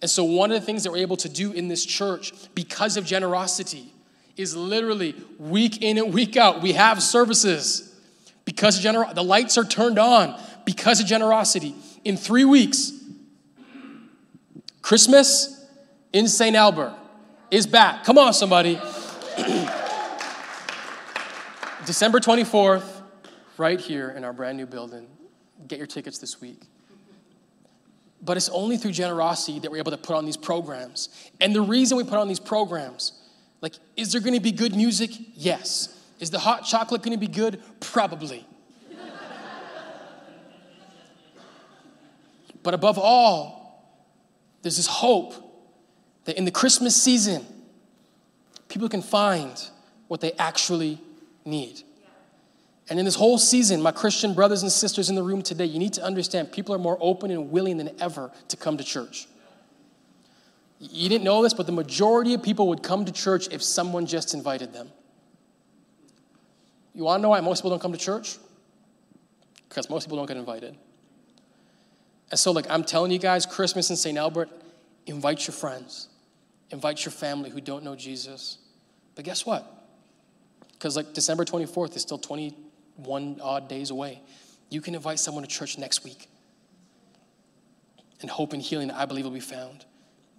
And 0.02 0.10
so, 0.10 0.24
one 0.24 0.50
of 0.50 0.58
the 0.58 0.66
things 0.66 0.82
that 0.82 0.90
we're 0.90 0.98
able 0.98 1.18
to 1.18 1.28
do 1.28 1.52
in 1.52 1.68
this 1.68 1.84
church 1.86 2.32
because 2.56 2.96
of 2.96 3.04
generosity 3.04 3.92
is 4.36 4.56
literally 4.56 5.14
week 5.38 5.82
in 5.82 5.96
and 5.96 6.12
week 6.12 6.36
out, 6.36 6.60
we 6.60 6.72
have 6.72 7.00
services 7.02 7.94
because 8.44 8.78
of 8.78 8.82
generosity. 8.82 9.14
The 9.14 9.22
lights 9.22 9.58
are 9.58 9.64
turned 9.64 9.98
on 9.98 10.42
because 10.64 11.00
of 11.00 11.06
generosity. 11.06 11.76
In 12.02 12.16
three 12.16 12.46
weeks, 12.46 12.92
Christmas 14.82 15.64
in 16.12 16.26
St. 16.26 16.56
Albert 16.56 16.94
is 17.50 17.66
back. 17.68 18.02
Come 18.02 18.16
on, 18.18 18.32
somebody. 18.32 18.80
December 21.86 22.20
24th, 22.20 23.02
right 23.56 23.80
here 23.80 24.10
in 24.10 24.24
our 24.24 24.32
brand 24.32 24.58
new 24.58 24.66
building 24.66 25.06
get 25.66 25.78
your 25.78 25.86
tickets 25.86 26.18
this 26.18 26.40
week. 26.40 26.62
But 28.22 28.36
it's 28.36 28.48
only 28.50 28.76
through 28.76 28.92
generosity 28.92 29.58
that 29.60 29.70
we're 29.70 29.78
able 29.78 29.92
to 29.92 29.96
put 29.96 30.14
on 30.16 30.26
these 30.26 30.36
programs. 30.36 31.08
And 31.40 31.54
the 31.54 31.62
reason 31.62 31.96
we 31.96 32.04
put 32.04 32.18
on 32.18 32.28
these 32.28 32.40
programs, 32.40 33.12
like, 33.60 33.74
is 33.96 34.12
there 34.12 34.20
gonna 34.20 34.40
be 34.40 34.52
good 34.52 34.74
music? 34.74 35.10
Yes. 35.34 35.96
Is 36.18 36.30
the 36.30 36.38
hot 36.38 36.64
chocolate 36.64 37.02
gonna 37.02 37.16
be 37.18 37.28
good? 37.28 37.62
Probably. 37.80 38.46
but 42.62 42.74
above 42.74 42.98
all, 42.98 43.96
there's 44.62 44.76
this 44.76 44.86
hope 44.86 45.34
that 46.24 46.36
in 46.36 46.44
the 46.44 46.50
Christmas 46.50 47.00
season, 47.00 47.46
people 48.68 48.88
can 48.88 49.00
find 49.00 49.70
what 50.08 50.20
they 50.20 50.32
actually 50.32 51.00
need. 51.44 51.82
And 52.88 52.98
in 52.98 53.04
this 53.04 53.14
whole 53.14 53.38
season, 53.38 53.80
my 53.80 53.92
Christian 53.92 54.34
brothers 54.34 54.62
and 54.62 54.72
sisters 54.72 55.08
in 55.08 55.14
the 55.14 55.22
room 55.22 55.42
today, 55.42 55.64
you 55.64 55.78
need 55.78 55.92
to 55.92 56.02
understand 56.02 56.50
people 56.50 56.74
are 56.74 56.78
more 56.78 56.98
open 57.00 57.30
and 57.30 57.50
willing 57.52 57.76
than 57.76 57.90
ever 58.00 58.32
to 58.48 58.56
come 58.56 58.76
to 58.78 58.84
church. 58.84 59.28
You 60.80 61.08
didn't 61.08 61.24
know 61.24 61.42
this, 61.42 61.54
but 61.54 61.66
the 61.66 61.72
majority 61.72 62.34
of 62.34 62.42
people 62.42 62.66
would 62.68 62.82
come 62.82 63.04
to 63.04 63.12
church 63.12 63.48
if 63.52 63.62
someone 63.62 64.06
just 64.06 64.34
invited 64.34 64.72
them. 64.72 64.90
You 66.94 67.04
want 67.04 67.20
to 67.20 67.22
know 67.22 67.28
why 67.28 67.40
most 67.40 67.60
people 67.60 67.70
don't 67.70 67.80
come 67.80 67.92
to 67.92 67.98
church? 67.98 68.38
Because 69.68 69.88
most 69.88 70.06
people 70.06 70.16
don't 70.16 70.26
get 70.26 70.36
invited. 70.36 70.76
And 72.30 72.40
so, 72.40 72.50
like, 72.50 72.68
I'm 72.68 72.82
telling 72.82 73.12
you 73.12 73.18
guys, 73.18 73.46
Christmas 73.46 73.90
in 73.90 73.96
St. 73.96 74.18
Albert, 74.18 74.48
invite 75.06 75.46
your 75.46 75.54
friends, 75.54 76.08
invite 76.70 77.04
your 77.04 77.12
family 77.12 77.50
who 77.50 77.60
don't 77.60 77.84
know 77.84 77.94
Jesus. 77.94 78.58
But 79.14 79.24
guess 79.24 79.46
what? 79.46 79.79
Because, 80.80 80.96
like, 80.96 81.12
December 81.12 81.44
24th 81.44 81.94
is 81.94 82.00
still 82.00 82.16
21 82.16 83.38
odd 83.42 83.68
days 83.68 83.90
away. 83.90 84.22
You 84.70 84.80
can 84.80 84.94
invite 84.94 85.18
someone 85.18 85.44
to 85.44 85.48
church 85.48 85.76
next 85.76 86.04
week. 86.04 86.30
And 88.22 88.30
hope 88.30 88.54
and 88.54 88.62
healing, 88.62 88.90
I 88.90 89.04
believe, 89.04 89.24
will 89.26 89.30
be 89.30 89.40
found 89.40 89.84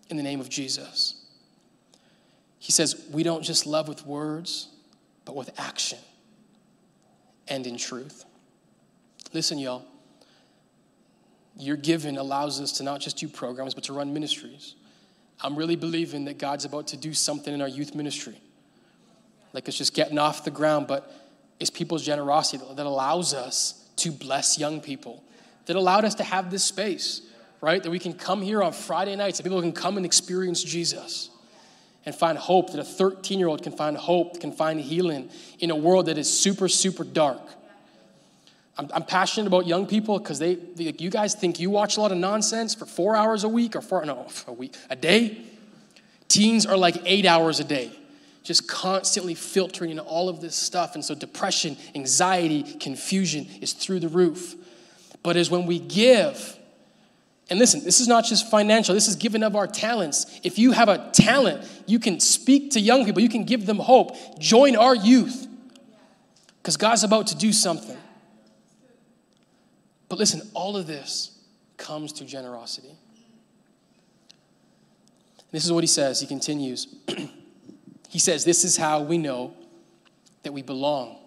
in 0.09 0.17
the 0.17 0.23
name 0.23 0.39
of 0.39 0.49
Jesus. 0.49 1.23
He 2.57 2.71
says, 2.71 3.05
We 3.11 3.21
don't 3.21 3.43
just 3.43 3.67
love 3.67 3.87
with 3.87 4.03
words, 4.03 4.69
but 5.25 5.35
with 5.35 5.51
action 5.59 5.99
and 7.47 7.67
in 7.67 7.77
truth. 7.77 8.25
Listen, 9.33 9.59
y'all. 9.59 9.85
Your 11.55 11.77
giving 11.77 12.17
allows 12.17 12.59
us 12.59 12.71
to 12.73 12.83
not 12.83 12.99
just 12.99 13.17
do 13.17 13.27
programs, 13.27 13.75
but 13.75 13.83
to 13.83 13.93
run 13.93 14.11
ministries. 14.11 14.73
I'm 15.41 15.55
really 15.55 15.75
believing 15.75 16.25
that 16.25 16.39
God's 16.39 16.65
about 16.65 16.87
to 16.87 16.97
do 16.97 17.13
something 17.13 17.53
in 17.53 17.61
our 17.61 17.67
youth 17.67 17.93
ministry. 17.93 18.41
Like 19.54 19.68
it's 19.68 19.78
just 19.78 19.93
getting 19.93 20.18
off 20.18 20.43
the 20.43 20.52
ground, 20.52 20.88
but 20.88 21.12
it's 21.60 21.70
people's 21.70 22.04
generosity 22.04 22.64
that 22.76 22.86
allows 22.86 23.34
us 23.34 23.86
to 23.97 24.12
bless 24.12 24.58
young 24.58 24.82
people, 24.82 25.24
that 25.66 25.76
allowed 25.76 26.06
us 26.06 26.16
to 26.16 26.24
have 26.24 26.49
this 26.49 26.64
space, 26.64 27.22
right? 27.60 27.82
That 27.84 27.89
we 27.89 27.99
can 27.99 28.14
come 28.14 28.41
here 28.41 28.64
on 28.64 28.74
Friday 28.74 29.16
nights 29.16 29.39
and 29.39 29.45
people 29.45 29.62
can 29.62 29.74
come 29.74 29.97
and 29.97 30.06
experience 30.06 30.64
Jesus 30.64 31.30
and 32.06 32.16
find 32.16 32.38
hope, 32.38 32.72
that 32.72 32.80
a 32.80 32.84
13 32.84 33.38
year 33.38 33.47
old 33.47 33.62
can 33.62 33.74
find 33.74 33.95
hope, 33.95 34.39
can 34.39 34.52
find 34.52 34.80
healing 34.80 35.30
in 35.60 35.70
a 35.70 35.76
world 35.76 36.08
that 36.08 36.18
is 36.18 36.28
super, 36.28 36.68
super 36.68 37.04
dark. 37.04 37.41
I'm, 38.78 38.89
I'm 38.93 39.04
passionate 39.04 39.45
about 39.45 39.68
young 39.68 39.86
people 39.86 40.18
because 40.18 40.39
they, 40.39 40.56
they, 40.56 40.95
you 40.97 41.12
guys 41.12 41.36
think 41.36 41.60
you 41.60 41.70
watch 41.70 41.97
a 41.97 42.02
lot 42.02 42.12
of 42.12 42.18
nonsense 42.18 42.74
for 42.74 42.86
four 42.86 43.16
hours 43.16 43.43
a 43.43 43.49
week 43.49 43.76
or 43.76 43.82
four, 43.82 44.04
no, 44.06 44.28
a 44.47 44.54
week, 44.54 44.76
a 44.89 44.95
day. 44.95 45.45
Teens 46.28 46.66
are 46.66 46.78
like 46.78 46.97
eight 47.06 47.26
hours 47.26 47.60
a 47.60 47.64
day 47.64 47.91
just 48.43 48.67
constantly 48.67 49.35
filtering 49.35 49.91
in 49.91 49.99
all 49.99 50.29
of 50.29 50.41
this 50.41 50.55
stuff. 50.55 50.95
And 50.95 51.05
so 51.05 51.13
depression, 51.13 51.77
anxiety, 51.93 52.63
confusion 52.63 53.47
is 53.61 53.73
through 53.73 53.99
the 53.99 54.07
roof. 54.07 54.55
But 55.23 55.37
as 55.37 55.51
when 55.51 55.67
we 55.67 55.79
give, 55.79 56.57
and 57.49 57.59
listen, 57.59 57.83
this 57.83 57.99
is 57.99 58.07
not 58.07 58.25
just 58.25 58.49
financial, 58.49 58.95
this 58.95 59.07
is 59.07 59.15
giving 59.15 59.43
of 59.43 59.55
our 59.55 59.67
talents. 59.67 60.39
If 60.43 60.57
you 60.57 60.71
have 60.71 60.89
a 60.89 61.11
talent, 61.11 61.67
you 61.85 61.99
can 61.99 62.19
speak 62.19 62.71
to 62.71 62.79
young 62.79 63.05
people, 63.05 63.21
you 63.21 63.29
can 63.29 63.43
give 63.43 63.65
them 63.65 63.77
hope. 63.77 64.15
Join 64.39 64.75
our 64.75 64.95
youth 64.95 65.47
because 66.57 66.77
God's 66.77 67.03
about 67.03 67.27
to 67.27 67.35
do 67.35 67.53
something. 67.53 67.97
But 70.09 70.17
listen, 70.17 70.41
all 70.53 70.75
of 70.75 70.87
this 70.87 71.39
comes 71.77 72.11
through 72.11 72.27
generosity. 72.27 72.95
This 75.51 75.65
is 75.65 75.71
what 75.71 75.83
he 75.83 75.87
says. 75.87 76.19
He 76.19 76.27
continues. 76.27 76.87
He 78.12 78.20
says, 78.20 78.43
This 78.43 78.66
is 78.66 78.76
how 78.76 79.01
we 79.01 79.18
know 79.18 79.53
that 80.43 80.51
we 80.51 80.62
belong 80.62 81.18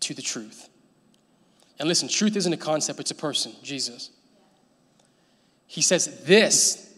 to 0.00 0.12
the 0.12 0.20
truth. 0.20 0.68
And 1.78 1.88
listen, 1.88 2.06
truth 2.06 2.36
isn't 2.36 2.52
a 2.52 2.58
concept, 2.58 3.00
it's 3.00 3.10
a 3.10 3.14
person, 3.14 3.54
Jesus. 3.62 4.10
He 5.66 5.80
says, 5.80 6.22
This, 6.24 6.92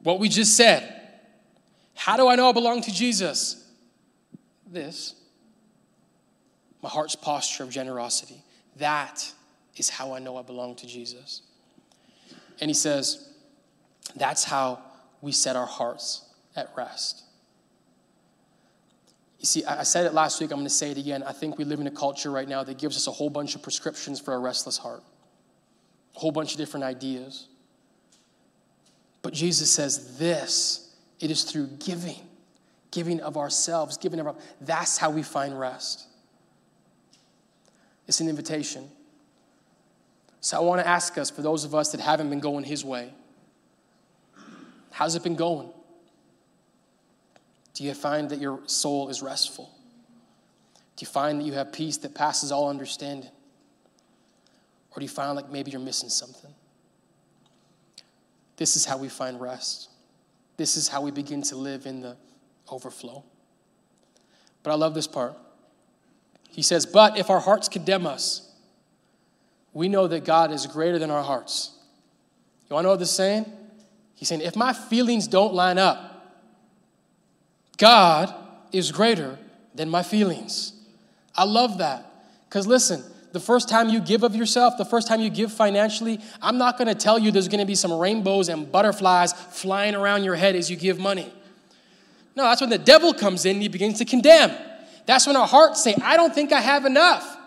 what 0.00 0.18
we 0.18 0.28
just 0.28 0.56
said, 0.56 1.00
how 1.94 2.16
do 2.16 2.26
I 2.26 2.34
know 2.34 2.48
I 2.48 2.52
belong 2.52 2.82
to 2.82 2.92
Jesus? 2.92 3.64
This, 4.66 5.14
my 6.82 6.88
heart's 6.88 7.14
posture 7.14 7.62
of 7.62 7.70
generosity. 7.70 8.42
That 8.76 9.30
is 9.76 9.88
how 9.88 10.14
I 10.14 10.18
know 10.18 10.36
I 10.36 10.42
belong 10.42 10.74
to 10.76 10.86
Jesus. 10.88 11.42
And 12.60 12.68
he 12.68 12.74
says, 12.74 13.28
That's 14.16 14.42
how 14.42 14.80
we 15.20 15.30
set 15.30 15.54
our 15.54 15.66
hearts 15.66 16.28
at 16.56 16.72
rest. 16.76 17.22
You 19.42 19.46
see, 19.46 19.64
I 19.64 19.82
said 19.82 20.06
it 20.06 20.14
last 20.14 20.40
week, 20.40 20.52
I'm 20.52 20.58
going 20.58 20.68
to 20.68 20.70
say 20.72 20.92
it 20.92 20.98
again. 20.98 21.24
I 21.24 21.32
think 21.32 21.58
we 21.58 21.64
live 21.64 21.80
in 21.80 21.88
a 21.88 21.90
culture 21.90 22.30
right 22.30 22.48
now 22.48 22.62
that 22.62 22.78
gives 22.78 22.96
us 22.96 23.08
a 23.08 23.10
whole 23.10 23.28
bunch 23.28 23.56
of 23.56 23.62
prescriptions 23.62 24.20
for 24.20 24.34
a 24.34 24.38
restless 24.38 24.78
heart. 24.78 25.02
A 26.14 26.20
whole 26.20 26.30
bunch 26.30 26.52
of 26.52 26.58
different 26.58 26.84
ideas. 26.84 27.48
But 29.20 29.34
Jesus 29.34 29.68
says 29.68 30.16
this 30.16 30.94
it 31.18 31.32
is 31.32 31.42
through 31.42 31.70
giving, 31.84 32.20
giving 32.92 33.20
of 33.20 33.36
ourselves, 33.36 33.96
giving 33.96 34.20
of 34.20 34.28
our, 34.28 34.36
that's 34.60 34.96
how 34.96 35.10
we 35.10 35.24
find 35.24 35.58
rest. 35.58 36.06
It's 38.06 38.20
an 38.20 38.28
invitation. 38.28 38.88
So 40.40 40.56
I 40.56 40.60
want 40.60 40.80
to 40.80 40.86
ask 40.86 41.18
us, 41.18 41.30
for 41.30 41.42
those 41.42 41.64
of 41.64 41.74
us 41.74 41.90
that 41.90 42.00
haven't 42.00 42.30
been 42.30 42.40
going 42.40 42.64
His 42.64 42.84
way, 42.84 43.12
how's 44.92 45.16
it 45.16 45.24
been 45.24 45.34
going? 45.34 45.70
Do 47.74 47.84
you 47.84 47.94
find 47.94 48.28
that 48.30 48.38
your 48.38 48.60
soul 48.66 49.08
is 49.08 49.22
restful? 49.22 49.70
Do 50.96 51.04
you 51.04 51.06
find 51.06 51.40
that 51.40 51.44
you 51.44 51.54
have 51.54 51.72
peace 51.72 51.96
that 51.98 52.14
passes 52.14 52.52
all 52.52 52.68
understanding? 52.68 53.30
Or 54.90 55.00
do 55.00 55.04
you 55.04 55.08
find 55.08 55.34
like 55.34 55.50
maybe 55.50 55.70
you're 55.70 55.80
missing 55.80 56.10
something? 56.10 56.52
This 58.56 58.76
is 58.76 58.84
how 58.84 58.98
we 58.98 59.08
find 59.08 59.40
rest. 59.40 59.88
This 60.56 60.76
is 60.76 60.88
how 60.88 61.00
we 61.00 61.10
begin 61.10 61.42
to 61.44 61.56
live 61.56 61.86
in 61.86 62.02
the 62.02 62.16
overflow. 62.70 63.24
But 64.62 64.72
I 64.72 64.74
love 64.74 64.94
this 64.94 65.06
part. 65.06 65.34
He 66.50 66.62
says, 66.62 66.84
But 66.84 67.18
if 67.18 67.30
our 67.30 67.40
hearts 67.40 67.68
condemn 67.68 68.06
us, 68.06 68.50
we 69.72 69.88
know 69.88 70.06
that 70.06 70.24
God 70.24 70.52
is 70.52 70.66
greater 70.66 70.98
than 70.98 71.10
our 71.10 71.22
hearts. 71.22 71.70
You 72.68 72.74
want 72.74 72.84
to 72.84 72.86
know 72.86 72.90
what 72.90 73.00
this 73.00 73.10
is 73.10 73.16
saying? 73.16 73.50
He's 74.14 74.28
saying, 74.28 74.42
if 74.42 74.54
my 74.54 74.72
feelings 74.72 75.26
don't 75.26 75.54
line 75.54 75.78
up, 75.78 76.11
God 77.76 78.34
is 78.72 78.92
greater 78.92 79.38
than 79.74 79.88
my 79.88 80.02
feelings. 80.02 80.72
I 81.36 81.44
love 81.44 81.78
that. 81.78 82.06
Because 82.48 82.66
listen, 82.66 83.02
the 83.32 83.40
first 83.40 83.68
time 83.68 83.88
you 83.88 84.00
give 84.00 84.22
of 84.22 84.36
yourself, 84.36 84.76
the 84.76 84.84
first 84.84 85.08
time 85.08 85.20
you 85.20 85.30
give 85.30 85.52
financially, 85.52 86.20
I'm 86.40 86.58
not 86.58 86.76
going 86.76 86.88
to 86.88 86.94
tell 86.94 87.18
you 87.18 87.30
there's 87.30 87.48
going 87.48 87.60
to 87.60 87.66
be 87.66 87.74
some 87.74 87.92
rainbows 87.92 88.48
and 88.48 88.70
butterflies 88.70 89.32
flying 89.32 89.94
around 89.94 90.24
your 90.24 90.34
head 90.34 90.54
as 90.54 90.70
you 90.70 90.76
give 90.76 90.98
money. 90.98 91.32
No, 92.36 92.44
that's 92.44 92.60
when 92.60 92.70
the 92.70 92.78
devil 92.78 93.14
comes 93.14 93.44
in 93.44 93.56
and 93.56 93.62
he 93.62 93.68
begins 93.68 93.98
to 93.98 94.04
condemn. 94.04 94.52
That's 95.06 95.26
when 95.26 95.36
our 95.36 95.46
hearts 95.46 95.82
say, 95.82 95.94
I 96.02 96.16
don't 96.16 96.34
think 96.34 96.52
I 96.52 96.60
have 96.60 96.84
enough. 96.84 97.38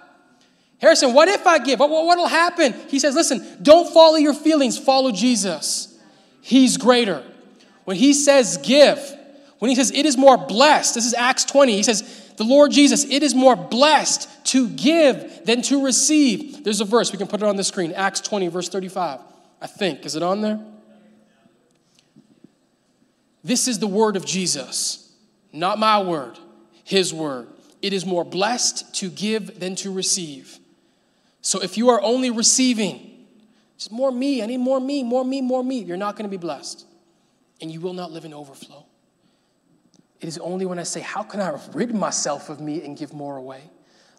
Harrison, 0.79 1.13
what 1.13 1.27
if 1.27 1.47
I 1.47 1.59
give? 1.59 1.79
What 1.79 1.89
will 1.89 2.27
happen? 2.27 2.73
He 2.89 2.99
says, 2.99 3.15
listen, 3.15 3.59
don't 3.61 3.91
follow 3.93 4.17
your 4.17 4.33
feelings, 4.33 4.77
follow 4.77 5.11
Jesus. 5.11 5.97
He's 6.41 6.77
greater. 6.77 7.23
When 7.85 7.95
he 7.95 8.13
says 8.13 8.57
give, 8.57 9.14
when 9.65 9.71
he 9.71 9.75
says 9.75 9.89
it 9.89 10.05
is 10.05 10.15
more 10.15 10.37
blessed, 10.37 10.93
this 10.93 11.07
is 11.07 11.15
Acts 11.15 11.43
20, 11.43 11.75
he 11.75 11.81
says, 11.81 12.33
the 12.37 12.43
Lord 12.43 12.69
Jesus, 12.69 13.03
it 13.03 13.23
is 13.23 13.33
more 13.33 13.55
blessed 13.55 14.29
to 14.51 14.69
give 14.69 15.43
than 15.43 15.63
to 15.63 15.83
receive. 15.83 16.63
There's 16.63 16.81
a 16.81 16.85
verse, 16.85 17.11
we 17.11 17.17
can 17.17 17.25
put 17.25 17.41
it 17.41 17.47
on 17.47 17.55
the 17.55 17.63
screen, 17.63 17.91
Acts 17.93 18.21
20, 18.21 18.47
verse 18.49 18.69
35. 18.69 19.21
I 19.59 19.65
think. 19.65 20.05
Is 20.05 20.15
it 20.15 20.21
on 20.21 20.41
there? 20.41 20.59
This 23.43 23.67
is 23.67 23.79
the 23.79 23.87
word 23.87 24.15
of 24.15 24.23
Jesus, 24.23 25.11
not 25.51 25.79
my 25.79 25.99
word, 25.99 26.37
his 26.83 27.11
word. 27.11 27.47
It 27.81 27.91
is 27.91 28.05
more 28.05 28.23
blessed 28.23 28.93
to 28.97 29.09
give 29.09 29.59
than 29.59 29.75
to 29.77 29.91
receive. 29.91 30.59
So 31.41 31.59
if 31.63 31.75
you 31.75 31.89
are 31.89 32.01
only 32.03 32.29
receiving, 32.29 33.25
just 33.79 33.91
more 33.91 34.11
me, 34.11 34.43
I 34.43 34.45
need 34.45 34.57
more 34.57 34.79
me, 34.79 35.01
more 35.01 35.25
me, 35.25 35.41
more 35.41 35.63
me, 35.63 35.79
you're 35.79 35.97
not 35.97 36.15
going 36.15 36.29
to 36.29 36.37
be 36.37 36.37
blessed. 36.37 36.85
And 37.61 37.71
you 37.71 37.81
will 37.81 37.93
not 37.93 38.11
live 38.11 38.25
in 38.25 38.33
overflow. 38.35 38.84
It 40.25 40.29
is 40.29 40.39
only 40.39 40.65
when 40.65 40.79
I 40.79 40.83
say, 40.83 41.01
How 41.01 41.21
can 41.21 41.39
I 41.39 41.55
rid 41.71 41.93
myself 41.93 42.49
of 42.49 42.59
me 42.59 42.83
and 42.83 42.97
give 42.97 43.13
more 43.13 43.37
away? 43.37 43.61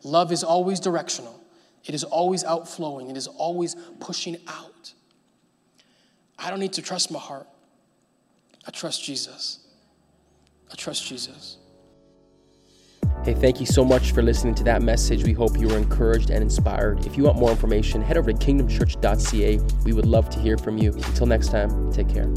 Love 0.05 0.31
is 0.31 0.45
always 0.45 0.79
directional, 0.79 1.43
it 1.85 1.97
is 1.97 2.05
always 2.05 2.45
outflowing, 2.45 3.11
it 3.11 3.17
is 3.17 3.27
always 3.27 3.75
pushing 3.99 4.37
out. 4.47 4.93
I 6.39 6.49
don't 6.51 6.61
need 6.61 6.75
to 6.75 6.83
trust 6.83 7.11
my 7.11 7.19
heart. 7.19 7.49
I 8.69 8.71
trust 8.71 9.03
Jesus. 9.03 9.67
I 10.71 10.77
trust 10.77 11.05
Jesus. 11.05 11.57
Hey, 13.25 13.35
thank 13.35 13.59
you 13.59 13.67
so 13.67 13.85
much 13.85 14.13
for 14.13 14.23
listening 14.23 14.55
to 14.57 14.65
that 14.65 14.83
message. 14.83 15.25
We 15.25 15.33
hope 15.33 15.59
you 15.59 15.67
were 15.67 15.77
encouraged 15.77 16.31
and 16.31 16.41
inspired. 16.41 17.05
If 17.05 17.17
you 17.17 17.25
want 17.25 17.37
more 17.37 17.51
information, 17.51 18.01
head 18.01 18.17
over 18.17 18.33
to 18.33 18.39
kingdomchurch.ca. 18.39 19.59
We 19.85 19.93
would 19.93 20.07
love 20.07 20.31
to 20.31 20.39
hear 20.39 20.57
from 20.57 20.79
you. 20.79 20.93
Until 20.93 21.27
next 21.27 21.49
time, 21.49 21.91
take 21.91 22.09
care. 22.09 22.33